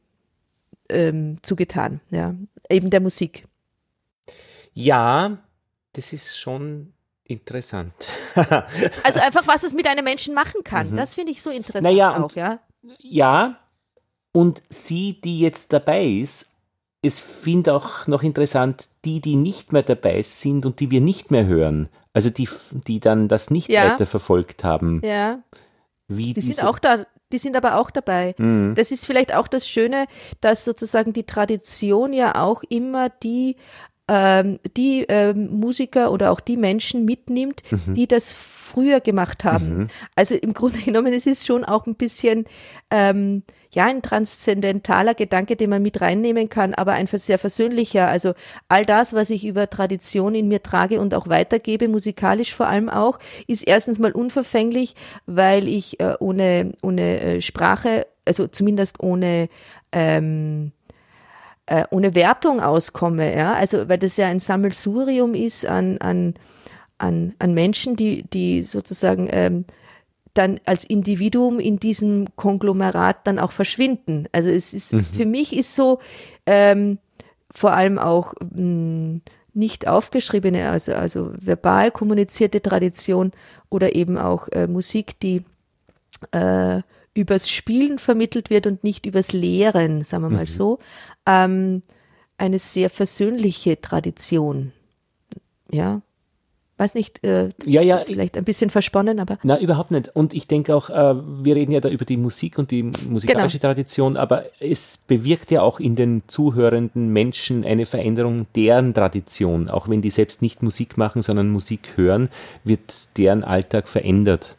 ähm, 0.88 1.38
zugetan, 1.42 2.00
ja, 2.10 2.34
eben 2.70 2.90
der 2.90 3.00
Musik. 3.00 3.44
Ja, 4.74 5.38
das 5.92 6.12
ist 6.12 6.38
schon 6.38 6.92
interessant. 7.24 7.92
Also 9.02 9.20
einfach, 9.20 9.46
was 9.46 9.60
das 9.60 9.72
mit 9.74 9.86
einem 9.86 10.04
Menschen 10.04 10.34
machen 10.34 10.62
kann, 10.64 10.96
das 10.96 11.14
finde 11.14 11.32
ich 11.32 11.42
so 11.42 11.50
interessant 11.50 11.82
Mhm. 11.92 11.98
Naja, 11.98 12.12
auch, 12.16 12.22
und- 12.22 12.34
ja. 12.34 12.60
ja, 12.98 13.58
und 14.32 14.62
sie, 14.70 15.20
die 15.20 15.40
jetzt 15.40 15.72
dabei 15.72 16.04
ist, 16.06 16.51
es 17.02 17.18
finde 17.20 17.74
auch 17.74 18.06
noch 18.06 18.22
interessant, 18.22 18.88
die, 19.04 19.20
die 19.20 19.36
nicht 19.36 19.72
mehr 19.72 19.82
dabei 19.82 20.22
sind 20.22 20.64
und 20.66 20.80
die 20.80 20.90
wir 20.90 21.00
nicht 21.00 21.30
mehr 21.30 21.46
hören, 21.46 21.88
also 22.12 22.30
die, 22.30 22.48
die 22.86 23.00
dann 23.00 23.28
das 23.28 23.50
nicht 23.50 23.68
Ja. 23.70 23.90
weiter 23.92 24.06
verfolgt 24.06 24.64
haben, 24.64 25.00
Ja, 25.04 25.42
wie 26.08 26.32
die 26.32 26.40
sind 26.40 26.62
auch 26.62 26.78
da, 26.78 27.06
die 27.32 27.38
sind 27.38 27.56
aber 27.56 27.76
auch 27.78 27.90
dabei. 27.90 28.34
Mhm. 28.38 28.74
Das 28.76 28.92
ist 28.92 29.06
vielleicht 29.06 29.34
auch 29.34 29.48
das 29.48 29.66
Schöne, 29.68 30.06
dass 30.40 30.64
sozusagen 30.64 31.12
die 31.12 31.24
Tradition 31.24 32.12
ja 32.12 32.42
auch 32.42 32.62
immer 32.68 33.08
die 33.08 33.56
ähm, 34.08 34.58
die 34.76 35.06
ähm, 35.08 35.48
Musiker 35.58 36.10
oder 36.12 36.32
auch 36.32 36.40
die 36.40 36.56
Menschen 36.56 37.04
mitnimmt, 37.04 37.62
Mhm. 37.70 37.94
die 37.94 38.06
das 38.08 38.32
früher 38.32 39.00
gemacht 39.00 39.44
haben. 39.44 39.88
Also 40.16 40.34
im 40.34 40.52
Grunde 40.54 40.78
genommen, 40.84 41.12
es 41.12 41.26
ist 41.26 41.46
schon 41.46 41.64
auch 41.64 41.86
ein 41.86 41.94
bisschen 41.94 42.44
ähm, 42.90 43.44
ja 43.74 43.86
ein 43.86 44.02
transzendentaler 44.02 45.14
Gedanke, 45.14 45.56
den 45.56 45.70
man 45.70 45.82
mit 45.82 46.00
reinnehmen 46.00 46.48
kann, 46.48 46.74
aber 46.74 46.92
ein 46.92 47.06
sehr 47.06 47.38
versöhnlicher. 47.38 48.08
Also 48.08 48.34
all 48.68 48.84
das, 48.84 49.14
was 49.14 49.30
ich 49.30 49.44
über 49.44 49.70
Tradition 49.70 50.34
in 50.34 50.48
mir 50.48 50.62
trage 50.62 51.00
und 51.00 51.14
auch 51.14 51.28
weitergebe, 51.28 51.88
musikalisch 51.88 52.54
vor 52.54 52.68
allem 52.68 52.88
auch, 52.88 53.18
ist 53.46 53.66
erstens 53.66 53.98
mal 53.98 54.12
unverfänglich, 54.12 54.94
weil 55.26 55.68
ich 55.68 56.00
äh, 56.00 56.14
ohne 56.20 56.72
ohne 56.82 57.20
äh, 57.20 57.40
Sprache, 57.40 58.06
also 58.24 58.46
zumindest 58.46 59.02
ohne 59.02 59.48
ähm, 59.92 60.72
äh, 61.66 61.84
ohne 61.90 62.14
Wertung 62.14 62.60
auskomme, 62.60 63.34
ja, 63.36 63.54
also 63.54 63.88
weil 63.88 63.98
das 63.98 64.16
ja 64.16 64.26
ein 64.26 64.40
Sammelsurium 64.40 65.34
ist 65.34 65.64
an, 65.64 65.98
an, 65.98 66.34
an, 66.98 67.34
an 67.38 67.54
Menschen, 67.54 67.96
die, 67.96 68.24
die 68.24 68.62
sozusagen 68.62 69.28
ähm, 69.30 69.64
dann 70.34 70.60
als 70.64 70.84
Individuum 70.84 71.60
in 71.60 71.78
diesem 71.78 72.26
Konglomerat 72.36 73.26
dann 73.26 73.38
auch 73.38 73.52
verschwinden. 73.52 74.26
Also 74.32 74.48
es 74.48 74.72
ist, 74.72 74.96
für 75.12 75.26
mich 75.26 75.56
ist 75.56 75.74
so 75.74 75.98
ähm, 76.46 76.98
vor 77.50 77.72
allem 77.72 77.98
auch 77.98 78.34
mh, 78.40 79.20
nicht 79.54 79.86
aufgeschriebene, 79.86 80.70
also, 80.70 80.94
also 80.94 81.32
verbal 81.40 81.90
kommunizierte 81.90 82.62
Tradition 82.62 83.32
oder 83.68 83.94
eben 83.94 84.16
auch 84.16 84.48
äh, 84.48 84.66
Musik, 84.66 85.20
die 85.20 85.44
äh, 86.30 86.80
übers 87.14 87.50
Spielen 87.50 87.98
vermittelt 87.98 88.48
wird 88.48 88.66
und 88.66 88.84
nicht 88.84 89.04
übers 89.04 89.32
Lehren, 89.32 90.04
sagen 90.04 90.24
wir 90.24 90.30
mal 90.30 90.46
so, 90.46 90.78
ähm, 91.26 91.82
eine 92.38 92.58
sehr 92.58 92.88
versöhnliche 92.88 93.80
Tradition. 93.80 94.72
Ja, 95.70 96.00
weiß 96.82 96.94
nicht, 96.94 97.22
äh, 97.24 97.50
Ja, 97.64 97.80
ja, 97.80 98.02
vielleicht 98.04 98.36
ein 98.36 98.44
bisschen 98.44 98.70
versponnen, 98.70 99.20
aber 99.20 99.38
Na, 99.42 99.58
überhaupt 99.60 99.90
nicht. 99.92 100.14
Und 100.14 100.34
ich 100.34 100.46
denke 100.48 100.74
auch, 100.74 100.90
äh, 100.90 101.14
wir 101.44 101.54
reden 101.54 101.72
ja 101.72 101.80
da 101.80 101.88
über 101.88 102.04
die 102.04 102.16
Musik 102.16 102.58
und 102.58 102.70
die 102.70 102.82
musikalische 102.82 103.58
Genau. 103.58 103.72
Tradition, 103.72 104.16
aber 104.16 104.44
es 104.60 104.98
bewirkt 104.98 105.50
ja 105.50 105.62
auch 105.62 105.78
in 105.80 105.94
den 105.96 106.22
zuhörenden 106.26 107.08
Menschen 107.12 107.64
eine 107.64 107.86
Veränderung 107.86 108.46
deren 108.56 108.94
Tradition. 108.94 109.70
Auch 109.70 109.88
wenn 109.88 110.02
die 110.02 110.10
selbst 110.10 110.42
nicht 110.42 110.62
Musik 110.62 110.98
machen, 110.98 111.22
sondern 111.22 111.48
Musik 111.50 111.92
hören, 111.96 112.28
wird 112.64 113.16
deren 113.16 113.44
Alltag 113.44 113.88
verändert. 113.88 114.56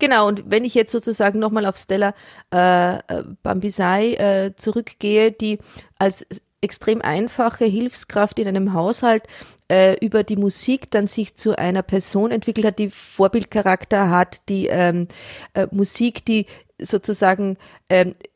Genau, 0.00 0.26
und 0.26 0.44
wenn 0.50 0.64
ich 0.64 0.74
jetzt 0.74 0.90
sozusagen 0.90 1.38
nochmal 1.38 1.64
auf 1.66 1.76
Stella 1.76 2.14
äh, 2.52 2.96
äh, 2.96 3.24
Bambisai 3.44 4.14
äh, 4.14 4.56
zurückgehe, 4.56 5.30
die 5.30 5.58
als 5.98 6.26
extrem 6.60 7.00
einfache 7.02 7.64
Hilfskraft 7.64 8.38
in 8.38 8.48
einem 8.48 8.72
Haushalt 8.74 9.24
äh, 9.70 9.96
über 10.04 10.24
die 10.24 10.36
Musik 10.36 10.90
dann 10.90 11.06
sich 11.06 11.36
zu 11.36 11.56
einer 11.56 11.82
Person 11.82 12.30
entwickelt 12.30 12.66
hat, 12.66 12.78
die 12.78 12.90
Vorbildcharakter 12.90 14.10
hat, 14.10 14.48
die 14.48 14.66
ähm, 14.66 15.08
äh, 15.54 15.66
Musik, 15.70 16.24
die 16.24 16.46
sozusagen 16.80 17.58
ähm, 17.88 18.14
äh, 18.22 18.28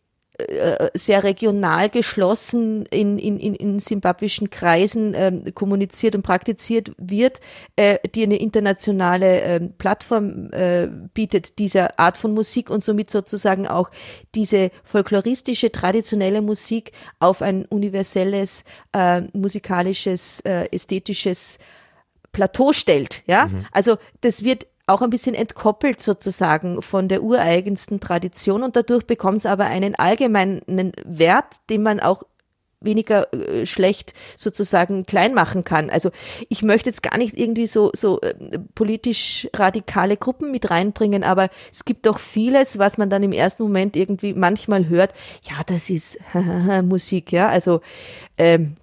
sehr 0.94 1.24
regional 1.24 1.90
geschlossen 1.90 2.86
in, 2.86 3.18
in, 3.18 3.38
in, 3.38 3.54
in 3.54 3.80
simbabwischen 3.80 4.50
Kreisen 4.50 5.12
ähm, 5.14 5.44
kommuniziert 5.54 6.14
und 6.14 6.22
praktiziert 6.22 6.92
wird, 6.96 7.40
äh, 7.76 7.98
die 8.14 8.22
eine 8.22 8.36
internationale 8.36 9.40
ähm, 9.40 9.74
Plattform 9.76 10.50
äh, 10.52 10.88
bietet, 11.12 11.58
dieser 11.58 11.98
Art 11.98 12.16
von 12.16 12.32
Musik 12.32 12.70
und 12.70 12.82
somit 12.82 13.10
sozusagen 13.10 13.66
auch 13.66 13.90
diese 14.34 14.70
folkloristische, 14.84 15.70
traditionelle 15.70 16.40
Musik 16.40 16.92
auf 17.18 17.42
ein 17.42 17.66
universelles, 17.66 18.64
äh, 18.94 19.22
musikalisches, 19.34 20.40
äh, 20.40 20.66
ästhetisches 20.72 21.58
Plateau 22.32 22.72
stellt. 22.72 23.22
Ja, 23.26 23.50
also 23.70 23.98
das 24.22 24.42
wird 24.42 24.66
auch 24.93 25.03
ein 25.03 25.11
bisschen 25.11 25.34
entkoppelt 25.34 26.01
sozusagen 26.01 26.82
von 26.82 27.09
der 27.09 27.22
ureigensten 27.22 28.01
Tradition 28.01 28.62
und 28.62 28.76
dadurch 28.76 29.07
bekommt 29.07 29.38
es 29.38 29.47
aber 29.47 29.64
einen 29.64 29.95
allgemeinen 29.95 30.93
Wert, 31.05 31.57
den 31.70 31.82
man 31.82 32.01
auch 32.01 32.24
weniger 32.84 33.32
äh, 33.32 33.66
schlecht 33.66 34.14
sozusagen 34.36 35.05
klein 35.05 35.34
machen 35.34 35.64
kann. 35.64 35.90
Also 35.90 36.11
ich 36.49 36.62
möchte 36.62 36.90
jetzt 36.90 37.03
gar 37.03 37.16
nicht 37.18 37.38
irgendwie 37.38 37.66
so, 37.66 37.90
so 37.95 38.20
äh, 38.20 38.59
politisch 38.74 39.49
radikale 39.55 40.16
Gruppen 40.16 40.51
mit 40.51 40.70
reinbringen, 40.70 41.22
aber 41.24 41.49
es 41.70 41.84
gibt 41.84 42.07
doch 42.07 42.18
vieles, 42.18 42.78
was 42.78 42.99
man 42.99 43.11
dann 43.11 43.22
im 43.22 43.32
ersten 43.32 43.62
Moment 43.62 43.97
irgendwie 43.97 44.34
manchmal 44.34 44.88
hört, 44.88 45.12
ja, 45.43 45.62
das 45.66 45.90
ist 45.90 46.18
Musik, 46.82 47.32
ja, 47.32 47.49
also 47.49 47.80
ähm, 48.38 48.76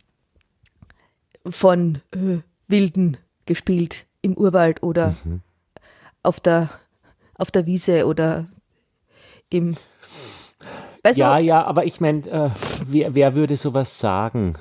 von 1.49 2.01
äh, 2.11 2.39
Wilden 2.67 3.17
gespielt 3.45 4.05
im 4.21 4.37
Urwald 4.37 4.83
oder 4.83 5.15
auf 6.23 6.39
der 6.39 6.69
auf 7.35 7.51
der 7.51 7.65
Wiese 7.65 8.05
oder 8.05 8.47
im 9.49 9.75
weißt 11.03 11.17
Ja, 11.17 11.37
du, 11.37 11.43
ja, 11.43 11.63
aber 11.63 11.85
ich 11.85 12.01
meine, 12.01 12.27
äh, 12.27 12.49
wer, 12.87 13.15
wer 13.15 13.35
würde 13.35 13.57
sowas 13.57 13.99
sagen? 13.99 14.55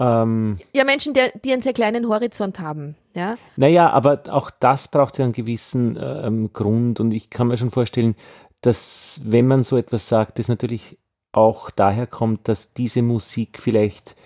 Ähm, 0.00 0.58
ja 0.74 0.84
Menschen, 0.84 1.14
der, 1.14 1.30
die 1.44 1.52
einen 1.52 1.62
sehr 1.62 1.72
kleinen 1.74 2.08
Horizont 2.08 2.58
haben, 2.58 2.96
ja. 3.14 3.36
Naja, 3.56 3.90
aber 3.90 4.22
auch 4.28 4.50
das 4.50 4.88
braucht 4.88 5.18
ja 5.18 5.24
einen 5.24 5.34
gewissen 5.34 5.98
ähm, 6.00 6.52
Grund 6.52 7.00
und 7.00 7.12
ich 7.12 7.30
kann 7.30 7.48
mir 7.48 7.56
schon 7.56 7.70
vorstellen, 7.70 8.16
dass 8.62 9.20
wenn 9.24 9.46
man 9.46 9.62
so 9.62 9.76
etwas 9.76 10.08
sagt, 10.08 10.38
das 10.38 10.48
natürlich 10.48 10.98
auch 11.32 11.70
daher 11.70 12.06
kommt, 12.06 12.48
dass 12.48 12.72
diese 12.72 13.02
Musik 13.02 13.58
vielleicht 13.58 14.16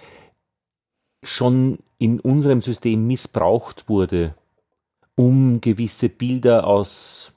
schon 1.22 1.78
in 1.98 2.20
unserem 2.20 2.62
System 2.62 3.06
missbraucht 3.06 3.88
wurde, 3.88 4.34
um 5.16 5.60
gewisse 5.60 6.08
Bilder 6.08 6.66
aus 6.66 7.32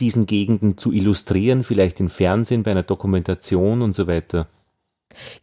diesen 0.00 0.26
Gegenden 0.26 0.76
zu 0.76 0.92
illustrieren, 0.92 1.64
vielleicht 1.64 2.00
im 2.00 2.10
Fernsehen, 2.10 2.62
bei 2.62 2.70
einer 2.70 2.82
Dokumentation 2.82 3.82
und 3.82 3.94
so 3.94 4.06
weiter. 4.06 4.46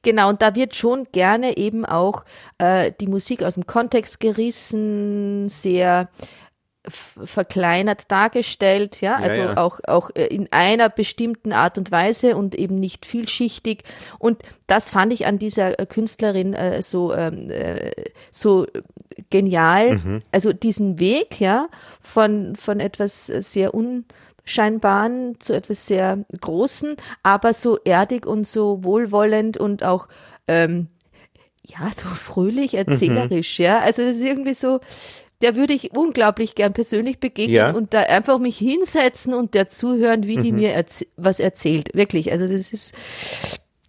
Genau, 0.03 0.29
und 0.29 0.41
da 0.41 0.55
wird 0.55 0.75
schon 0.75 1.05
gerne 1.11 1.57
eben 1.57 1.85
auch 1.85 2.25
äh, 2.59 2.91
die 2.99 3.07
Musik 3.07 3.43
aus 3.43 3.55
dem 3.55 3.65
Kontext 3.65 4.19
gerissen, 4.19 5.49
sehr 5.49 6.09
verkleinert 6.89 8.11
dargestellt, 8.11 8.99
ja, 8.99 9.15
also 9.15 9.39
ja. 9.39 9.57
auch 9.57 9.79
auch 9.87 10.09
äh, 10.15 10.25
in 10.25 10.51
einer 10.51 10.89
bestimmten 10.89 11.53
Art 11.53 11.77
und 11.77 11.91
Weise 11.91 12.35
und 12.35 12.55
eben 12.55 12.77
nicht 12.77 13.05
vielschichtig 13.05 13.83
und 14.19 14.41
das 14.67 14.89
fand 14.89 15.13
ich 15.13 15.25
an 15.25 15.39
dieser 15.39 15.73
Künstlerin 15.73 16.53
äh, 16.53 16.81
so 16.81 17.13
ähm, 17.13 17.49
äh, 17.49 17.91
so 18.31 18.67
genial, 19.29 20.21
also 20.31 20.53
diesen 20.53 20.99
Weg, 20.99 21.39
ja, 21.39 21.67
von 22.01 22.55
von 22.55 22.79
etwas 22.79 23.27
sehr 23.27 23.71
unscheinbaren 23.73 25.35
zu 25.39 25.53
etwas 25.53 25.87
sehr 25.87 26.25
großen, 26.39 26.95
aber 27.23 27.53
so 27.53 27.77
erdig 27.83 28.25
und 28.25 28.45
so 28.47 28.83
wohlwollend 28.83 29.57
und 29.57 29.83
auch 29.83 30.07
ähm, 30.47 30.87
ja, 31.65 31.89
so 31.95 32.07
fröhlich, 32.09 32.73
erzählerisch, 32.75 33.59
ja. 33.59 33.79
Also 33.79 34.01
das 34.03 34.13
ist 34.17 34.23
irgendwie 34.23 34.53
so, 34.53 34.79
der 35.41 35.55
würde 35.55 35.73
ich 35.73 35.95
unglaublich 35.95 36.55
gern 36.55 36.73
persönlich 36.73 37.19
begegnen 37.19 37.55
Ja. 37.55 37.71
und 37.71 37.93
da 37.93 38.01
einfach 38.01 38.39
mich 38.39 38.57
hinsetzen 38.57 39.33
und 39.33 39.53
der 39.53 39.67
zuhören, 39.67 40.23
wie 40.23 40.37
die 40.37 40.51
mir 40.51 40.71
erz 40.71 41.05
was 41.15 41.39
erzählt. 41.39 41.89
Wirklich, 41.93 42.31
also 42.31 42.47
das 42.47 42.71
ist 42.71 42.93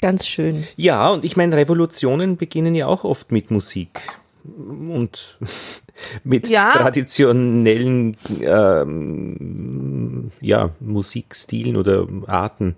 ganz 0.01 0.27
schön. 0.27 0.65
Ja, 0.77 1.11
und 1.11 1.25
ich 1.25 1.37
meine, 1.37 1.57
Revolutionen 1.57 2.37
beginnen 2.37 2.75
ja 2.75 2.87
auch 2.87 3.05
oft 3.05 3.33
mit 3.33 3.51
Musik 3.51 4.01
und 4.45 5.39
mit 6.25 6.49
Ja. 6.49 6.73
traditionellen 6.73 8.17
ähm, 8.41 10.31
ja, 10.41 10.71
Musikstilen 10.81 11.77
oder 11.77 12.07
Arten. 12.27 12.77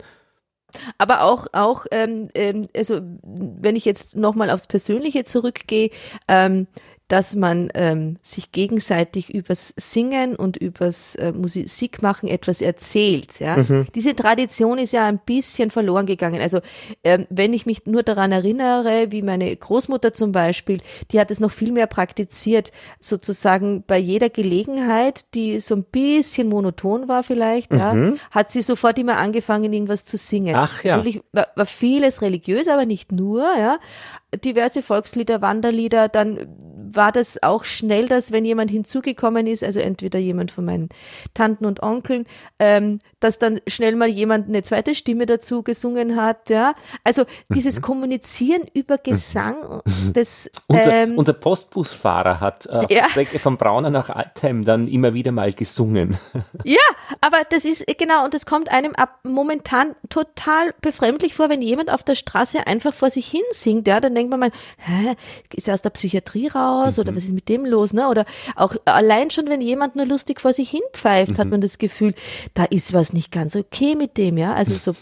Aber 0.99 1.23
auch, 1.23 1.47
auch 1.53 1.87
ähm, 1.91 2.29
ähm, 2.35 2.67
also 2.77 3.01
wenn 3.23 3.77
ich 3.77 3.85
jetzt 3.85 4.17
nochmal 4.17 4.51
aufs 4.51 4.67
Persönliche 4.67 5.25
zurückgehe, 5.25 5.91
ähm, 6.29 6.67
dass 7.09 7.37
man 7.37 7.71
ähm, 7.75 8.19
sich 8.21 8.51
gegenseitig 8.51 9.33
übers 9.33 9.73
Singen 9.77 10.35
und 10.35 10.57
übers 10.57 11.15
äh, 11.15 11.33
Musikmachen 11.33 12.29
etwas 12.29 12.61
erzählt. 12.61 13.39
Ja? 13.39 13.65
Diese 13.95 14.17
Tradition 14.17 14.79
ist 14.79 14.93
ja 14.93 15.07
ein 15.07 15.21
bisschen 15.25 15.71
verloren 15.71 16.07
gegangen. 16.07 16.41
Also 16.41 16.61
ähm, 17.05 17.27
wenn 17.31 17.53
ich 17.53 17.65
mich 17.65 17.87
nur 17.87 18.03
daran 18.03 18.33
erinnere, 18.33 19.13
wie 19.13 19.23
meine 19.23 19.55
Großmutter 19.55 20.15
zum 20.15 20.33
Beispiel, 20.33 20.81
die 21.13 21.21
hat 21.21 21.31
es 21.31 21.39
noch 21.39 21.53
viel 21.53 21.71
mehr 21.71 21.87
praktiziert, 21.87 22.73
sozusagen 22.99 23.85
bei 23.87 23.99
jeder 23.99 24.29
Gelegenheit, 24.29 25.35
die 25.35 25.61
so 25.61 25.77
ein 25.77 25.85
bisschen 25.85 26.49
monoton 26.49 27.09
war 27.09 27.23
vielleicht, 27.23 27.73
ja, 27.73 27.95
hat 28.31 28.51
sie 28.51 28.63
sofort 28.63 28.99
immer 28.99 29.19
angefangen, 29.19 29.73
irgendwas 29.73 30.05
zu 30.05 30.17
singen. 30.17 30.57
Ach 30.57 30.83
ja. 30.83 30.97
Natürlich 30.97 31.21
war, 31.33 31.49
war 31.55 31.67
vieles 31.67 32.23
religiös, 32.23 32.69
aber 32.69 32.87
nicht 32.87 33.13
nur, 33.13 33.43
ja. 33.59 33.79
Diverse 34.37 34.83
Volkslieder, 34.83 35.43
Wanderlieder, 35.43 36.09
dann 36.09 36.47
war 36.97 37.13
das 37.13 37.43
auch 37.43 37.65
schnell, 37.65 38.09
dass 38.09 38.33
wenn 38.33 38.45
jemand 38.45 38.71
hinzugekommen 38.71 39.47
ist, 39.47 39.63
also 39.65 39.81
entweder 39.81 40.19
jemand 40.19 40.51
von 40.51 40.65
meinen 40.65 40.89
Tanten 41.35 41.67
und 41.67 41.83
Onkeln, 41.83 42.27
ähm, 42.59 42.99
dass 43.21 43.39
dann 43.39 43.61
schnell 43.67 43.97
mal 43.97 44.09
jemand 44.09 44.49
eine 44.49 44.63
zweite 44.63 44.95
Stimme 44.95 45.27
dazu 45.27 45.63
gesungen 45.63 46.17
hat, 46.17 46.49
ja. 46.51 46.75
Also 47.05 47.25
dieses 47.49 47.83
Kommunizieren 47.83 48.63
über 48.73 48.99
Gesang, 48.99 49.83
das 50.13 50.51
Unser, 50.69 50.93
ähm, 50.93 51.19
unser 51.19 51.33
Postbusfahrer 51.35 52.41
hat 52.41 52.67
äh, 52.67 52.87
Ja. 52.95 53.07
von 53.39 53.57
Braunau 53.57 53.91
nach 53.91 54.11
Altheim 54.11 54.65
dann 54.65 54.89
immer 54.89 55.15
wieder 55.15 55.33
mal 55.33 55.53
gesungen. 55.53 56.17
Ja, 56.65 56.79
aber 57.21 57.39
das 57.49 57.65
ist 57.65 57.85
genau 57.99 58.25
und 58.25 58.35
das 58.35 58.47
kommt 58.47 58.71
einem 58.71 58.95
ab 58.95 59.21
momentan 59.25 59.95
total 60.09 60.75
befremdlich 60.81 61.35
vor, 61.35 61.49
wenn 61.49 61.63
jemand 61.63 61.91
auf 61.91 62.03
der 62.03 62.15
Straße 62.15 62.67
einfach 62.67 62.93
vor 62.93 63.11
sich 63.11 63.27
hin 63.27 63.43
singt, 63.53 63.87
ja, 63.87 64.01
dann 64.01 64.15
denkt 64.15 64.26
man 64.29 64.41
mal, 64.41 64.51
hä, 64.79 65.15
ist 65.55 65.69
er 65.69 65.75
aus 65.75 65.83
der 65.83 65.91
Psychiatrie 65.91 66.49
raus 66.49 66.99
oder 66.99 67.15
was 67.15 67.25
ist 67.25 67.33
mit 67.33 67.49
dem 67.49 67.65
los, 67.65 67.93
ne? 67.93 68.09
Oder 68.09 68.25
auch 68.55 68.75
allein 68.85 69.31
schon, 69.31 69.49
wenn 69.49 69.61
jemand 69.61 69.97
nur 69.97 70.07
lustig 70.07 70.41
vor 70.41 70.53
sich 70.53 70.71
hin 70.71 70.83
pfeift, 70.93 71.39
hat 71.39 71.49
man 71.49 71.61
das 71.61 71.79
Gefühl, 71.79 72.15
da 72.55 72.65
ist 72.65 72.93
was 72.93 73.13
nicht 73.13 73.33
ganz 73.33 73.57
okay 73.57 73.95
mit 73.95 74.17
dem, 74.17 74.39
ja? 74.39 74.55
Also 74.55 74.75
so 74.75 74.99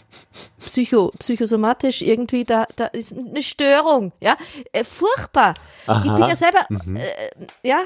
psycho 0.59 1.11
psychosomatisch 1.19 2.01
irgendwie 2.01 2.43
da 2.43 2.65
da 2.75 2.87
ist 2.87 3.17
eine 3.17 3.43
Störung, 3.43 4.11
ja? 4.21 4.37
Äh, 4.71 4.83
furchtbar. 4.83 5.53
Ich 5.81 6.01
bin 6.01 6.11
Aha. 6.11 6.29
ja 6.29 6.35
selber 6.35 6.67
äh, 6.69 7.67
ja, 7.67 7.83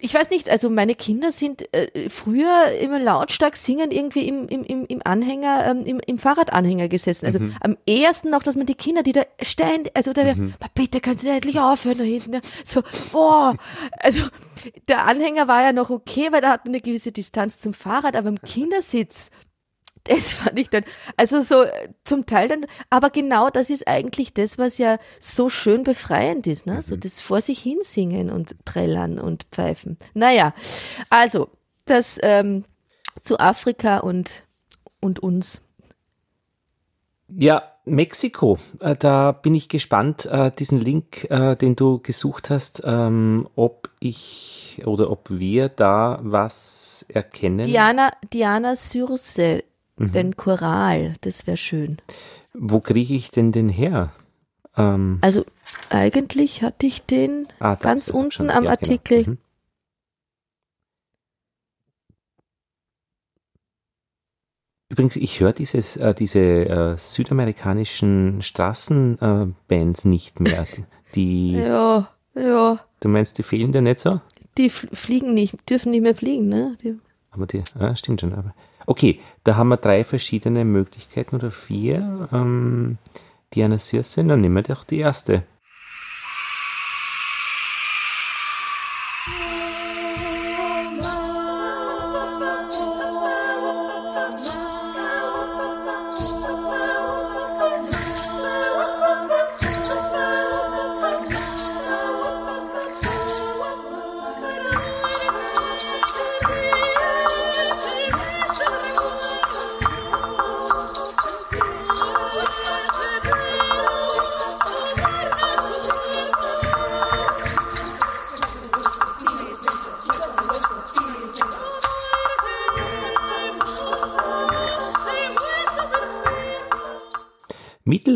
ich 0.00 0.14
weiß 0.14 0.30
nicht, 0.30 0.50
also 0.50 0.70
meine 0.70 0.94
Kinder 0.94 1.32
sind 1.32 1.72
äh, 1.74 2.08
früher 2.08 2.72
immer 2.80 2.98
lautstark 2.98 3.56
singen 3.56 3.90
irgendwie 3.90 4.28
im, 4.28 4.48
im, 4.48 4.64
im, 4.64 5.00
Anhänger, 5.04 5.66
ähm, 5.66 5.84
im, 5.84 6.00
im 6.06 6.18
Fahrradanhänger 6.18 6.88
gesessen. 6.88 7.26
Also 7.26 7.40
am 7.60 7.76
ehesten 7.86 8.30
noch, 8.30 8.42
dass 8.42 8.56
man 8.56 8.66
die 8.66 8.74
Kinder, 8.74 9.02
die 9.02 9.12
da 9.12 9.22
stehen, 9.42 9.84
also 9.94 10.12
da, 10.12 10.34
mhm. 10.34 10.54
bitte 10.74 11.00
können 11.00 11.18
Sie 11.18 11.28
endlich 11.28 11.58
aufhören 11.58 11.98
da 11.98 12.04
hinten. 12.04 12.34
Ja. 12.34 12.40
So, 12.64 12.82
boah, 13.12 13.54
also 13.98 14.22
der 14.88 15.06
Anhänger 15.06 15.48
war 15.48 15.62
ja 15.62 15.72
noch 15.72 15.90
okay, 15.90 16.28
weil 16.30 16.40
da 16.40 16.50
hat 16.50 16.64
man 16.64 16.74
eine 16.74 16.80
gewisse 16.80 17.12
Distanz 17.12 17.58
zum 17.58 17.74
Fahrrad, 17.74 18.16
aber 18.16 18.28
im 18.28 18.40
Kindersitz, 18.40 19.30
das 20.08 20.32
fand 20.34 20.58
ich 20.58 20.70
dann, 20.70 20.84
also 21.16 21.40
so 21.40 21.62
äh, 21.62 21.88
zum 22.04 22.26
Teil 22.26 22.48
dann, 22.48 22.66
aber 22.90 23.10
genau 23.10 23.50
das 23.50 23.70
ist 23.70 23.86
eigentlich 23.86 24.34
das, 24.34 24.58
was 24.58 24.78
ja 24.78 24.98
so 25.20 25.48
schön 25.48 25.84
befreiend 25.84 26.46
ist, 26.46 26.66
ne? 26.66 26.82
So 26.82 26.96
das 26.96 27.20
vor 27.20 27.40
sich 27.40 27.60
hinsingen 27.60 28.30
und 28.30 28.56
trällern 28.64 29.18
und 29.18 29.44
pfeifen. 29.52 29.98
Naja, 30.14 30.54
also 31.10 31.48
das 31.84 32.18
ähm, 32.22 32.64
zu 33.22 33.38
Afrika 33.38 33.98
und, 33.98 34.44
und 35.00 35.18
uns. 35.20 35.62
Ja, 37.28 37.62
Mexiko, 37.84 38.58
äh, 38.80 38.96
da 38.96 39.32
bin 39.32 39.54
ich 39.54 39.68
gespannt, 39.68 40.26
äh, 40.26 40.50
diesen 40.50 40.80
Link, 40.80 41.26
den 41.28 41.76
du 41.76 42.00
gesucht 42.00 42.50
hast, 42.50 42.82
ähm, 42.84 43.48
ob 43.54 43.90
ich 44.00 44.82
oder 44.84 45.10
ob 45.10 45.30
wir 45.30 45.68
da 45.68 46.18
was 46.22 47.04
erkennen. 47.08 47.66
Diana, 47.66 48.10
Diana 48.32 48.76
Sürse, 49.98 50.12
den 50.12 50.36
Choral, 50.36 51.14
das 51.20 51.46
wäre 51.46 51.56
schön. 51.56 51.98
Wo 52.54 52.80
kriege 52.80 53.14
ich 53.14 53.30
denn 53.30 53.52
den 53.52 53.68
her? 53.68 54.12
Ähm, 54.76 55.18
Also 55.20 55.44
eigentlich 55.90 56.62
hatte 56.62 56.86
ich 56.86 57.02
den 57.02 57.46
ah, 57.60 57.74
ganz 57.74 58.08
unten 58.08 58.30
schon. 58.32 58.50
am 58.50 58.64
Ja, 58.64 58.74
genau. 58.76 58.92
Artikel. 58.92 59.24
Mhm. 59.26 59.38
Übrigens, 64.90 65.16
ich 65.16 65.40
höre 65.40 65.52
dieses, 65.52 65.96
äh, 65.96 66.14
diese 66.14 66.40
äh, 66.40 66.96
südamerikanischen 66.96 68.40
Straßenbands 68.40 70.04
äh, 70.04 70.08
nicht 70.08 70.40
mehr. 70.40 70.66
Die, 71.14 71.52
Ja, 71.56 72.08
ja. 72.34 72.80
du 73.00 73.08
meinst, 73.08 73.36
die 73.38 73.42
fehlen 73.42 73.72
dir 73.72 73.82
nicht 73.82 73.98
so? 73.98 74.20
Die 74.56 74.70
fl- 74.70 74.94
fliegen 74.94 75.34
nicht, 75.34 75.68
dürfen 75.68 75.90
nicht 75.90 76.02
mehr 76.02 76.14
fliegen, 76.14 76.48
ne? 76.48 76.76
Die, 76.82 76.98
Aber 77.30 77.46
die, 77.46 77.62
ah, 77.78 77.94
stimmt 77.94 78.20
schon. 78.20 78.34
Aber 78.34 78.54
okay, 78.86 79.20
da 79.44 79.56
haben 79.56 79.68
wir 79.68 79.76
drei 79.76 80.04
verschiedene 80.04 80.64
Möglichkeiten 80.64 81.36
oder 81.36 81.50
vier. 81.50 82.28
Ähm, 82.32 82.98
Diana 83.54 83.78
Sirse, 83.78 84.24
dann 84.24 84.40
nehmen 84.40 84.56
wir 84.56 84.62
doch 84.62 84.84
die 84.84 84.98
erste. 84.98 85.44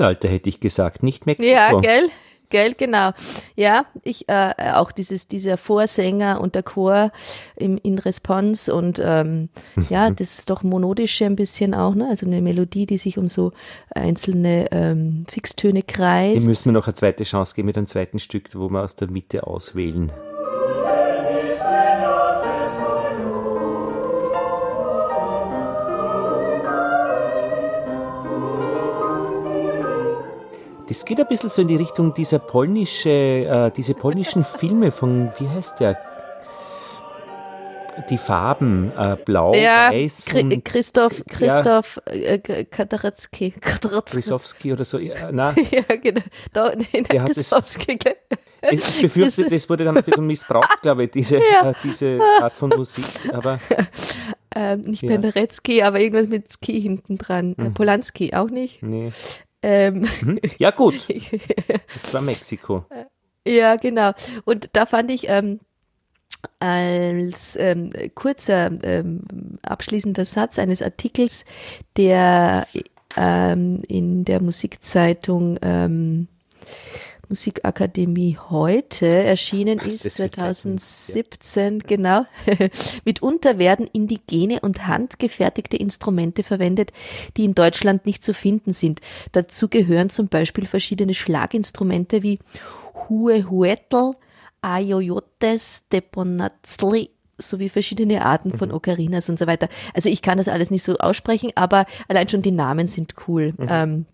Mittelalter 0.03 0.29
hätte 0.29 0.49
ich 0.49 0.61
gesagt, 0.61 1.03
nicht 1.03 1.27
Mexiko. 1.27 1.53
ja, 1.53 1.81
gell? 1.81 2.11
Gell, 2.49 2.75
genau. 2.75 3.13
Ja, 3.57 3.87
ich 4.03 4.29
äh, 4.29 4.53
auch 4.75 4.93
dieses 4.93 5.27
dieser 5.27 5.57
Vorsänger 5.57 6.39
und 6.39 6.55
der 6.55 6.63
Chor 6.63 7.11
im, 7.57 7.79
in 7.83 7.99
Response 7.99 8.75
und 8.75 9.01
ähm, 9.03 9.49
ja, 9.89 10.11
das 10.11 10.45
doch 10.45 10.63
monodische 10.63 11.25
ein 11.25 11.37
bisschen 11.37 11.73
auch, 11.73 11.95
ne? 11.95 12.09
Also 12.11 12.27
eine 12.27 12.43
Melodie, 12.43 12.85
die 12.85 12.99
sich 12.99 13.17
um 13.17 13.29
so 13.29 13.53
einzelne 13.95 14.71
ähm, 14.71 15.25
Fixtöne 15.31 15.81
Dem 15.81 15.87
kreist. 15.87 16.47
müssen 16.47 16.67
wir 16.67 16.73
noch 16.73 16.89
eine 16.89 16.95
zweite 16.95 17.25
Chance 17.25 17.55
geben 17.55 17.67
mit 17.67 17.79
einem 17.79 17.87
zweiten 17.87 18.19
Stück, 18.19 18.51
wo 18.55 18.69
wir 18.69 18.83
aus 18.83 18.97
der 18.97 19.11
Mitte 19.11 19.47
auswählen. 19.47 20.13
Das 30.93 31.07
geht 31.07 31.19
ein 31.21 31.27
bisschen 31.27 31.49
so 31.49 31.63
in 31.63 31.69
die 31.69 31.77
Richtung 31.77 32.13
dieser 32.13 32.39
polnische, 32.39 33.09
äh, 33.09 33.71
diese 33.75 33.95
polnischen 33.95 34.45
Filme 34.59 34.91
von, 34.91 35.31
wie 35.39 35.49
heißt 35.49 35.81
der? 35.81 35.99
Die 38.11 38.19
Farben, 38.19 38.91
äh, 38.97 39.17
blau, 39.25 39.55
Ja, 39.55 39.91
weiß 39.91 40.27
Chri 40.27 40.43
und 40.43 40.65
Christoph, 40.65 41.23
Christoph 41.29 41.99
äh, 42.07 42.39
Kataretsky. 42.65 43.53
Kataretsky. 43.53 44.17
Krysowski 44.21 44.73
oder 44.73 44.85
so. 44.85 44.99
Ja, 44.99 45.31
na, 45.33 45.55
Ja, 45.71 45.97
genau. 45.97 46.21
Da, 46.53 46.75
nein, 46.75 47.07
das- 47.09 47.35
Christowski, 47.37 47.97
gell? 47.97 48.17
Ich 48.71 49.01
befürchte, 49.03 49.49
das 49.49 49.69
wurde 49.69 49.85
dann 49.85 49.97
ein 49.97 50.05
bisschen 50.05 50.27
missbraucht, 50.27 50.83
glaube 50.83 51.05
ich, 51.05 51.11
diese, 51.11 51.37
Ja. 51.39 51.71
äh, 51.71 51.75
diese 51.83 52.19
Art 52.41 52.53
von 52.55 52.69
Musik. 52.71 53.05
Aber 53.33 53.59
Ähm, 54.55 54.83
nicht 54.83 55.03
Ja. 55.03 55.09
Penderecki, 55.13 55.83
aber 55.83 55.99
irgendwas 56.01 56.29
mit 56.29 56.53
Ski 56.53 56.79
hinten 56.81 57.17
dran. 57.17 57.55
Äh, 57.59 57.71
Polanski 57.71 58.35
auch 58.35 58.51
nicht. 58.51 58.83
nee. 58.83 59.11
Ähm, 59.63 60.09
Hm? 60.21 60.39
Ja, 60.59 60.71
gut. 60.71 61.07
Das 61.93 62.13
war 62.15 62.23
Mexiko. 62.23 62.85
ja, 63.47 63.77
genau. 63.77 64.13
Und 64.45 64.71
da 64.73 64.87
fand 64.87 65.11
ich 65.11 65.29
ähm, 65.29 65.61
als 66.59 67.57
ähm, 67.57 67.93
kurzer 68.15 68.71
ähm, 68.83 69.23
abschließender 69.63 70.25
Satz 70.25 70.59
eines 70.59 70.83
Artikels, 70.83 71.45
der 71.97 72.67
ähm, 73.17 73.83
in 73.89 74.25
der 74.25 74.41
Musikzeitung 74.41 75.59
ähm, 75.63 76.29
Musikakademie 77.33 78.37
heute 78.51 79.07
erschienen 79.07 79.81
Was 79.81 79.87
ist, 79.87 80.05
das 80.05 80.17
für 80.17 80.31
Zeiten 80.31 80.77
sind, 80.77 80.81
2017, 80.81 81.79
genau. 81.79 82.27
Mitunter 83.07 83.59
werden 83.59 83.89
indigene 83.91 84.61
und 84.61 84.87
handgefertigte 84.87 85.79
Instrumente 85.79 86.43
verwendet, 86.43 86.93
die 87.39 87.47
in 87.47 87.55
Deutschland 87.55 88.05
nicht 88.05 88.23
zu 88.23 88.35
finden 88.35 88.75
sind. 88.75 89.01
Dazu 89.33 89.71
gehören 89.71 90.11
zum 90.11 90.29
Beispiel 90.29 90.67
verschiedene 90.67 91.15
Schlaginstrumente 91.15 92.23
wie 92.23 92.39
Huehuetl, 93.09 94.13
Ayoyotes, 94.61 95.89
Deponatzli 95.91 97.09
sowie 97.39 97.71
verschiedene 97.71 98.27
Arten 98.27 98.57
von 98.57 98.71
Ocarinas 98.73 99.31
und 99.31 99.39
so 99.39 99.47
weiter. 99.47 99.69
Also 99.95 100.11
ich 100.11 100.21
kann 100.21 100.37
das 100.37 100.49
alles 100.49 100.71
nicht 100.71 100.83
so 100.83 100.99
aussprechen, 100.99 101.51
aber 101.55 101.87
allein 102.09 102.29
schon 102.29 102.43
die 102.43 102.53
Namen 102.53 102.89
sind 102.89 103.15
cool. 103.27 103.55
Ähm, 103.59 104.05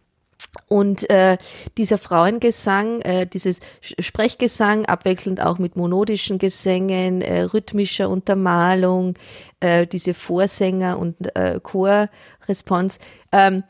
und 0.67 1.09
äh, 1.11 1.39
dieser 1.77 1.99
Frauengesang, 1.99 3.01
äh, 3.03 3.27
dieses 3.27 3.61
Sprechgesang, 3.81 4.87
abwechselnd 4.87 5.41
auch 5.41 5.59
mit 5.59 5.77
monodischen 5.77 6.39
Gesängen, 6.39 7.23
äh, 7.23 7.43
rhythmischer 7.43 8.09
Untermalung, 8.09 9.15
äh, 9.61 9.87
diese 9.87 10.15
Vorsänger 10.15 10.99
und 10.99 11.35
äh, 11.37 11.61
Chorresponse, 11.63 12.99
ähm, 13.33 13.63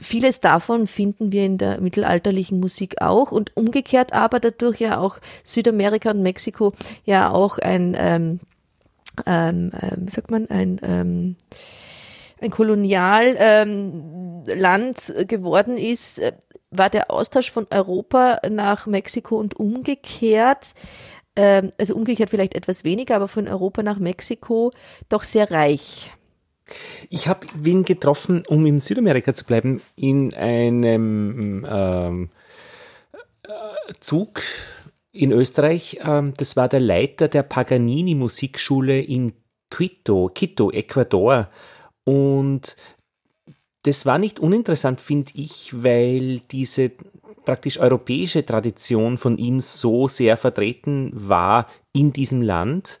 vieles 0.00 0.40
davon 0.40 0.86
finden 0.86 1.30
wir 1.30 1.44
in 1.44 1.58
der 1.58 1.80
mittelalterlichen 1.80 2.58
Musik 2.58 3.02
auch 3.02 3.32
und 3.32 3.54
umgekehrt 3.54 4.12
aber 4.12 4.40
dadurch 4.40 4.80
ja 4.80 4.98
auch 4.98 5.18
Südamerika 5.42 6.10
und 6.10 6.22
Mexiko 6.22 6.72
ja 7.04 7.30
auch 7.30 7.58
ein, 7.58 7.94
ähm, 7.98 8.40
ähm, 9.26 9.72
ähm, 9.80 10.08
sagt 10.08 10.30
man, 10.30 10.48
ein 10.48 10.80
ähm, 10.82 11.36
ein 12.44 12.50
Kolonialland 12.50 13.36
ähm, 13.38 14.44
geworden 15.26 15.76
ist, 15.76 16.20
äh, 16.20 16.32
war 16.70 16.90
der 16.90 17.10
Austausch 17.10 17.50
von 17.50 17.66
Europa 17.70 18.40
nach 18.48 18.86
Mexiko 18.86 19.36
und 19.36 19.58
umgekehrt, 19.58 20.74
ähm, 21.36 21.72
also 21.78 21.94
umgekehrt 21.94 22.30
vielleicht 22.30 22.54
etwas 22.54 22.84
weniger, 22.84 23.16
aber 23.16 23.28
von 23.28 23.48
Europa 23.48 23.82
nach 23.82 23.98
Mexiko 23.98 24.72
doch 25.08 25.24
sehr 25.24 25.50
reich. 25.50 26.12
Ich 27.10 27.28
habe 27.28 27.46
wen 27.54 27.84
getroffen, 27.84 28.42
um 28.48 28.64
in 28.66 28.80
Südamerika 28.80 29.34
zu 29.34 29.44
bleiben, 29.44 29.82
in 29.96 30.32
einem 30.34 31.66
ähm, 31.68 32.30
äh, 33.42 33.48
Zug 34.00 34.40
in 35.12 35.30
Österreich. 35.32 36.00
Ähm, 36.02 36.32
das 36.36 36.56
war 36.56 36.68
der 36.68 36.80
Leiter 36.80 37.28
der 37.28 37.42
Paganini-Musikschule 37.42 39.00
in 39.00 39.34
Quito, 39.70 40.30
Quito, 40.34 40.70
Ecuador. 40.70 41.48
Und 42.04 42.76
das 43.82 44.06
war 44.06 44.18
nicht 44.18 44.40
uninteressant, 44.40 45.00
finde 45.00 45.32
ich, 45.34 45.70
weil 45.72 46.40
diese 46.40 46.92
praktisch 47.44 47.78
europäische 47.78 48.44
Tradition 48.44 49.18
von 49.18 49.36
ihm 49.36 49.60
so 49.60 50.08
sehr 50.08 50.36
vertreten 50.36 51.10
war 51.12 51.68
in 51.92 52.12
diesem 52.12 52.40
Land 52.40 52.98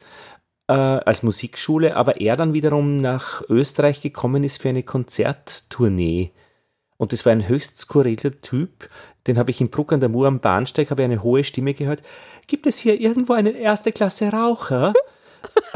äh, 0.68 0.72
als 0.74 1.22
Musikschule, 1.22 1.96
aber 1.96 2.20
er 2.20 2.36
dann 2.36 2.52
wiederum 2.52 3.00
nach 3.00 3.42
Österreich 3.48 4.02
gekommen 4.02 4.44
ist 4.44 4.60
für 4.60 4.68
eine 4.68 4.82
Konzerttournee. 4.82 6.32
Und 6.96 7.12
das 7.12 7.24
war 7.24 7.32
ein 7.32 7.48
höchst 7.48 7.78
skurriler 7.78 8.40
Typ. 8.40 8.88
Den 9.26 9.38
habe 9.38 9.50
ich 9.50 9.60
in 9.60 9.70
Bruck 9.70 9.92
an 9.92 10.00
der 10.00 10.08
Mur 10.08 10.26
am 10.26 10.40
Bahnsteig, 10.40 10.90
habe 10.90 11.02
ich 11.02 11.06
eine 11.06 11.22
hohe 11.22 11.44
Stimme 11.44 11.74
gehört. 11.74 12.02
Gibt 12.46 12.66
es 12.66 12.78
hier 12.78 13.00
irgendwo 13.00 13.32
einen 13.32 13.56
erste 13.56 13.92
Klasse 13.92 14.30
Raucher? 14.30 14.92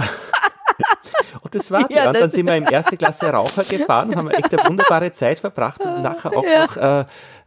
Und 1.42 1.54
das 1.54 1.70
war 1.70 1.86
Ja, 1.90 2.08
und 2.08 2.16
dann 2.20 2.30
sind 2.30 2.46
wir 2.46 2.56
im 2.56 2.66
erste 2.70 2.96
Klasse 2.96 3.26
Raucher 3.30 3.64
gefahren, 3.64 4.14
haben 4.16 4.30
echt 4.30 4.52
eine 4.56 4.68
wunderbare 4.68 5.12
Zeit 5.12 5.38
verbracht 5.38 5.80
und 5.80 6.02
nachher 6.02 6.36
auch 6.36 6.44
Ja. 6.44 6.66
noch 6.66 6.76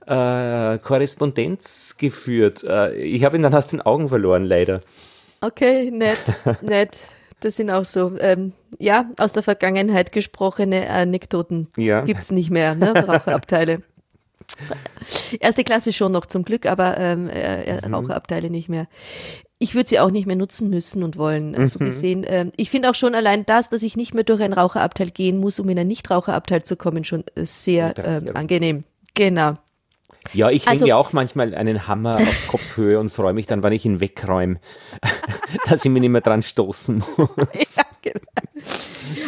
äh, 0.08 0.74
äh, 0.76 0.78
Korrespondenz 0.80 1.96
geführt. 1.98 2.64
Äh, 2.64 2.96
ich 2.96 3.24
habe 3.24 3.36
ihn 3.38 3.44
dann 3.44 3.54
aus 3.54 3.68
den 3.70 3.82
Augen 3.82 4.10
verloren, 4.10 4.46
leider. 4.46 4.82
Okay, 5.42 5.92
nett, 5.92 6.20
nett. 6.62 7.02
Das 7.42 7.56
sind 7.56 7.72
auch 7.72 7.86
so, 7.86 8.12
ähm, 8.20 8.54
ja, 8.78 9.06
aus 9.18 9.34
der 9.34 9.42
Vergangenheit 9.42 10.12
gesprochene 10.12 10.88
Anekdoten. 10.90 11.68
Ja. 11.76 12.02
Gibt's 12.02 12.30
nicht 12.32 12.52
mehr, 12.52 12.76
ne? 12.76 12.94
Raucherabteile. 12.94 13.82
Erste 15.40 15.64
Klasse 15.64 15.92
schon 15.94 16.12
noch 16.12 16.26
zum 16.28 16.44
Glück, 16.44 16.66
aber 16.68 16.98
ähm, 16.98 17.30
äh, 17.30 17.64
äh, 17.64 17.88
Mhm. 17.88 17.96
Raucherabteile 17.96 18.50
nicht 18.52 18.70
mehr. 18.70 18.86
Ich 19.64 19.76
würde 19.76 19.88
sie 19.90 20.00
auch 20.00 20.10
nicht 20.10 20.26
mehr 20.26 20.36
nutzen 20.36 20.70
müssen 20.72 21.04
und 21.04 21.18
wollen. 21.18 21.54
Also 21.56 21.78
Mhm. 21.80 21.86
gesehen, 21.86 22.26
ähm, 22.28 22.52
ich 22.58 22.72
finde 22.72 22.90
auch 22.90 22.96
schon 22.96 23.14
allein 23.14 23.46
das, 23.46 23.70
dass 23.70 23.84
ich 23.84 23.96
nicht 23.96 24.14
mehr 24.16 24.24
durch 24.24 24.42
ein 24.42 24.54
Raucherabteil 24.54 25.12
gehen 25.12 25.38
muss, 25.38 25.60
um 25.60 25.70
in 25.70 25.78
ein 25.78 25.88
Nichtraucherabteil 25.88 26.64
zu 26.64 26.76
kommen, 26.76 27.04
schon 27.04 27.24
äh, 27.36 27.46
sehr 27.46 27.94
ähm, 28.04 28.32
angenehm. 28.36 28.84
Genau. 29.14 29.54
Ja, 30.34 30.50
ich 30.50 30.68
Also- 30.68 30.82
hänge 30.86 30.90
ja 30.90 30.96
auch 30.98 31.14
manchmal 31.14 31.54
einen 31.54 31.88
Hammer 31.88 32.16
auf 32.16 32.48
Kopfhöhe 32.48 33.00
und 33.00 33.12
freue 33.12 33.34
mich 33.34 33.46
dann, 33.48 33.62
wenn 33.64 33.74
ich 33.74 33.86
ihn 33.86 34.00
wegräume, 34.00 34.60
dass 35.70 35.86
ich 35.86 35.92
mich 35.92 36.02
nicht 36.02 36.10
mehr 36.12 36.22
dran 36.22 36.42
stoßen 36.42 37.04
muss. 37.18 37.76
Ja, 37.76 37.84
genau. 38.02 38.20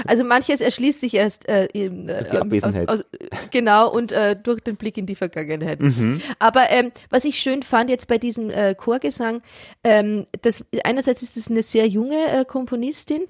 Also 0.05 0.23
manches 0.23 0.61
erschließt 0.61 1.01
sich 1.01 1.13
erst 1.13 1.47
äh, 1.47 1.65
im, 1.73 2.09
äh. 2.09 2.25
Aus, 2.61 2.77
aus, 2.87 3.03
genau 3.51 3.91
und 3.91 4.11
äh, 4.11 4.35
durch 4.35 4.61
den 4.61 4.75
Blick 4.75 4.97
in 4.97 5.05
die 5.05 5.15
Vergangenheit. 5.15 5.79
Mhm. 5.79 6.21
Aber 6.39 6.69
ähm, 6.69 6.91
was 7.09 7.25
ich 7.25 7.39
schön 7.39 7.63
fand 7.63 7.89
jetzt 7.89 8.07
bei 8.07 8.17
diesem 8.17 8.49
äh, 8.49 8.75
Chorgesang, 8.75 9.41
ähm, 9.83 10.25
das 10.41 10.65
einerseits 10.83 11.23
ist 11.23 11.37
es 11.37 11.49
eine 11.49 11.61
sehr 11.61 11.87
junge 11.87 12.27
äh, 12.27 12.45
Komponistin 12.45 13.23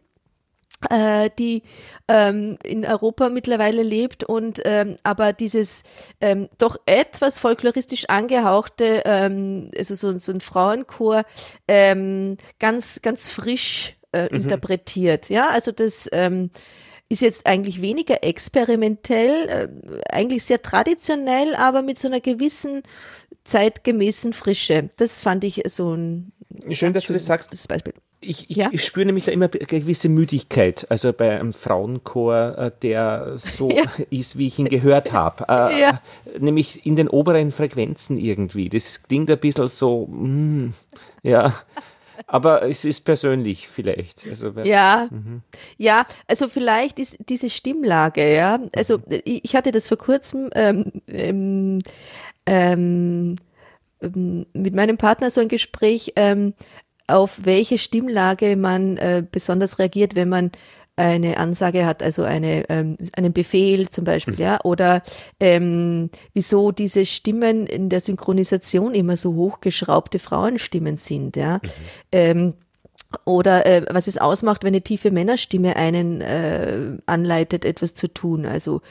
äh, 0.90 1.30
die 1.38 1.64
ähm, 2.08 2.58
in 2.64 2.86
Europa 2.86 3.30
mittlerweile 3.30 3.84
lebt 3.84 4.24
und 4.24 4.62
ähm, 4.66 4.98
aber 5.04 5.34
dieses 5.34 5.84
ähm, 6.22 6.50
doch 6.58 6.78
etwas 6.86 7.40
folkloristisch 7.40 8.06
angehauchte, 8.10 9.04
ähm, 9.06 9.72
also 9.78 9.96
so, 9.96 10.18
so 10.18 10.32
ein 10.32 10.42
Frauenchor, 10.42 11.24
ähm, 11.68 12.38
ganz, 12.60 13.02
ganz 13.02 13.30
frisch 13.30 13.96
äh, 14.14 14.28
interpretiert. 14.28 15.30
Ja, 15.30 15.50
also 15.50 15.72
das 15.72 16.10
ähm, 16.12 16.50
ist 17.10 17.22
jetzt 17.22 17.46
eigentlich 17.46 17.82
weniger 17.82 18.24
experimentell, 18.24 19.50
äh, 19.50 20.02
eigentlich 20.10 20.44
sehr 20.46 20.62
traditionell, 20.62 21.56
aber 21.56 21.82
mit 21.82 22.00
so 22.00 22.08
einer 22.08 22.22
gewissen 22.22 22.84
zeitgemäßen 23.44 24.34
Frische. 24.34 24.90
Das 24.98 25.22
fand 25.22 25.44
ich 25.44 25.62
so 25.68 25.94
ein 25.94 26.32
Schön, 26.72 26.94
dass 26.94 27.06
du 27.06 27.14
das 27.14 27.26
sagst. 27.26 27.52
das 27.52 27.68
Beispiel. 27.68 27.94
Ich, 28.22 28.50
ich, 28.50 28.56
Ja? 28.56 28.70
ich 28.72 28.86
spüre 28.86 29.06
nämlich 29.06 29.26
da 29.26 29.32
immer 29.34 29.50
eine 29.52 29.66
gewisse 29.66 30.08
Müdigkeit, 30.08 30.86
also 30.90 31.12
bei 31.12 31.32
einem 31.38 31.52
Frauenchor, 31.52 32.58
äh, 32.58 32.72
der 32.82 33.34
so 33.38 33.70
Ja. 33.76 33.84
ist, 34.12 34.38
wie 34.38 34.48
ich 34.48 34.60
ihn 34.60 34.70
gehört 34.70 35.12
habe. 35.12 35.46
Äh, 35.50 35.80
Ja. 35.82 36.02
Nämlich 36.40 36.86
in 36.86 36.96
den 36.96 37.10
oberen 37.10 37.52
Frequenzen 37.52 38.18
irgendwie. 38.18 38.70
Das 38.70 39.04
klingt 39.04 39.30
ein 39.30 39.40
bisschen 39.40 39.68
so, 39.68 40.08
mm, 40.08 40.74
ja. 41.24 41.54
Aber 42.28 42.64
es 42.64 42.86
ist 42.86 43.02
persönlich 43.02 43.68
vielleicht. 43.68 44.28
Also, 44.28 44.52
Ja, 44.64 45.10
ja, 45.78 46.06
also 46.28 46.48
vielleicht 46.48 47.00
ist 47.00 47.18
diese 47.30 47.50
Stimmlage, 47.50 48.34
ja, 48.34 48.60
also 48.76 48.98
Mhm. 48.98 49.22
ich 49.24 49.56
hatte 49.56 49.72
das 49.72 49.88
vor 49.88 49.98
kurzem 49.98 50.50
ähm, 50.56 50.92
ähm, 51.08 51.80
ähm, 52.46 53.36
mit 54.54 54.76
meinem 54.76 54.98
Partner 54.98 55.30
so 55.30 55.42
ein 55.42 55.48
Gespräch, 55.48 56.14
ähm, 56.16 56.54
auf 57.08 57.46
welche 57.46 57.78
Stimmlage 57.78 58.56
man 58.56 58.98
äh, 58.98 59.24
besonders 59.30 59.80
reagiert, 59.80 60.16
wenn 60.16 60.30
man 60.30 60.52
eine 60.96 61.38
Ansage 61.38 61.86
hat, 61.86 62.04
also 62.04 62.24
eine, 62.24 62.70
ähm, 62.70 62.98
einen 63.16 63.34
Befehl 63.34 63.90
zum 63.90 64.04
Beispiel, 64.04 64.40
ja, 64.40 64.60
oder 64.64 65.02
ähm, 65.40 66.10
wieso 66.34 66.72
diese 66.72 67.06
Stimmen 67.06 67.66
in 67.66 67.90
der 67.90 68.00
Synchronisation 68.00 68.94
immer 68.94 69.18
so 69.18 69.34
hochgeschraubte 69.34 70.20
Frauenstimmen 70.20 70.98
sind, 70.98 71.36
ja. 71.36 71.60
Ähm, 72.12 72.54
oder 73.26 73.66
äh, 73.66 73.86
was 73.90 74.08
es 74.08 74.18
ausmacht, 74.18 74.64
wenn 74.64 74.74
eine 74.74 74.82
tiefe 74.82 75.12
Männerstimme 75.12 75.76
einen 75.76 76.22
äh, 76.22 76.98
anleitet, 77.06 77.66
etwas 77.66 77.94
zu 77.94 78.08
tun. 78.08 78.46
Also 78.46 78.82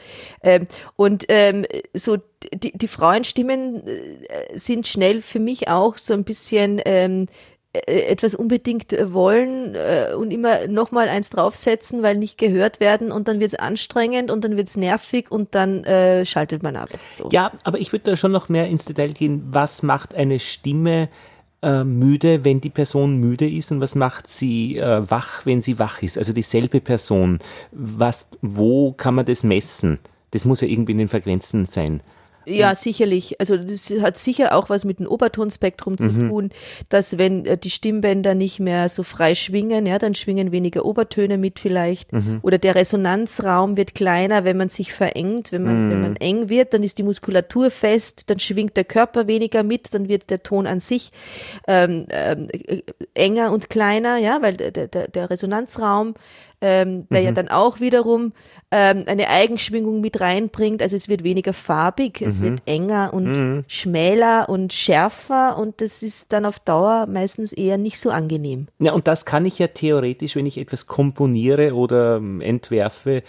ähm, 0.42 0.66
und 0.96 1.24
ähm, 1.28 1.66
so 1.94 2.18
die, 2.53 2.72
die 2.72 2.88
Frauenstimmen 2.88 3.86
äh, 3.86 4.59
sind 4.59 4.86
schnell 4.86 5.20
für 5.20 5.38
mich 5.38 5.68
auch 5.68 5.98
so 5.98 6.14
ein 6.14 6.24
bisschen 6.24 6.80
ähm, 6.84 7.22
äh, 7.22 7.26
etwas 7.73 8.35
unbedingt 8.35 8.93
äh, 8.93 9.12
wollen 9.12 9.75
äh, 9.75 10.14
und 10.14 10.31
immer 10.31 10.66
nochmal 10.68 11.09
eins 11.09 11.31
draufsetzen, 11.31 12.03
weil 12.03 12.16
nicht 12.16 12.37
gehört 12.37 12.81
werden 12.81 13.11
und 13.11 13.29
dann 13.29 13.41
wird's 13.41 13.55
anstrengend 13.55 14.31
und 14.31 14.45
dann 14.45 14.59
wird's 14.59 14.77
nervig 14.77 15.31
und 15.31 15.55
dann 15.55 15.83
äh, 15.85 16.27
schaltet 16.27 16.62
man 16.62 16.77
ab. 16.77 16.91
So. 17.09 17.31
Ja, 17.33 17.53
aber 17.64 17.79
ich 17.79 17.93
würde 17.93 18.11
da 18.11 18.16
schon 18.16 18.33
noch 18.33 18.51
mehr 18.51 18.68
ins 18.68 18.85
Detail 18.85 19.12
gehen. 19.12 19.43
Was 19.51 19.83
macht 19.83 20.14
eine 20.14 20.39
Stimme 20.39 21.09
äh, 21.62 21.83
müde, 21.83 22.45
wenn 22.45 22.61
die 22.61 22.70
Person 22.70 23.16
müde 23.16 23.49
ist 23.49 23.73
und 23.73 23.81
was 23.81 23.95
macht 23.95 24.29
sie 24.29 24.77
äh, 24.77 25.11
wach, 25.11 25.47
wenn 25.47 25.62
sie 25.62 25.79
wach 25.79 26.03
ist? 26.03 26.18
Also 26.18 26.35
dieselbe 26.35 26.83
Person. 26.83 27.39
Was, 27.70 28.29
wo 28.43 28.93
kann 28.93 29.14
man 29.14 29.25
das 29.25 29.45
messen? 29.45 29.99
Das 30.33 30.45
muss 30.45 30.61
ja 30.61 30.68
irgendwie 30.68 30.93
in 30.93 30.99
den 30.99 31.09
Frequenzen 31.09 31.64
sein. 31.64 32.03
Ja, 32.47 32.74
sicherlich. 32.74 33.40
Also 33.40 33.57
das 33.57 33.93
hat 34.01 34.18
sicher 34.18 34.57
auch 34.57 34.70
was 34.70 34.84
mit 34.84 34.99
dem 34.99 35.07
Obertonspektrum 35.07 35.99
zu 35.99 36.09
tun, 36.09 36.51
dass 36.88 37.18
wenn 37.18 37.47
äh, 37.47 37.57
die 37.57 37.70
Stimmbänder 37.70 38.34
nicht 38.34 38.61
mehr 38.61 38.88
so 38.88 39.03
frei 39.03 39.34
schwingen, 39.34 39.86
ja, 39.86 39.99
dann 39.99 40.14
schwingen 40.14 40.53
weniger 40.53 40.84
Obertöne 40.84 41.38
mit 41.38 41.59
vielleicht. 41.59 42.12
Oder 42.43 42.59
der 42.59 42.74
Resonanzraum 42.74 43.76
wird 43.76 43.95
kleiner, 43.95 44.45
wenn 44.45 44.57
man 44.57 44.68
sich 44.68 44.93
verengt. 44.93 45.53
Wenn 45.53 45.62
man, 45.62 45.90
wenn 45.90 46.01
man 46.03 46.16
eng 46.16 46.49
wird, 46.49 46.74
dann 46.74 46.82
ist 46.82 46.99
die 46.99 47.03
Muskulatur 47.03 47.70
fest, 47.70 48.30
dann 48.30 48.38
schwingt 48.38 48.76
der 48.76 48.84
Körper 48.84 49.26
weniger 49.26 49.62
mit, 49.62 49.95
dann 49.95 50.09
wird 50.09 50.30
der 50.30 50.43
Ton 50.43 50.66
an 50.66 50.80
sich 50.80 51.11
ähm, 51.68 52.07
ähm, 52.11 52.49
äh, 52.51 52.82
enger 53.14 53.53
und 53.53 53.70
kleiner, 53.70 54.16
ja, 54.18 54.43
weil 54.43 54.57
der, 54.57 54.70
der, 54.70 55.09
der 55.09 55.30
Resonanzraum 55.30 56.14
ähm, 56.62 57.06
der 57.10 57.20
ja 57.20 57.32
dann 57.32 57.48
auch 57.48 57.80
wiederum 57.80 58.32
ähm, 58.70 59.04
eine 59.06 59.28
Eigenschwingung 59.28 60.00
mit 60.00 60.20
reinbringt. 60.20 60.80
Also 60.80 60.94
es 60.94 61.08
wird 61.08 61.24
weniger 61.24 61.52
farbig, 61.52 62.22
es 62.22 62.40
wird 62.40 62.62
enger 62.66 63.12
und 63.12 63.64
schmäler 63.66 64.48
und 64.48 64.72
schärfer 64.72 65.58
und 65.58 65.80
das 65.80 66.02
ist 66.02 66.32
dann 66.32 66.46
auf 66.46 66.60
Dauer 66.60 67.06
meistens 67.08 67.52
eher 67.52 67.78
nicht 67.78 67.98
so 67.98 68.10
angenehm. 68.10 68.68
Ja, 68.78 68.92
und 68.92 69.08
das 69.08 69.26
kann 69.26 69.44
ich 69.44 69.58
ja 69.58 69.66
theoretisch, 69.66 70.36
wenn 70.36 70.46
ich 70.46 70.56
etwas 70.56 70.86
komponiere 70.86 71.74
oder 71.74 72.16
ähm, 72.16 72.40
entwerfe, 72.40 73.24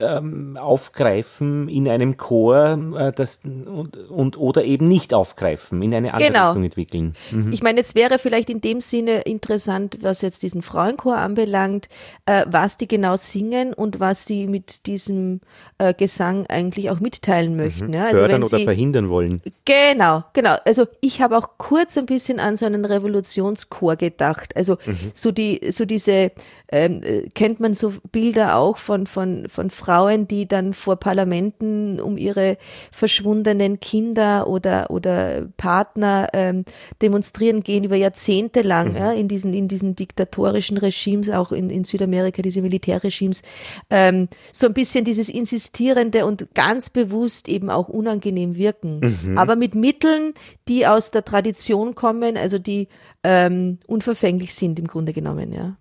ähm, 0.00 0.56
aufgreifen 0.56 1.68
in 1.68 1.88
einem 1.88 2.16
Chor 2.16 2.78
äh, 2.98 3.12
das, 3.12 3.40
und, 3.44 3.96
und 3.96 4.38
oder 4.38 4.64
eben 4.64 4.88
nicht 4.88 5.14
aufgreifen, 5.14 5.82
in 5.82 5.94
eine 5.94 6.14
andere 6.14 6.30
Genau. 6.30 6.46
Richtung 6.48 6.64
entwickeln. 6.64 7.14
Ich 7.50 7.62
meine, 7.62 7.80
es 7.80 7.94
wäre 7.94 8.18
vielleicht 8.18 8.50
in 8.50 8.60
dem 8.60 8.80
Sinne 8.80 9.22
interessant, 9.22 9.98
was 10.02 10.22
jetzt 10.22 10.42
diesen 10.42 10.62
Frauenchor 10.62 11.16
anbelangt, 11.16 11.88
äh, 12.26 12.44
was 12.48 12.76
die 12.76 12.88
genau 12.88 13.16
singen 13.16 13.74
und 13.74 14.00
was 14.00 14.24
sie 14.26 14.46
mit 14.46 14.86
diesem 14.86 15.40
äh, 15.78 15.94
Gesang 15.94 16.46
eigentlich 16.48 16.90
auch 16.90 17.00
mitteilen 17.00 17.56
möchten. 17.56 17.92
Ja? 17.92 18.04
Also 18.04 18.16
Fördern 18.16 18.42
wenn 18.42 18.48
oder 18.48 18.58
sie, 18.58 18.64
verhindern 18.64 19.08
wollen. 19.08 19.42
Genau, 19.64 20.24
genau. 20.32 20.56
Also 20.64 20.86
ich 21.00 21.20
habe 21.20 21.36
auch 21.36 21.50
kurz 21.58 21.96
ein 21.98 22.06
bisschen 22.06 22.40
an 22.40 22.56
so 22.56 22.66
einen 22.66 22.84
Revolutionschor 22.84 23.96
gedacht. 23.96 24.56
Also 24.56 24.76
so 25.14 25.32
die, 25.32 25.60
so 25.70 25.84
diese, 25.84 26.32
ähm, 26.72 27.02
äh, 27.02 27.28
kennt 27.34 27.60
man 27.60 27.74
so 27.74 27.92
Bilder 28.12 28.56
auch 28.56 28.78
von, 28.78 29.06
von, 29.06 29.48
von 29.48 29.70
Frauen, 29.70 29.89
die 30.28 30.46
dann 30.46 30.72
vor 30.72 30.96
Parlamenten 30.96 32.00
um 32.00 32.16
ihre 32.16 32.56
verschwundenen 32.92 33.80
Kinder 33.80 34.48
oder, 34.48 34.90
oder 34.90 35.48
Partner 35.56 36.28
ähm, 36.32 36.64
demonstrieren 37.02 37.62
gehen 37.62 37.84
über 37.84 37.96
Jahrzehnte 37.96 38.62
lang, 38.62 38.94
ja, 38.94 39.12
in 39.12 39.28
diesen, 39.28 39.52
in 39.52 39.68
diesen 39.68 39.96
diktatorischen 39.96 40.76
Regimes, 40.78 41.28
auch 41.30 41.52
in, 41.52 41.70
in 41.70 41.84
Südamerika, 41.84 42.42
diese 42.42 42.62
Militärregimes, 42.62 43.42
ähm, 43.90 44.28
so 44.52 44.66
ein 44.66 44.74
bisschen 44.74 45.04
dieses 45.04 45.28
insistierende 45.28 46.26
und 46.26 46.54
ganz 46.54 46.90
bewusst 46.90 47.48
eben 47.48 47.70
auch 47.70 47.88
unangenehm 47.88 48.56
wirken. 48.56 49.00
Aber 49.36 49.56
mit 49.56 49.74
Mitteln, 49.74 50.34
die 50.68 50.86
aus 50.86 51.10
der 51.10 51.24
Tradition 51.24 51.94
kommen, 51.94 52.36
also 52.36 52.58
die 52.58 52.88
ähm, 53.24 53.78
unverfänglich 53.86 54.54
sind 54.54 54.78
im 54.78 54.86
Grunde 54.86 55.12
genommen, 55.12 55.52
ja. 55.52 55.76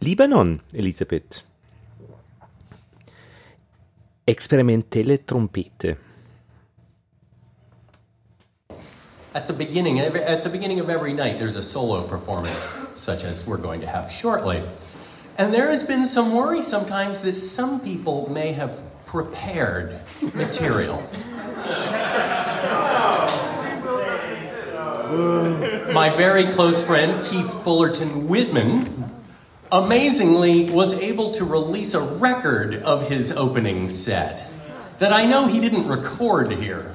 Libanon, 0.00 0.60
Elisabeth. 0.72 1.44
Experimentelle 4.28 5.18
Trompete. 5.18 5.96
At 9.32 9.46
the 9.46 9.52
beginning, 9.52 10.00
at 10.00 10.42
the 10.42 10.50
beginning 10.50 10.80
of 10.80 10.90
every 10.90 11.12
night, 11.12 11.38
there's 11.38 11.54
a 11.54 11.62
solo 11.62 12.02
performance, 12.08 12.58
such 12.96 13.22
as 13.22 13.46
we're 13.46 13.56
going 13.56 13.80
to 13.82 13.86
have 13.86 14.10
shortly. 14.10 14.64
And 15.38 15.54
there 15.54 15.70
has 15.70 15.84
been 15.84 16.06
some 16.06 16.34
worry 16.34 16.62
sometimes 16.62 17.20
that 17.20 17.36
some 17.36 17.78
people 17.78 18.28
may 18.28 18.52
have 18.52 18.80
prepared 19.04 20.00
material. 20.34 21.08
My 25.92 26.12
very 26.16 26.46
close 26.46 26.84
friend 26.84 27.24
Keith 27.24 27.62
Fullerton 27.62 28.26
Whitman 28.26 29.15
amazingly 29.72 30.70
was 30.70 30.92
able 30.94 31.32
to 31.32 31.44
release 31.44 31.94
a 31.94 32.00
record 32.00 32.74
of 32.82 33.08
his 33.08 33.32
opening 33.32 33.88
set 33.88 34.48
that 34.98 35.12
I 35.12 35.24
know 35.26 35.46
he 35.46 35.60
didn't 35.60 35.88
record 35.88 36.52
here. 36.52 36.94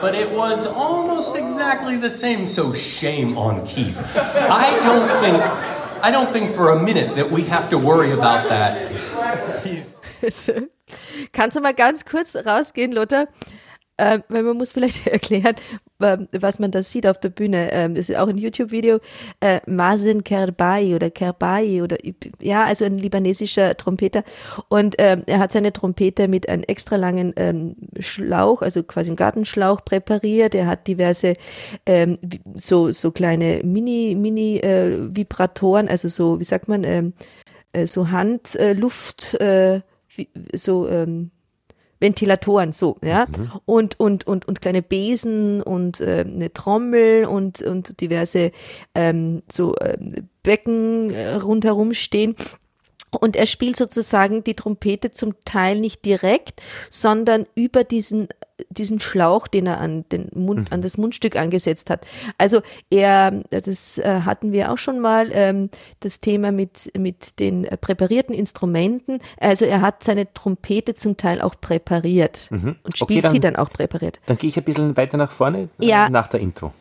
But 0.00 0.14
it 0.14 0.32
was 0.32 0.66
almost 0.66 1.36
exactly 1.36 1.96
the 1.96 2.10
same, 2.10 2.46
so 2.46 2.74
shame 2.74 3.38
on 3.38 3.64
Keith. 3.66 3.96
I 4.16 4.80
don't 4.80 5.08
think 5.20 5.42
I 6.02 6.10
don't 6.10 6.32
think 6.32 6.56
for 6.56 6.70
a 6.70 6.82
minute 6.82 7.14
that 7.14 7.30
we 7.30 7.42
have 7.44 7.70
to 7.70 7.78
worry 7.78 8.10
about 8.10 8.48
that. 8.48 8.90
He's 9.64 10.00
Kannst 11.32 11.56
du 11.56 11.60
mal 11.60 11.72
ganz 11.72 12.04
kurz 12.04 12.36
rausgehen, 12.36 12.92
Lothar? 12.92 13.28
Ähm, 13.98 14.22
weil 14.28 14.42
man 14.42 14.56
muss 14.56 14.72
vielleicht 14.72 15.06
erklären, 15.08 15.54
ähm, 16.00 16.28
was 16.32 16.58
man 16.58 16.70
da 16.70 16.82
sieht 16.82 17.06
auf 17.06 17.20
der 17.20 17.28
Bühne. 17.28 17.70
Ähm, 17.72 17.94
das 17.94 18.08
ist 18.08 18.16
auch 18.16 18.28
ein 18.28 18.38
YouTube-Video. 18.38 19.00
Äh, 19.40 19.60
Mazen 19.66 20.24
Kerbai 20.24 20.94
oder 20.94 21.10
Kerbai 21.10 21.82
oder 21.82 21.98
ja, 22.40 22.64
also 22.64 22.84
ein 22.84 22.98
libanesischer 22.98 23.76
Trompeter. 23.76 24.24
Und 24.68 24.96
ähm, 24.98 25.24
er 25.26 25.38
hat 25.38 25.52
seine 25.52 25.72
Trompete 25.72 26.26
mit 26.26 26.48
einem 26.48 26.64
extra 26.64 26.96
langen 26.96 27.32
ähm, 27.36 27.76
Schlauch, 28.00 28.62
also 28.62 28.82
quasi 28.82 29.10
einem 29.10 29.16
Gartenschlauch 29.16 29.84
präpariert. 29.84 30.54
Er 30.54 30.66
hat 30.66 30.88
diverse 30.88 31.34
ähm, 31.86 32.18
so 32.54 32.92
so 32.92 33.10
kleine 33.10 33.60
Mini 33.62 34.16
Mini 34.18 34.58
äh, 34.58 35.14
Vibratoren, 35.14 35.88
also 35.88 36.08
so 36.08 36.40
wie 36.40 36.44
sagt 36.44 36.66
man 36.66 36.84
ähm, 36.84 37.12
äh, 37.72 37.86
so 37.86 38.10
Handluft 38.10 39.34
äh, 39.40 39.76
äh, 39.76 39.80
so 40.54 40.88
ähm, 40.88 41.30
Ventilatoren, 42.02 42.72
so, 42.72 42.96
ja, 43.02 43.26
mhm. 43.26 43.52
und, 43.64 44.00
und, 44.00 44.26
und, 44.26 44.46
und 44.46 44.60
kleine 44.60 44.82
Besen 44.82 45.62
und 45.62 46.00
äh, 46.00 46.24
eine 46.26 46.52
Trommel 46.52 47.24
und, 47.24 47.62
und 47.62 48.00
diverse 48.00 48.50
ähm, 48.94 49.42
so 49.50 49.76
äh, 49.76 49.96
Becken 50.42 51.12
äh, 51.12 51.34
rundherum 51.36 51.94
stehen. 51.94 52.34
Und 53.20 53.36
er 53.36 53.46
spielt 53.46 53.76
sozusagen 53.76 54.42
die 54.42 54.54
Trompete 54.54 55.10
zum 55.10 55.34
Teil 55.44 55.78
nicht 55.78 56.04
direkt, 56.04 56.62
sondern 56.90 57.46
über 57.54 57.84
diesen 57.84 58.28
diesen 58.70 59.00
Schlauch, 59.00 59.48
den 59.48 59.66
er 59.66 59.78
an 59.78 60.04
den 60.10 60.28
Mund, 60.34 60.72
an 60.72 60.82
das 60.82 60.98
Mundstück 60.98 61.36
angesetzt 61.36 61.90
hat. 61.90 62.06
Also 62.38 62.62
er, 62.90 63.42
das 63.50 63.98
äh, 63.98 64.20
hatten 64.24 64.52
wir 64.52 64.72
auch 64.72 64.78
schon 64.78 65.00
mal, 65.00 65.30
ähm, 65.32 65.70
das 66.00 66.20
Thema 66.20 66.52
mit, 66.52 66.92
mit 66.96 67.40
den 67.40 67.66
präparierten 67.80 68.34
Instrumenten. 68.34 69.18
Also 69.38 69.64
er 69.64 69.80
hat 69.80 70.04
seine 70.04 70.32
Trompete 70.32 70.94
zum 70.94 71.16
Teil 71.16 71.40
auch 71.40 71.56
präpariert 71.60 72.48
mhm. 72.50 72.76
und 72.82 72.96
spielt 72.96 73.10
okay, 73.10 73.20
dann, 73.20 73.30
sie 73.30 73.40
dann 73.40 73.56
auch 73.56 73.70
präpariert. 73.70 74.20
Dann 74.26 74.38
gehe 74.38 74.48
ich 74.48 74.56
ein 74.56 74.64
bisschen 74.64 74.96
weiter 74.96 75.16
nach 75.16 75.32
vorne 75.32 75.68
ja. 75.80 76.08
nach 76.08 76.28
der 76.28 76.40
Intro. 76.40 76.72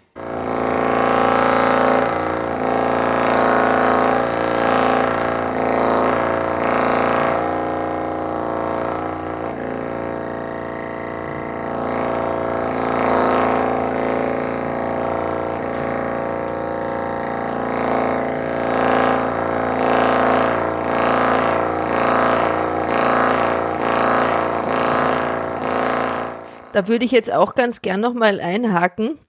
Da 26.82 26.88
würde 26.88 27.06
ich 27.06 27.12
jetzt 27.12 27.32
auch 27.32 27.54
ganz 27.54 27.84
gern 27.84 28.02
nochmal 28.02 28.40
einhaken. 28.40 29.20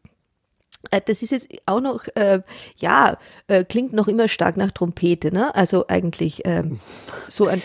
Äh, 0.90 1.02
das 1.04 1.22
ist 1.22 1.32
jetzt 1.32 1.48
auch 1.66 1.82
noch, 1.82 2.06
äh, 2.14 2.40
ja, 2.78 3.18
äh, 3.46 3.62
klingt 3.62 3.92
noch 3.92 4.08
immer 4.08 4.26
stark 4.26 4.56
nach 4.56 4.70
Trompete, 4.70 5.34
ne? 5.34 5.54
Also 5.54 5.84
eigentlich 5.86 6.40
ähm, 6.46 6.80
so 7.28 7.48
ein. 7.48 7.60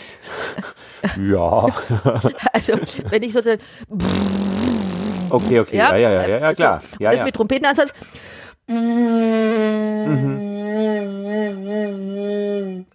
ja. 1.30 1.64
also, 2.52 2.74
wenn 3.08 3.22
ich 3.22 3.32
so. 3.32 3.40
Okay, 5.30 5.60
okay, 5.60 5.76
ja, 5.78 5.96
ja, 5.96 6.10
ja, 6.10 6.28
ja, 6.28 6.38
ja 6.38 6.52
klar. 6.52 6.80
So, 6.80 6.96
ja, 7.00 7.10
das 7.10 7.20
ja. 7.20 7.24
mit 7.24 7.34
Trompetenansatz. 7.34 7.92
Mhm. 8.66 10.48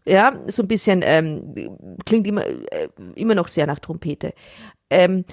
Ja, 0.05 0.33
so 0.47 0.63
ein 0.63 0.67
bisschen 0.67 1.01
ähm, 1.03 1.79
klingt 2.05 2.27
immer, 2.27 2.45
äh, 2.45 2.89
immer 3.15 3.35
noch 3.35 3.47
sehr 3.47 3.65
nach 3.65 3.79
Trompete. 3.79 4.33
Ähm, 4.89 5.25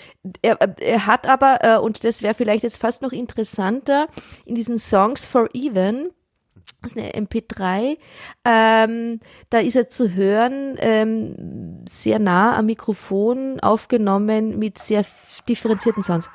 er, 0.43 0.59
er, 0.81 1.07
hat 1.07 1.27
aber, 1.29 1.59
äh, 1.63 1.79
und 1.79 2.05
das 2.05 2.23
wäre 2.23 2.35
vielleicht 2.35 2.63
jetzt 2.63 2.81
fast 2.81 3.03
noch 3.03 3.13
interessanter, 3.13 4.07
in 4.47 4.55
diesen 4.55 4.79
Songs 4.79 5.27
for 5.27 5.49
Even, 5.55 6.11
das 6.83 6.93
ist 6.93 6.99
eine 6.99 7.13
MP3. 7.13 7.99
Ähm, 8.45 9.21
da 9.51 9.59
ist 9.59 9.77
er 9.77 9.89
zu 9.91 10.15
hören, 10.15 10.77
ähm, 10.79 11.85
sehr 11.87 12.19
nah 12.19 12.57
am 12.57 12.67
Mikrofon 12.67 13.61
aufgenommen 13.61 14.59
mit 14.59 14.79
sehr 14.79 15.05
differenzierten 15.47 16.03
Sounds. 16.03 16.31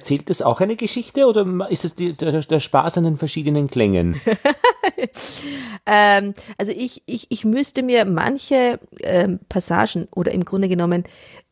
Erzählt 0.00 0.30
das 0.30 0.40
auch 0.40 0.62
eine 0.62 0.76
Geschichte 0.76 1.26
oder 1.26 1.68
ist 1.68 1.84
es 1.84 1.94
die, 1.94 2.14
der, 2.14 2.40
der, 2.40 2.60
Spaß 2.60 2.96
an 2.96 3.04
den 3.04 3.18
verschiedenen 3.18 3.68
Klängen? 3.68 4.18
ähm, 5.86 6.32
also 6.56 6.72
ich, 6.72 7.02
ich, 7.04 7.26
ich 7.28 7.44
müsste 7.44 7.82
mir 7.82 8.06
manche 8.06 8.80
ähm, 9.02 9.40
Passagen 9.50 10.08
oder 10.10 10.32
im 10.32 10.46
Grunde 10.46 10.70
genommen 10.70 11.04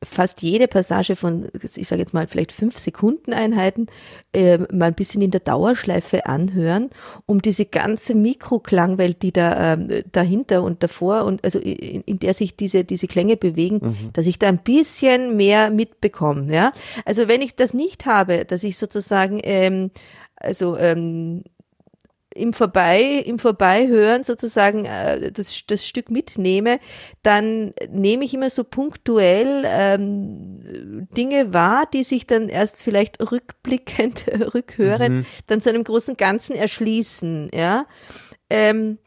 fast 0.03 0.43
jede 0.43 0.69
Passage 0.69 1.17
von, 1.17 1.49
ich 1.63 1.89
sage 1.89 2.01
jetzt 2.01 2.15
mal 2.15 2.29
vielleicht 2.29 2.53
fünf 2.53 2.79
Sekunden 2.79 3.33
Einheiten, 3.33 3.87
äh, 4.33 4.59
mal 4.59 4.87
ein 4.87 4.95
bisschen 4.95 5.23
in 5.23 5.31
der 5.31 5.41
Dauerschleife 5.41 6.27
anhören, 6.27 6.91
um 7.27 7.43
diese 7.43 7.65
ganze 7.65 8.15
Mikroklangwelt, 8.15 9.23
die 9.23 9.33
da 9.33 9.75
äh, 9.75 10.05
dahinter 10.13 10.63
und 10.63 10.83
davor 10.83 11.25
und 11.25 11.43
also 11.43 11.59
in, 11.59 12.03
in, 12.03 12.19
der 12.19 12.33
sich 12.33 12.57
diese 12.57 12.85
diese 12.85 13.09
Klänge 13.09 13.37
bewegen, 13.37 13.81
mhm. 13.83 14.13
dass 14.13 14.27
ich 14.27 14.39
da 14.39 14.49
ein 14.49 14.63
bisschen 14.63 15.37
mehr 15.37 15.71
mitbekomme. 15.71 16.53
Ja, 16.53 16.73
also 17.05 17.27
wenn 17.27 17.43
ich 17.43 17.57
das 17.57 17.75
nicht 17.75 18.07
habe, 18.07 18.45
dass 18.45 18.63
ich 18.63 18.79
sozusagen 18.79 19.41
ähm, 19.43 19.91
also 20.37 20.77
ähm, 20.77 21.43
im 22.39 22.53
Vorbei, 22.53 23.23
im 23.25 23.39
Vorbeihören 23.39 24.25
sozusagen 24.25 24.85
äh, 24.85 25.33
das, 25.33 25.65
das 25.67 25.87
Stück 25.87 26.11
mitnehme, 26.11 26.79
dann 27.23 27.75
nehme 27.91 28.25
ich 28.25 28.35
immer 28.35 28.51
so 28.51 28.65
punktuell 28.65 29.65
ähm, 29.67 31.09
Dinge 31.17 31.53
wahr, 31.53 31.85
die 31.93 32.05
sich 32.05 32.27
dann 32.27 32.49
erst 32.49 32.83
vielleicht 32.83 33.21
rückblickend, 33.31 34.27
rückhörend, 34.55 35.17
mhm. 35.17 35.27
dann 35.47 35.61
zu 35.61 35.71
einem 35.71 35.85
großen 35.85 36.17
Ganzen 36.17 36.57
erschließen, 36.57 37.51
ja. 37.53 37.87
Ähm, 38.51 38.99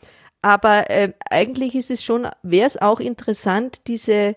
aber 0.41 0.89
äh, 0.89 1.13
eigentlich 1.29 1.75
ist 1.75 1.91
es 1.91 2.03
schon, 2.03 2.27
wäre 2.43 2.67
es 2.67 2.81
auch 2.81 2.99
interessant, 2.99 3.87
diese 3.87 4.35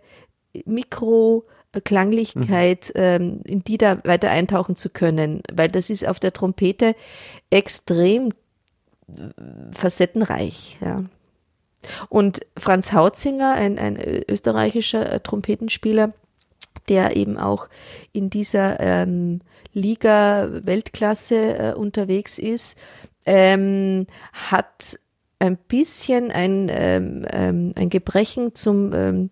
Mikro- 0.65 1.45
Klanglichkeit, 1.81 2.93
mhm. 2.95 3.03
ähm, 3.03 3.41
in 3.45 3.65
die 3.65 3.79
da 3.79 3.99
weiter 4.05 4.31
eintauchen 4.31 4.77
zu 4.77 4.91
können, 4.91 5.43
weil 5.53 5.69
das 5.69 5.91
ist 5.91 6.07
auf 6.07 6.21
der 6.21 6.33
Trompete 6.33 6.95
extrem 7.51 8.31
facettenreich. 9.73 10.79
Ja. 10.81 11.05
Und 12.09 12.41
Franz 12.57 12.93
Hautzinger, 12.93 13.53
ein, 13.53 13.79
ein 13.79 13.99
österreichischer 14.29 15.13
äh, 15.13 15.21
Trompetenspieler, 15.21 16.13
der 16.89 17.17
eben 17.17 17.39
auch 17.39 17.69
in 18.13 18.31
dieser 18.31 18.81
ähm, 18.81 19.41
Liga 19.73 20.49
Weltklasse 20.65 21.59
äh, 21.59 21.75
unterwegs 21.75 22.39
ist, 22.39 22.79
ähm, 23.27 24.07
hat 24.33 24.99
ein 25.39 25.57
bisschen 25.57 26.31
ein, 26.31 26.69
ähm, 26.71 27.27
ähm 27.33 27.73
ein 27.77 27.91
Gebrechen 27.91 28.55
zum 28.55 28.93
ähm, 28.93 29.31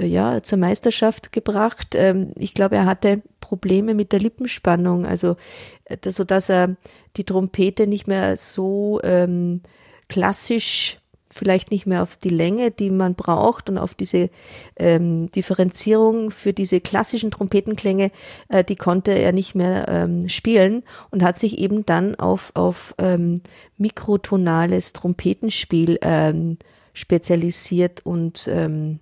ja, 0.00 0.42
zur 0.42 0.58
Meisterschaft 0.58 1.32
gebracht. 1.32 1.94
Ähm, 1.94 2.32
ich 2.36 2.54
glaube, 2.54 2.76
er 2.76 2.86
hatte 2.86 3.22
Probleme 3.40 3.94
mit 3.94 4.12
der 4.12 4.20
Lippenspannung, 4.20 5.06
also 5.06 5.36
äh, 5.84 5.96
so 6.10 6.24
dass 6.24 6.48
er 6.48 6.76
die 7.16 7.24
Trompete 7.24 7.86
nicht 7.86 8.06
mehr 8.08 8.36
so 8.36 9.00
ähm, 9.02 9.62
klassisch 10.08 10.98
vielleicht 11.34 11.72
nicht 11.72 11.86
mehr 11.86 12.02
auf 12.02 12.16
die 12.16 12.30
Länge, 12.30 12.70
die 12.70 12.90
man 12.90 13.16
braucht 13.16 13.68
und 13.68 13.76
auf 13.76 13.94
diese 13.94 14.30
ähm, 14.76 15.30
Differenzierung 15.32 16.30
für 16.30 16.52
diese 16.52 16.80
klassischen 16.80 17.32
Trompetenklänge, 17.32 18.12
äh, 18.48 18.62
die 18.62 18.76
konnte 18.76 19.10
er 19.10 19.32
nicht 19.32 19.56
mehr 19.56 19.88
ähm, 19.88 20.28
spielen 20.28 20.84
und 21.10 21.24
hat 21.24 21.36
sich 21.36 21.58
eben 21.58 21.84
dann 21.84 22.14
auf, 22.14 22.52
auf 22.54 22.94
ähm, 22.98 23.42
mikrotonales 23.76 24.92
Trompetenspiel 24.92 25.98
ähm, 26.02 26.58
spezialisiert 26.92 28.06
und 28.06 28.48
ähm, 28.48 29.00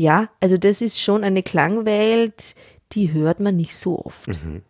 ja, 0.00 0.28
also 0.40 0.56
das 0.56 0.80
ist 0.80 1.00
schon 1.00 1.24
eine 1.24 1.42
Klangwelt, 1.42 2.54
die 2.92 3.12
hört 3.12 3.40
man 3.40 3.56
nicht 3.56 3.76
so 3.76 4.04
oft. 4.04 4.28
Mhm. 4.28 4.62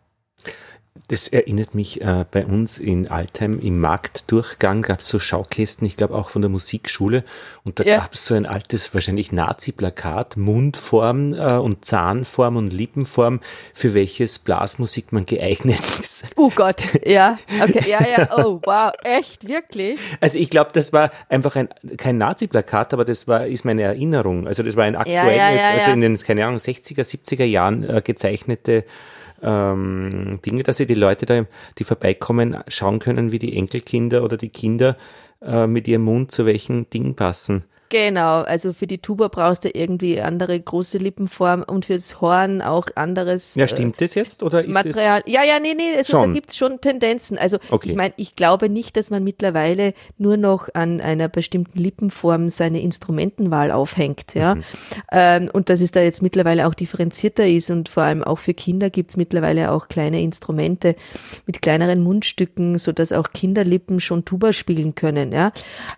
Das 1.11 1.27
erinnert 1.27 1.75
mich 1.75 1.99
äh, 1.99 2.23
bei 2.31 2.45
uns 2.45 2.79
in 2.79 3.09
Altheim 3.09 3.59
im 3.59 3.81
Marktdurchgang 3.81 4.81
gab 4.81 5.01
es 5.01 5.09
so 5.09 5.19
Schaukästen, 5.19 5.85
ich 5.85 5.97
glaube 5.97 6.15
auch 6.15 6.29
von 6.29 6.41
der 6.41 6.47
Musikschule 6.47 7.25
und 7.65 7.81
da 7.81 7.83
ja. 7.83 7.97
gab 7.97 8.13
es 8.13 8.25
so 8.25 8.33
ein 8.33 8.45
altes, 8.45 8.93
wahrscheinlich 8.93 9.33
Nazi-Plakat, 9.33 10.37
Mundform 10.37 11.33
äh, 11.33 11.57
und 11.57 11.83
Zahnform 11.83 12.55
und 12.55 12.71
Lippenform, 12.71 13.41
für 13.73 13.93
welches 13.93 14.39
Blasmusik 14.39 15.11
man 15.11 15.25
geeignet 15.25 15.79
ist. 15.79 16.27
Oh 16.37 16.49
Gott, 16.55 16.85
ja, 17.05 17.37
okay, 17.61 17.83
ja, 17.89 17.99
ja, 18.07 18.29
oh 18.37 18.61
wow, 18.63 18.93
echt, 19.03 19.45
wirklich? 19.45 19.99
Also 20.21 20.39
ich 20.39 20.49
glaube, 20.49 20.69
das 20.71 20.93
war 20.93 21.11
einfach 21.27 21.57
ein, 21.57 21.67
kein 21.97 22.19
Nazi-Plakat, 22.19 22.93
aber 22.93 23.03
das 23.03 23.27
war, 23.27 23.47
ist 23.47 23.65
meine 23.65 23.81
Erinnerung. 23.81 24.47
Also 24.47 24.63
das 24.63 24.77
war 24.77 24.85
ein 24.85 24.95
aktuelles, 24.95 25.35
ja, 25.35 25.51
ja, 25.51 25.69
also 25.77 25.91
in 25.91 25.99
den, 25.99 26.17
keine 26.19 26.45
Ahnung, 26.45 26.59
60er, 26.59 27.03
70er 27.03 27.43
Jahren 27.43 27.83
äh, 27.83 28.01
gezeichnete 28.01 28.85
ähm, 29.41 30.39
Dinge, 30.45 30.63
dass 30.63 30.77
sie 30.77 30.85
die 30.85 30.93
Leute 30.93 31.25
da, 31.25 31.45
die 31.77 31.83
vorbeikommen, 31.83 32.57
schauen 32.67 32.99
können, 32.99 33.31
wie 33.31 33.39
die 33.39 33.55
Enkelkinder 33.57 34.23
oder 34.23 34.37
die 34.37 34.49
Kinder 34.49 34.97
äh, 35.41 35.67
mit 35.67 35.87
ihrem 35.87 36.03
Mund 36.03 36.31
zu 36.31 36.45
welchen 36.45 36.89
Dingen 36.89 37.15
passen. 37.15 37.63
Genau, 37.91 38.43
also 38.43 38.71
für 38.71 38.87
die 38.87 38.99
Tuba 38.99 39.27
brauchst 39.27 39.65
du 39.65 39.69
irgendwie 39.69 40.21
andere 40.21 40.57
große 40.57 40.97
Lippenform 40.97 41.65
und 41.67 41.87
fürs 41.87 42.21
Horn 42.21 42.61
auch 42.61 42.87
anderes. 42.95 43.55
Ja, 43.55 43.67
stimmt 43.67 43.97
äh, 43.97 44.05
das 44.05 44.15
jetzt 44.15 44.43
oder 44.43 44.63
ist 44.63 44.73
Material? 44.73 45.21
Das 45.25 45.33
ja, 45.33 45.43
ja, 45.43 45.59
nee, 45.59 45.73
nee, 45.75 45.97
also, 45.97 46.25
da 46.25 46.31
gibt 46.31 46.51
es 46.51 46.55
schon 46.55 46.79
Tendenzen. 46.79 47.37
Also 47.37 47.57
okay. 47.69 47.89
ich 47.89 47.95
meine, 47.97 48.13
ich 48.15 48.37
glaube 48.37 48.69
nicht, 48.69 48.95
dass 48.95 49.11
man 49.11 49.25
mittlerweile 49.25 49.93
nur 50.17 50.37
noch 50.37 50.69
an 50.73 51.01
einer 51.01 51.27
bestimmten 51.27 51.77
Lippenform 51.77 52.49
seine 52.49 52.79
Instrumentenwahl 52.81 53.71
aufhängt, 53.73 54.35
ja. 54.35 54.55
Mhm. 54.55 54.63
Ähm, 55.11 55.49
und 55.51 55.69
dass 55.69 55.81
es 55.81 55.91
da 55.91 56.01
jetzt 56.01 56.21
mittlerweile 56.21 56.67
auch 56.67 56.73
differenzierter 56.73 57.45
ist 57.45 57.71
und 57.71 57.89
vor 57.89 58.03
allem 58.03 58.23
auch 58.23 58.39
für 58.39 58.53
Kinder 58.53 58.89
gibt 58.89 59.09
es 59.09 59.17
mittlerweile 59.17 59.69
auch 59.69 59.89
kleine 59.89 60.21
Instrumente 60.21 60.95
mit 61.45 61.61
kleineren 61.61 62.01
Mundstücken, 62.01 62.79
so 62.79 62.93
dass 62.93 63.11
auch 63.11 63.33
Kinderlippen 63.33 63.99
schon 63.99 64.23
Tuba 64.23 64.53
spielen 64.53 64.95
können, 64.95 65.33
ja. 65.33 65.51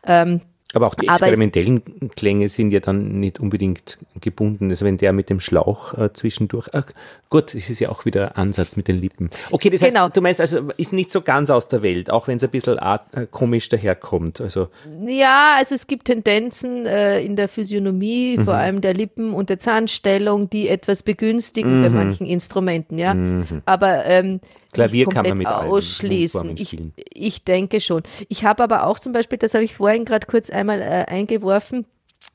Ähm, 0.08 0.42
aber 0.74 0.88
auch 0.88 0.96
die 0.96 1.08
experimentellen 1.08 1.84
Klänge 2.16 2.50
sind 2.50 2.72
ja 2.72 2.80
dann 2.80 3.20
nicht 3.20 3.40
unbedingt 3.40 4.00
gebunden. 4.20 4.70
Also 4.70 4.86
wenn 4.86 4.98
der 4.98 5.14
mit 5.14 5.30
dem 5.30 5.40
Schlauch 5.40 5.96
äh, 5.98 6.12
zwischendurch, 6.14 6.70
ach, 6.74 6.86
gut, 7.30 7.54
es 7.54 7.70
ist 7.70 7.80
ja 7.80 7.90
auch 7.90 8.06
wieder 8.06 8.38
Ansatz 8.38 8.76
mit 8.76 8.88
den 8.88 9.00
Lippen. 9.00 9.30
Okay, 9.52 9.70
das 9.70 9.82
genau. 9.82 10.06
heißt, 10.06 10.18
du 10.18 10.22
meinst 10.22 10.42
also, 10.42 10.72
ist 10.78 10.92
nicht 10.92 11.12
so 11.12 11.22
ganz 11.22 11.52
aus 11.52 11.68
der 11.68 11.84
Welt, 11.84 12.10
auch 12.10 12.28
wenn 12.28 12.38
es 12.38 12.44
ein 12.44 12.50
bisschen 12.50 12.80
äh, 12.80 13.28
komisch 13.30 13.70
daherkommt. 13.70 14.42
Also. 14.42 14.70
Ja, 15.06 15.56
also 15.58 15.76
es 15.76 15.86
gibt 15.86 16.06
Tendenzen 16.06 16.88
äh, 16.88 17.22
in 17.22 17.36
der 17.36 17.48
Physiognomie, 17.48 18.38
mhm. 18.38 18.46
vor 18.46 18.56
allem 18.56 18.82
der 18.82 18.96
Lippen 18.96 19.34
und 19.34 19.50
der 19.50 19.60
Zahnstellung, 19.60 20.50
die 20.50 20.70
etwas 20.70 21.04
begünstigen 21.04 21.80
mhm. 21.80 21.84
bei 21.84 21.90
manchen 21.90 22.26
Instrumenten, 22.26 22.98
ja. 22.98 23.14
Mhm. 23.14 23.62
Aber 23.66 24.06
ähm, 24.06 24.40
Klavier 24.74 25.08
kann 25.08 25.28
man 25.28 25.38
mit 25.38 25.48
ausschließen. 25.48 26.56
Ich, 26.58 26.78
ich 27.14 27.44
denke 27.44 27.80
schon. 27.80 28.02
Ich 28.28 28.44
habe 28.44 28.64
aber 28.64 28.88
auch 28.88 29.00
zum 29.00 29.14
Beispiel, 29.14 29.38
das 29.38 29.54
habe 29.54 29.64
ich 29.64 29.76
vorhin 29.76 30.04
gerade 30.04 30.26
kurz 30.28 30.50
einmal 30.50 30.63
äh, 30.70 31.06
eingeworfen, 31.08 31.86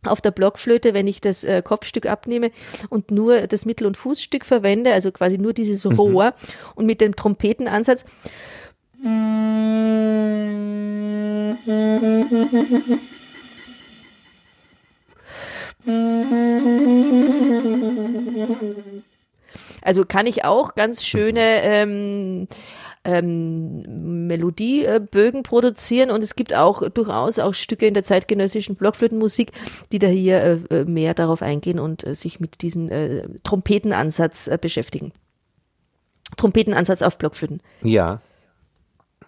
auf 0.05 0.21
der 0.21 0.31
Blockflöte, 0.31 0.95
wenn 0.95 1.07
ich 1.07 1.21
das 1.21 1.45
äh, 1.45 1.63
Kopfstück 1.63 2.07
abnehme 2.07 2.51
und 2.89 3.11
nur 3.11 3.47
das 3.47 3.67
Mittel- 3.67 3.87
und 3.87 3.97
Fußstück 3.97 4.45
verwende, 4.45 4.93
also 4.93 5.11
quasi 5.13 5.39
nur 5.39 5.53
dieses 5.53 5.85
mhm. 5.85 5.93
Rohr 5.93 6.27
mhm. 6.27 6.33
und 6.77 6.87
mit 6.87 7.01
dem 7.01 7.17
Trompetenansatz. 7.17 8.05
Also 19.83 20.05
kann 20.05 20.27
ich 20.27 20.45
auch 20.45 20.75
ganz 20.75 21.05
schöne 21.05 21.63
ähm, 21.63 22.49
ähm, 23.09 24.27
Melodiebögen 24.27 25.43
produzieren 25.43 26.11
und 26.11 26.23
es 26.23 26.37
gibt 26.37 26.55
auch 26.55 26.87
durchaus 26.91 27.39
auch 27.39 27.55
Stücke 27.55 27.87
in 27.87 27.95
der 27.95 28.05
zeitgenössischen 28.05 28.77
Blockflötenmusik, 28.77 29.53
die 29.91 29.99
da 29.99 30.09
hier 30.09 30.43
äh, 30.43 30.81
äh, 30.81 30.85
mehr 30.85 31.15
darauf 31.15 31.41
eingehen 31.41 31.79
und 31.79 32.07
äh, 32.07 32.15
sich 32.15 32.39
mit 32.39 32.61
diesem 32.61 32.91
äh, 32.91 33.23
Trompetenansatz 33.43 34.49
äh, 34.49 34.59
beschäftigen. 34.61 35.13
Trompetenansatz 36.37 37.01
auf 37.03 37.17
Blockflöten. 37.17 37.63
Ja. 37.83 38.21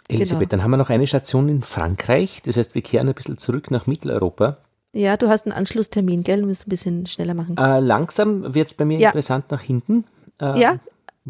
Elisabeth, 0.09 0.51
genau. 0.51 0.51
dann 0.51 0.65
haben 0.65 0.71
wir 0.73 0.77
noch 0.77 0.91
eine 0.91 1.07
Station 1.07 1.49
in 1.49 1.63
Frankreich. 1.63 2.43
Das 2.43 2.57
heißt, 2.57 2.75
wir 2.75 2.83
kehren 2.83 3.09
ein 3.09 3.15
bisschen 3.15 3.39
zurück 3.39 3.71
nach 3.71 3.87
Mitteleuropa. 3.87 4.59
Ja, 4.93 5.17
du 5.17 5.29
hast 5.29 5.47
einen 5.47 5.53
Anschlusstermin, 5.53 6.25
gell? 6.25 6.41
Du 6.41 6.49
musst 6.49 6.67
ein 6.67 6.71
bisschen 6.71 7.07
schneller 7.07 7.35
machen. 7.35 7.57
Äh, 7.57 7.81
langsam 7.81 8.55
wird 8.55 8.69
es 8.69 8.75
bei 8.75 8.85
mir 8.85 8.99
ja. 8.99 9.09
interessant 9.09 9.51
nach 9.51 9.63
hinten. 9.63 10.05
Äh, 10.41 10.61
ja, 10.61 10.81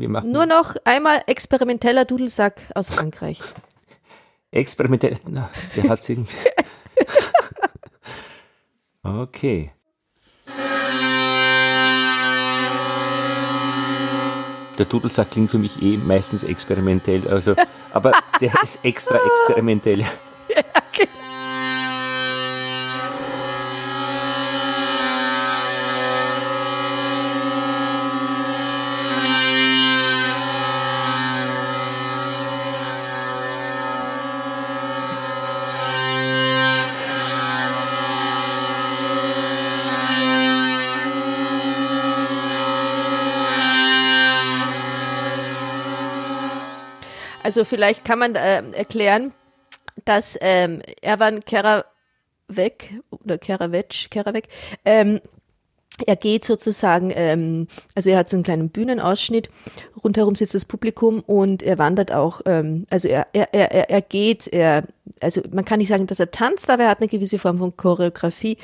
nur 0.08 0.46
noch 0.46 0.76
einmal 0.84 1.22
experimenteller 1.26 2.04
Dudelsack 2.04 2.62
aus 2.74 2.90
Frankreich. 2.90 3.40
Experimentell, 4.50 5.16
na, 5.28 5.48
der 5.76 5.88
hat 5.88 6.08
irgendwie. 6.08 6.36
okay. 9.02 9.72
Der 14.78 14.86
Dudelsack 14.86 15.30
klingt 15.30 15.50
für 15.50 15.58
mich 15.58 15.80
eh 15.82 15.96
meistens 15.98 16.42
experimentell, 16.42 17.28
also, 17.28 17.54
aber 17.92 18.12
der 18.40 18.52
ist 18.62 18.84
extra 18.84 19.18
experimentell. 19.30 20.04
Also 47.50 47.64
vielleicht 47.64 48.04
kann 48.04 48.20
man 48.20 48.36
äh, 48.36 48.62
erklären, 48.74 49.32
dass 50.04 50.38
ähm, 50.40 50.82
Erwan 51.02 51.44
Keravec 51.44 51.82
oder 53.10 53.38
Keravec, 53.38 54.08
Keravec, 54.08 54.46
ähm, 54.84 55.20
er 56.06 56.14
geht 56.14 56.44
sozusagen, 56.44 57.10
ähm, 57.12 57.66
also 57.96 58.08
er 58.10 58.18
hat 58.18 58.28
so 58.28 58.36
einen 58.36 58.44
kleinen 58.44 58.68
Bühnenausschnitt, 58.68 59.50
rundherum 60.04 60.36
sitzt 60.36 60.54
das 60.54 60.64
Publikum 60.64 61.24
und 61.26 61.64
er 61.64 61.78
wandert 61.78 62.12
auch, 62.12 62.40
ähm, 62.46 62.86
also 62.88 63.08
er, 63.08 63.26
er, 63.32 63.52
er, 63.52 63.90
er 63.90 64.00
geht, 64.00 64.46
er, 64.46 64.84
also 65.20 65.40
man 65.52 65.64
kann 65.64 65.80
nicht 65.80 65.88
sagen, 65.88 66.06
dass 66.06 66.20
er 66.20 66.30
tanzt, 66.30 66.70
aber 66.70 66.84
er 66.84 66.90
hat 66.90 67.00
eine 67.00 67.08
gewisse 67.08 67.40
Form 67.40 67.58
von 67.58 67.76
Choreografie 67.76 68.58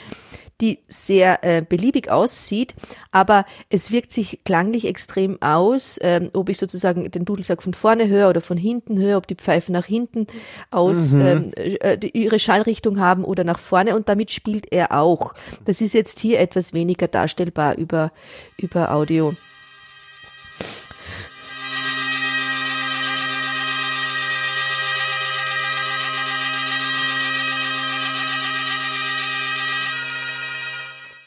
die 0.61 0.79
sehr 0.89 1.45
äh, 1.45 1.63
beliebig 1.63 2.11
aussieht, 2.11 2.75
aber 3.11 3.45
es 3.69 3.91
wirkt 3.91 4.13
sich 4.13 4.41
klanglich 4.45 4.87
extrem 4.87 5.41
aus, 5.43 5.99
ähm, 6.03 6.31
ob 6.33 6.49
ich 6.49 6.59
sozusagen 6.59 7.11
den 7.11 7.25
Dudelsack 7.25 7.63
von 7.63 7.75
vorne 7.75 8.09
höre 8.09 8.31
oder 8.31 8.41
von 8.41 8.57
hinten 8.57 8.99
höre, 8.99 9.19
ob 9.19 9.27
die 9.27 9.35
Pfeifen 9.35 9.73
nach 9.73 9.85
hinten 9.85 10.27
aus 10.71 11.13
mhm. 11.13 11.21
ähm, 11.21 11.53
äh, 11.57 11.99
die, 11.99 12.17
ihre 12.17 12.39
Schallrichtung 12.39 13.01
haben 13.01 13.25
oder 13.25 13.45
nach 13.45 13.59
vorne 13.59 13.95
und 13.95 14.09
damit 14.09 14.33
spielt 14.33 14.73
er 14.73 14.93
auch. 14.93 15.35
Das 15.65 15.81
ist 15.81 15.95
jetzt 15.95 16.19
hier 16.21 16.41
etwas 16.41 16.73
weniger 16.73 17.09
darstellbar 17.09 17.77
über, 17.77 18.13
über 18.57 18.93
Audio. 18.93 19.35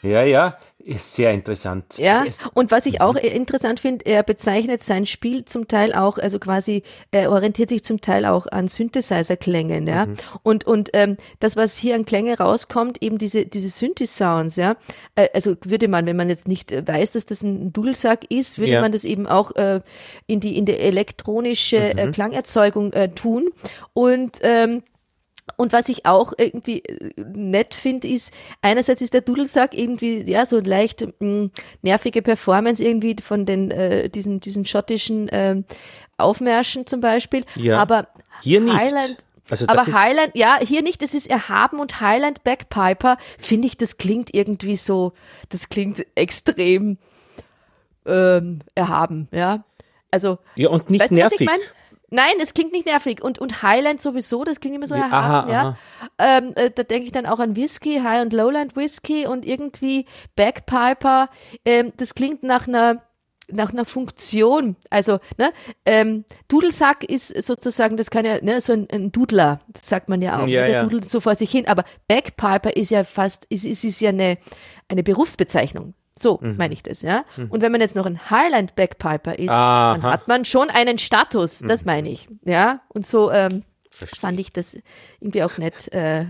Ja, 0.02 0.22
ja, 0.22 0.56
ist 0.78 1.14
sehr 1.14 1.32
interessant. 1.32 1.98
Ja, 1.98 2.24
und 2.54 2.70
was 2.70 2.86
ich 2.86 3.02
auch 3.02 3.16
interessant 3.16 3.80
finde, 3.80 4.06
er 4.06 4.22
bezeichnet 4.22 4.82
sein 4.82 5.04
Spiel 5.04 5.44
zum 5.44 5.68
Teil 5.68 5.92
auch, 5.92 6.16
also 6.16 6.38
quasi, 6.38 6.82
er 7.10 7.30
orientiert 7.30 7.68
sich 7.68 7.84
zum 7.84 8.00
Teil 8.00 8.24
auch 8.24 8.46
an 8.46 8.66
Synthesizer-Klängen, 8.66 9.86
ja. 9.86 10.06
Mhm. 10.06 10.14
Und, 10.42 10.66
und 10.66 10.90
ähm, 10.94 11.18
das, 11.38 11.56
was 11.56 11.76
hier 11.76 11.94
an 11.94 12.06
Klänge 12.06 12.38
rauskommt, 12.38 13.02
eben 13.02 13.18
diese, 13.18 13.44
diese 13.44 13.68
Synthi-Sounds, 13.68 14.56
ja. 14.56 14.76
Äh, 15.16 15.28
also 15.34 15.54
würde 15.64 15.88
man, 15.88 16.06
wenn 16.06 16.16
man 16.16 16.30
jetzt 16.30 16.48
nicht 16.48 16.72
weiß, 16.72 17.12
dass 17.12 17.26
das 17.26 17.42
ein 17.42 17.72
Dudelsack 17.72 18.30
ist, 18.30 18.58
würde 18.58 18.72
ja. 18.72 18.80
man 18.80 18.92
das 18.92 19.04
eben 19.04 19.26
auch 19.26 19.54
äh, 19.56 19.80
in 20.26 20.40
die 20.40 20.56
in 20.56 20.64
die 20.64 20.76
elektronische 20.76 21.76
äh, 21.76 22.06
mhm. 22.06 22.12
Klangerzeugung 22.12 22.92
äh, 22.94 23.10
tun. 23.10 23.50
Und 23.92 24.38
ähm, 24.42 24.82
Und 25.56 25.72
was 25.72 25.88
ich 25.88 26.06
auch 26.06 26.32
irgendwie 26.38 26.80
äh, 26.84 27.10
nett 27.34 27.74
finde, 27.74 28.08
ist, 28.08 28.32
einerseits 28.62 29.02
ist 29.02 29.14
der 29.14 29.20
Dudelsack 29.20 29.76
irgendwie, 29.76 30.22
ja, 30.30 30.46
so 30.46 30.58
leicht 30.60 31.04
mh, 31.20 31.50
nervige 31.82 32.22
Performance 32.22 32.82
irgendwie 32.82 33.16
von 33.22 33.46
den, 33.46 33.70
äh, 33.70 34.08
diesen, 34.08 34.40
diesen 34.40 34.64
schottischen 34.66 35.28
ähm, 35.32 35.64
Aufmärschen 36.16 36.86
zum 36.86 37.00
Beispiel. 37.00 37.44
Ja. 37.56 37.78
Aber 37.78 38.08
Hier 38.42 38.60
nicht. 38.60 38.74
Highland, 38.76 39.16
Also 39.50 39.66
aber 39.66 39.78
das 39.78 39.88
ist- 39.88 39.94
Highland, 39.94 40.32
ja, 40.34 40.58
hier 40.60 40.82
nicht, 40.82 41.02
das 41.02 41.14
ist 41.14 41.28
Erhaben 41.30 41.78
und 41.80 42.00
Highland 42.00 42.44
Backpiper, 42.44 43.16
finde 43.38 43.66
ich, 43.68 43.76
das 43.76 43.96
klingt 43.98 44.34
irgendwie 44.34 44.76
so, 44.76 45.12
das 45.48 45.68
klingt 45.68 46.06
extrem 46.14 46.98
ähm, 48.06 48.60
erhaben, 48.74 49.28
ja. 49.32 49.64
Also, 50.10 50.38
Ja, 50.56 50.70
und 50.70 50.90
nicht 50.90 51.00
weißt 51.02 51.12
nervig. 51.12 51.48
Nein, 52.10 52.32
es 52.40 52.54
klingt 52.54 52.72
nicht 52.72 52.86
nervig. 52.86 53.22
Und, 53.22 53.38
und 53.38 53.62
Highland 53.62 54.00
sowieso, 54.00 54.44
das 54.44 54.60
klingt 54.60 54.76
immer 54.76 54.86
so 54.86 54.94
Ja, 54.94 55.06
erhaben, 55.06 55.50
aha, 55.50 55.76
ja. 56.18 56.38
Ähm, 56.38 56.52
äh, 56.56 56.70
da 56.70 56.82
denke 56.82 57.06
ich 57.06 57.12
dann 57.12 57.26
auch 57.26 57.38
an 57.38 57.56
Whisky, 57.56 58.00
High- 58.02 58.22
und 58.22 58.32
Lowland 58.32 58.76
Whisky 58.76 59.26
und 59.26 59.46
irgendwie 59.46 60.06
Backpiper. 60.36 61.28
Ähm, 61.64 61.92
das 61.96 62.14
klingt 62.14 62.42
nach 62.42 62.66
einer 62.68 63.02
nach 63.52 63.72
einer 63.72 63.84
Funktion, 63.84 64.76
also 64.90 65.18
ne, 65.36 65.52
ähm, 65.84 66.24
Dudelsack 66.46 67.02
ist 67.02 67.30
sozusagen, 67.44 67.96
das 67.96 68.10
kann 68.10 68.24
ja 68.24 68.38
ne, 68.42 68.60
so 68.60 68.72
ein, 68.72 68.86
ein 68.92 69.10
Dudler, 69.10 69.58
das 69.66 69.88
sagt 69.88 70.08
man 70.08 70.22
ja 70.22 70.36
auch, 70.40 70.46
Ja, 70.46 70.60
ne, 70.60 70.66
der 70.66 70.74
ja. 70.76 70.82
dudelt 70.84 71.10
so 71.10 71.18
vor 71.18 71.34
sich 71.34 71.50
hin, 71.50 71.66
aber 71.66 71.82
Backpiper 72.06 72.76
ist 72.76 72.90
ja 72.90 73.02
fast, 73.02 73.46
ist, 73.46 73.64
ist, 73.64 73.82
ist 73.82 74.00
ja 74.00 74.10
eine, 74.10 74.38
eine 74.88 75.02
Berufsbezeichnung. 75.02 75.94
So 76.18 76.38
Mhm. 76.42 76.56
meine 76.58 76.74
ich 76.74 76.82
das, 76.82 77.02
ja. 77.02 77.24
Und 77.48 77.62
wenn 77.62 77.72
man 77.72 77.80
jetzt 77.80 77.96
noch 77.96 78.04
ein 78.06 78.30
Highland 78.30 78.74
Backpiper 78.74 79.38
ist, 79.38 79.50
Aha. 79.50 79.94
dann 79.94 80.02
hat 80.02 80.28
man 80.28 80.44
schon 80.44 80.68
einen 80.70 80.98
Status, 80.98 81.62
Mhm. 81.62 81.68
das 81.68 81.84
meine 81.84 82.08
ich, 82.10 82.26
ja. 82.44 82.80
Und 82.88 83.06
so 83.06 83.30
ähm, 83.30 83.62
fand 83.92 84.38
ich 84.40 84.52
das 84.52 84.76
irgendwie 85.20 85.42
auch 85.42 85.56
nett. 85.58 85.92
Äh, 85.92 86.26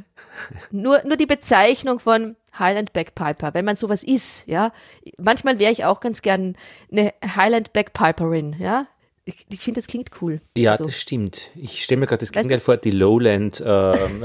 nur, 0.70 1.02
nur 1.04 1.16
die 1.16 1.26
Bezeichnung 1.26 1.98
von 1.98 2.36
Highland 2.58 2.92
Backpiper, 2.92 3.54
wenn 3.54 3.64
man 3.64 3.76
sowas 3.76 4.04
ist, 4.04 4.46
ja. 4.48 4.70
Manchmal 5.18 5.58
wäre 5.58 5.72
ich 5.72 5.84
auch 5.84 6.00
ganz 6.00 6.22
gern 6.22 6.56
eine 6.92 7.12
Highland 7.36 7.72
Backpiperin, 7.72 8.56
ja. 8.58 8.86
Ich, 9.26 9.46
ich 9.50 9.60
finde, 9.60 9.78
das 9.80 9.86
klingt 9.86 10.10
cool. 10.22 10.40
Ja, 10.56 10.72
Also, 10.72 10.84
das 10.84 10.96
stimmt. 10.96 11.50
Ich 11.54 11.82
stelle 11.84 12.00
mir 12.00 12.06
gerade 12.06 12.20
das 12.20 12.32
Gegenteil 12.32 12.58
vor, 12.58 12.78
die 12.78 12.90
Lowland, 12.90 13.62
ähm, 13.64 14.24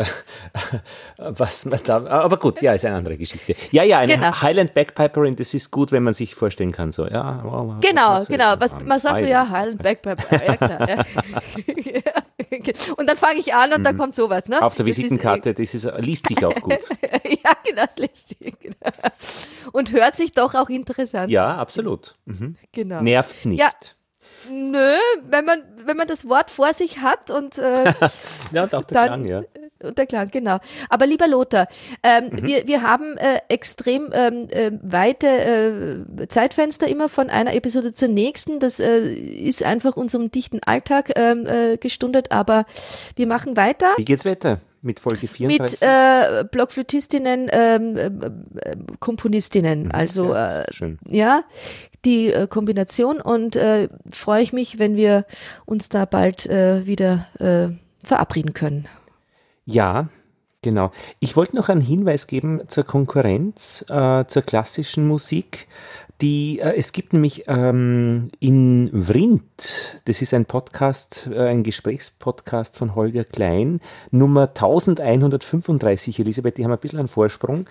was 1.18 1.66
man 1.66 1.80
da, 1.84 2.06
aber 2.08 2.38
gut, 2.38 2.62
ja, 2.62 2.74
ist 2.74 2.86
eine 2.86 2.96
andere 2.96 3.18
Geschichte. 3.18 3.56
Ja, 3.72 3.84
ja, 3.84 4.00
eine 4.00 4.16
Genau. 4.16 4.42
Highland 4.42 4.74
Backpiperin, 4.74 5.36
das 5.36 5.54
ist 5.54 5.70
gut, 5.70 5.92
wenn 5.92 6.04
man 6.04 6.14
sich 6.14 6.34
vorstellen 6.34 6.72
kann, 6.72 6.92
so, 6.94 7.06
ja. 7.08 7.42
wow, 7.44 7.68
was 7.76 7.82
Genau, 7.82 8.10
machst 8.10 8.30
du 8.30 8.34
genau. 8.34 8.56
Was, 8.58 8.76
was 8.86 9.02
sagst 9.02 9.22
du? 9.22 9.28
Ja, 9.28 9.50
Highland 9.50 9.84
Backpiper. 9.84 10.46
Ja, 10.46 10.56
klar. 10.58 10.90
Ja. 10.90 11.06
und 12.98 13.08
dann 13.08 13.18
fange 13.18 13.40
ich 13.40 13.54
an 13.54 13.74
und 13.74 13.84
dann 13.84 13.98
kommt 13.98 14.16
sowas, 14.16 14.48
ne? 14.48 14.58
Mhm. 14.58 14.64
Auf 14.64 14.76
der 14.76 14.86
Das 14.86 14.92
ist, 14.92 14.98
Visitenkarte, 15.04 15.54
das 15.54 15.74
ist, 15.74 15.92
liest 16.00 16.28
sich 16.28 16.44
auch 16.46 16.56
gut. 16.62 16.80
ja, 17.12 17.52
genau, 17.66 17.86
das 17.86 17.98
lässt 17.98 18.30
sich. 18.30 18.40
Genau. 18.60 18.76
Und 19.74 19.92
hört 19.92 20.16
sich 20.16 20.32
doch 20.32 20.56
auch 20.56 20.70
interessant. 20.70 21.30
Ja, 21.30 21.58
absolut. 21.58 22.16
Mhm. 22.26 22.56
genau. 22.72 23.02
Nervt 23.02 23.46
nicht. 23.46 23.60
Ja. 23.60 23.70
Nö, 24.52 24.94
wenn 25.24 25.46
man, 25.46 25.64
wenn 25.86 25.98
man 25.98 26.08
das 26.08 26.28
Wort 26.28 26.52
vor 26.52 26.74
sich 26.74 27.00
hat 27.00 27.30
und, 27.32 27.58
äh, 27.58 27.94
Ja, 28.52 28.64
und 28.64 28.74
auch 28.76 28.84
der 28.84 28.96
Dann- 28.96 29.24
Klang, 29.24 29.26
ja. 29.26 29.42
und 29.84 29.98
der 29.98 30.06
Klang, 30.08 30.30
genau. 30.32 30.58
Aber 30.90 31.06
lieber 31.06 31.28
Lothar, 31.28 31.68
ähm, 32.04 32.30
Mhm. 32.32 32.44
wir, 32.48 32.68
wir 32.68 32.82
haben 32.82 33.18
äh, 33.18 33.40
extrem 33.50 34.10
ähm, 34.14 34.48
äh, 34.52 34.72
weite 34.82 35.28
äh, 35.28 36.28
Zeitfenster 36.28 36.88
immer 36.88 37.10
von 37.10 37.30
einer 37.30 37.54
Episode 37.54 37.92
zur 37.94 38.08
nächsten. 38.08 38.60
Das 38.60 38.80
äh, 38.80 39.00
ist 39.14 39.64
einfach 39.64 39.96
unserem 39.98 40.32
dichten 40.32 40.60
Alltag 40.66 41.12
ähm, 41.16 41.46
äh, 41.48 41.78
gestundet, 41.78 42.32
aber 42.32 42.66
wir 43.16 43.28
machen 43.28 43.58
weiter. 43.58 43.88
Wie 43.98 44.06
geht's 44.06 44.26
weiter 44.26 44.60
mit 44.86 45.00
Folge 45.00 45.28
34? 45.28 45.82
mit 45.82 45.90
äh, 45.90 46.46
Blockflötistinnen, 46.50 47.50
ähm, 47.52 47.98
ähm, 47.98 48.86
Komponistinnen. 49.00 49.92
Also 49.92 50.30
Sehr 50.30 50.66
äh, 50.70 50.96
ja, 51.10 51.44
die 52.06 52.32
äh, 52.32 52.48
Kombination 52.48 53.20
und 53.20 53.56
äh, 53.56 53.90
freue 54.10 54.44
ich 54.44 54.54
mich, 54.54 54.80
wenn 54.80 54.96
wir 54.96 55.26
uns 55.66 55.90
da 55.90 56.06
bald 56.06 56.46
äh, 56.46 56.86
wieder 56.86 57.28
äh, 57.40 57.76
verabreden 58.06 58.54
können. 58.54 58.88
Ja, 59.66 60.10
genau. 60.62 60.92
Ich 61.20 61.36
wollte 61.36 61.56
noch 61.56 61.70
einen 61.70 61.82
Hinweis 61.82 62.28
geben 62.28 62.62
zur 62.68 62.84
Konkurrenz, 62.84 63.84
äh, 63.90 64.26
zur 64.28 64.44
klassischen 64.44 65.08
Musik. 65.08 65.68
Die, 66.22 66.60
äh, 66.60 66.76
es 66.78 66.94
gibt 66.94 67.14
nämlich 67.14 67.44
ähm, 67.48 68.30
in 68.40 68.90
Vrindt, 68.94 70.02
das 70.06 70.22
ist 70.22 70.34
ein 70.34 70.46
Podcast, 70.46 71.30
äh, 71.32 71.48
ein 71.50 71.64
Gesprächspodcast 71.64 72.78
von 72.78 72.96
Holger 72.96 73.26
Klein, 73.26 73.82
Nummer 74.12 74.48
1135, 74.48 76.20
Elisabeth, 76.20 76.58
die 76.58 76.64
haben 76.64 76.72
ein 76.72 76.80
bisschen 76.80 77.00
einen 77.00 77.10
Vorsprung. 77.10 77.68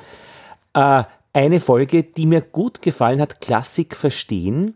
Äh, 0.75 1.05
eine 1.33 1.61
Folge, 1.61 2.03
die 2.03 2.27
mir 2.27 2.43
gut 2.43 2.83
gefallen 2.83 3.21
hat, 3.21 3.41
Klassik 3.41 3.97
verstehen. 3.97 4.75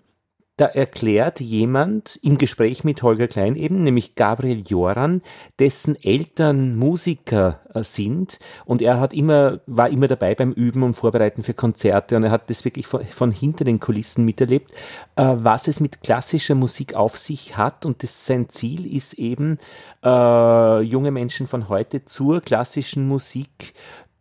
Da 0.58 0.66
erklärt 0.66 1.38
jemand 1.40 2.18
im 2.20 2.36
Gespräch 2.36 2.82
mit 2.82 3.00
Holger 3.04 3.28
Klein 3.28 3.54
eben, 3.54 3.78
nämlich 3.78 4.16
Gabriel 4.16 4.64
Joran, 4.66 5.22
dessen 5.60 5.94
Eltern 6.02 6.74
Musiker 6.74 7.60
äh, 7.74 7.84
sind. 7.84 8.40
Und 8.64 8.82
er 8.82 8.98
hat 8.98 9.12
immer, 9.12 9.60
war 9.66 9.88
immer 9.88 10.08
dabei 10.08 10.34
beim 10.34 10.50
Üben 10.50 10.82
und 10.82 10.94
Vorbereiten 10.94 11.44
für 11.44 11.54
Konzerte. 11.54 12.16
Und 12.16 12.24
er 12.24 12.32
hat 12.32 12.50
das 12.50 12.64
wirklich 12.64 12.88
von, 12.88 13.04
von 13.04 13.30
hinter 13.30 13.62
den 13.62 13.78
Kulissen 13.78 14.24
miterlebt, 14.24 14.72
äh, 15.14 15.22
was 15.32 15.68
es 15.68 15.78
mit 15.78 16.02
klassischer 16.02 16.56
Musik 16.56 16.94
auf 16.94 17.16
sich 17.16 17.56
hat. 17.56 17.86
Und 17.86 18.02
das, 18.02 18.26
sein 18.26 18.48
Ziel 18.48 18.92
ist 18.92 19.14
eben, 19.14 19.58
äh, 20.02 20.80
junge 20.80 21.12
Menschen 21.12 21.46
von 21.46 21.68
heute 21.68 22.04
zur 22.04 22.40
klassischen 22.40 23.06
Musik 23.06 23.74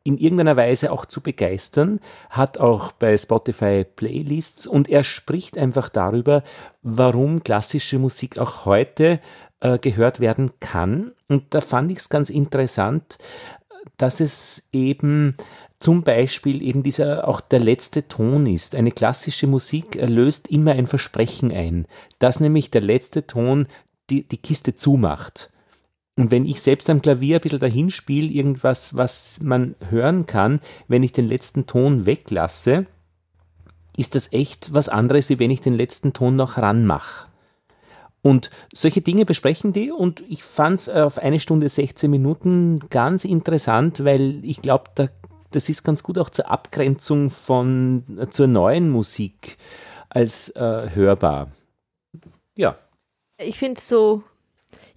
in 0.08 0.18
irgendeiner 0.18 0.56
Weise 0.56 0.92
auch 0.92 1.06
zu 1.06 1.20
begeistern, 1.22 2.00
hat 2.30 2.58
auch 2.58 2.94
bei 2.94 3.18
Spotify 3.18 3.84
Playlists 3.84 4.66
und 4.66 4.88
er 4.88 5.04
spricht 5.04 5.58
einfach 5.58 5.90
darüber, 5.90 6.44
warum 6.82 7.44
klassische 7.44 8.00
Musik 8.00 8.40
auch 8.40 8.66
heute 8.66 9.20
äh, 9.60 9.78
gehört 9.78 10.22
werden 10.22 10.52
kann. 10.62 11.12
Und 11.28 11.54
da 11.54 11.60
fand 11.60 11.92
ich 11.92 11.98
es 11.98 12.10
ganz 12.10 12.30
interessant, 12.30 13.18
dass 13.98 14.22
es 14.22 14.64
eben 14.72 15.36
zum 15.80 16.04
Beispiel 16.04 16.62
eben 16.62 16.84
dieser 16.84 17.28
auch 17.28 17.42
der 17.42 17.60
letzte 17.60 18.08
Ton 18.08 18.46
ist. 18.46 18.76
Eine 18.76 18.92
klassische 18.92 19.46
Musik 19.46 19.98
äh, 19.98 20.06
löst 20.06 20.48
immer 20.48 20.72
ein 20.72 20.88
Versprechen 20.88 21.52
ein, 21.52 21.86
dass 22.20 22.40
nämlich 22.40 22.72
der 22.72 22.82
letzte 22.82 23.28
Ton 23.28 23.68
die, 24.10 24.24
die 24.26 24.38
Kiste 24.38 24.74
zumacht. 24.74 25.52
Und 26.18 26.32
wenn 26.32 26.46
ich 26.46 26.62
selbst 26.62 26.90
am 26.90 27.02
Klavier 27.02 27.38
ein 27.38 27.42
bisschen 27.42 27.60
dahin 27.60 27.92
spiele, 27.92 28.28
irgendwas, 28.28 28.98
was 28.98 29.40
man 29.44 29.76
hören 29.90 30.26
kann, 30.26 30.60
wenn 30.88 31.04
ich 31.04 31.12
den 31.12 31.28
letzten 31.28 31.68
Ton 31.68 32.08
weglasse, 32.08 32.88
ist 33.96 34.16
das 34.16 34.34
echt 34.34 34.74
was 34.74 34.90
anderes, 34.90 35.30
wie 35.30 35.40
wenn 35.40 35.52
ich 35.52 35.62
den 35.62 35.76
letzten 35.76 36.14
Ton 36.14 36.36
noch 36.36 36.58
ranmache. 36.58 37.28
Und 38.24 38.50
solche 38.74 39.02
Dinge 39.02 39.26
besprechen 39.26 39.74
die 39.74 39.92
und 39.92 40.24
ich 40.28 40.44
fand 40.44 40.80
es 40.80 40.90
auf 40.90 41.20
eine 41.20 41.40
Stunde 41.40 41.70
16 41.70 42.10
Minuten 42.10 42.80
ganz 42.90 43.24
interessant, 43.24 44.04
weil 44.04 44.44
ich 44.44 44.62
glaube, 44.64 44.86
da, 44.96 45.08
das 45.52 45.70
ist 45.70 45.84
ganz 45.84 46.02
gut 46.02 46.18
auch 46.18 46.32
zur 46.32 46.50
Abgrenzung 46.50 47.30
von 47.30 48.28
zur 48.32 48.48
neuen 48.48 48.90
Musik 48.90 49.58
als 50.10 50.50
äh, 50.50 50.90
hörbar. 50.94 51.52
Ja. 52.58 52.78
Ich 53.40 53.60
finde 53.60 53.80
so, 53.80 54.24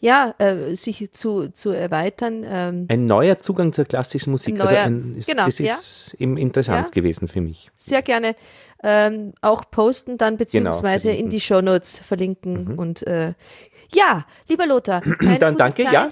ja, 0.01 0.35
äh, 0.39 0.75
sich 0.77 1.11
zu, 1.13 1.49
zu 1.51 1.71
erweitern. 1.71 2.45
Ähm, 2.47 2.87
Ein 2.89 3.05
neuer 3.05 3.39
Zugang 3.39 3.73
zur 3.73 3.85
klassischen 3.85 4.31
Musik. 4.31 4.61
Also 4.61 4.75
neuer- 4.75 4.85
ein, 4.85 5.15
ist, 5.17 5.29
genau, 5.29 5.47
das 5.47 5.59
ja. 5.59 5.67
ist 5.67 6.15
eben 6.19 6.37
interessant 6.37 6.89
Ja. 6.89 6.91
gewesen 6.91 7.29
für 7.29 7.41
mich. 7.41 7.71
sehr 7.77 8.03
gerne 8.03 8.35
ähm, 8.83 9.35
auch 9.43 9.71
posten, 9.71 10.17
dann 10.17 10.39
beziehungsweise 10.39 11.09
verlinken. 11.09 11.25
in 11.27 11.31
die 11.31 11.41
Shownotes 11.41 11.99
verlinken. 11.99 12.79
Und 12.79 13.07
äh, 13.07 13.35
ja, 13.95 14.25
lieber 14.49 14.67
Lothar, 14.67 15.03
Mhm. 15.21 15.39
Dann 15.39 15.57
danke, 15.59 15.85
Zeit. 15.85 15.93
ja. 15.93 16.09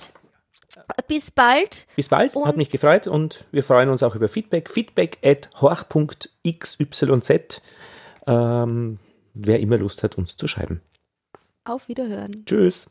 Bis 1.08 1.30
bald. 1.30 1.86
Bis 1.96 2.10
bald, 2.10 2.34
hat 2.36 2.42
Und- 2.44 2.56
mich 2.58 2.68
gefreut 2.68 3.06
und 3.06 3.46
wir 3.52 3.62
freuen 3.62 3.88
uns 3.88 4.02
auch 4.02 4.14
über 4.14 4.28
Feedback. 4.28 4.68
Feedback 4.68 5.16
at 5.24 5.48
horch.xyz. 5.60 7.62
Ähm, 8.26 8.98
wer 9.34 9.60
immer 9.60 9.78
Lust 9.78 10.02
hat, 10.02 10.18
uns 10.18 10.36
zu 10.36 10.46
schreiben. 10.46 10.82
Auf 11.64 11.88
Wiederhören. 11.88 12.44
Tschüss. 12.44 12.90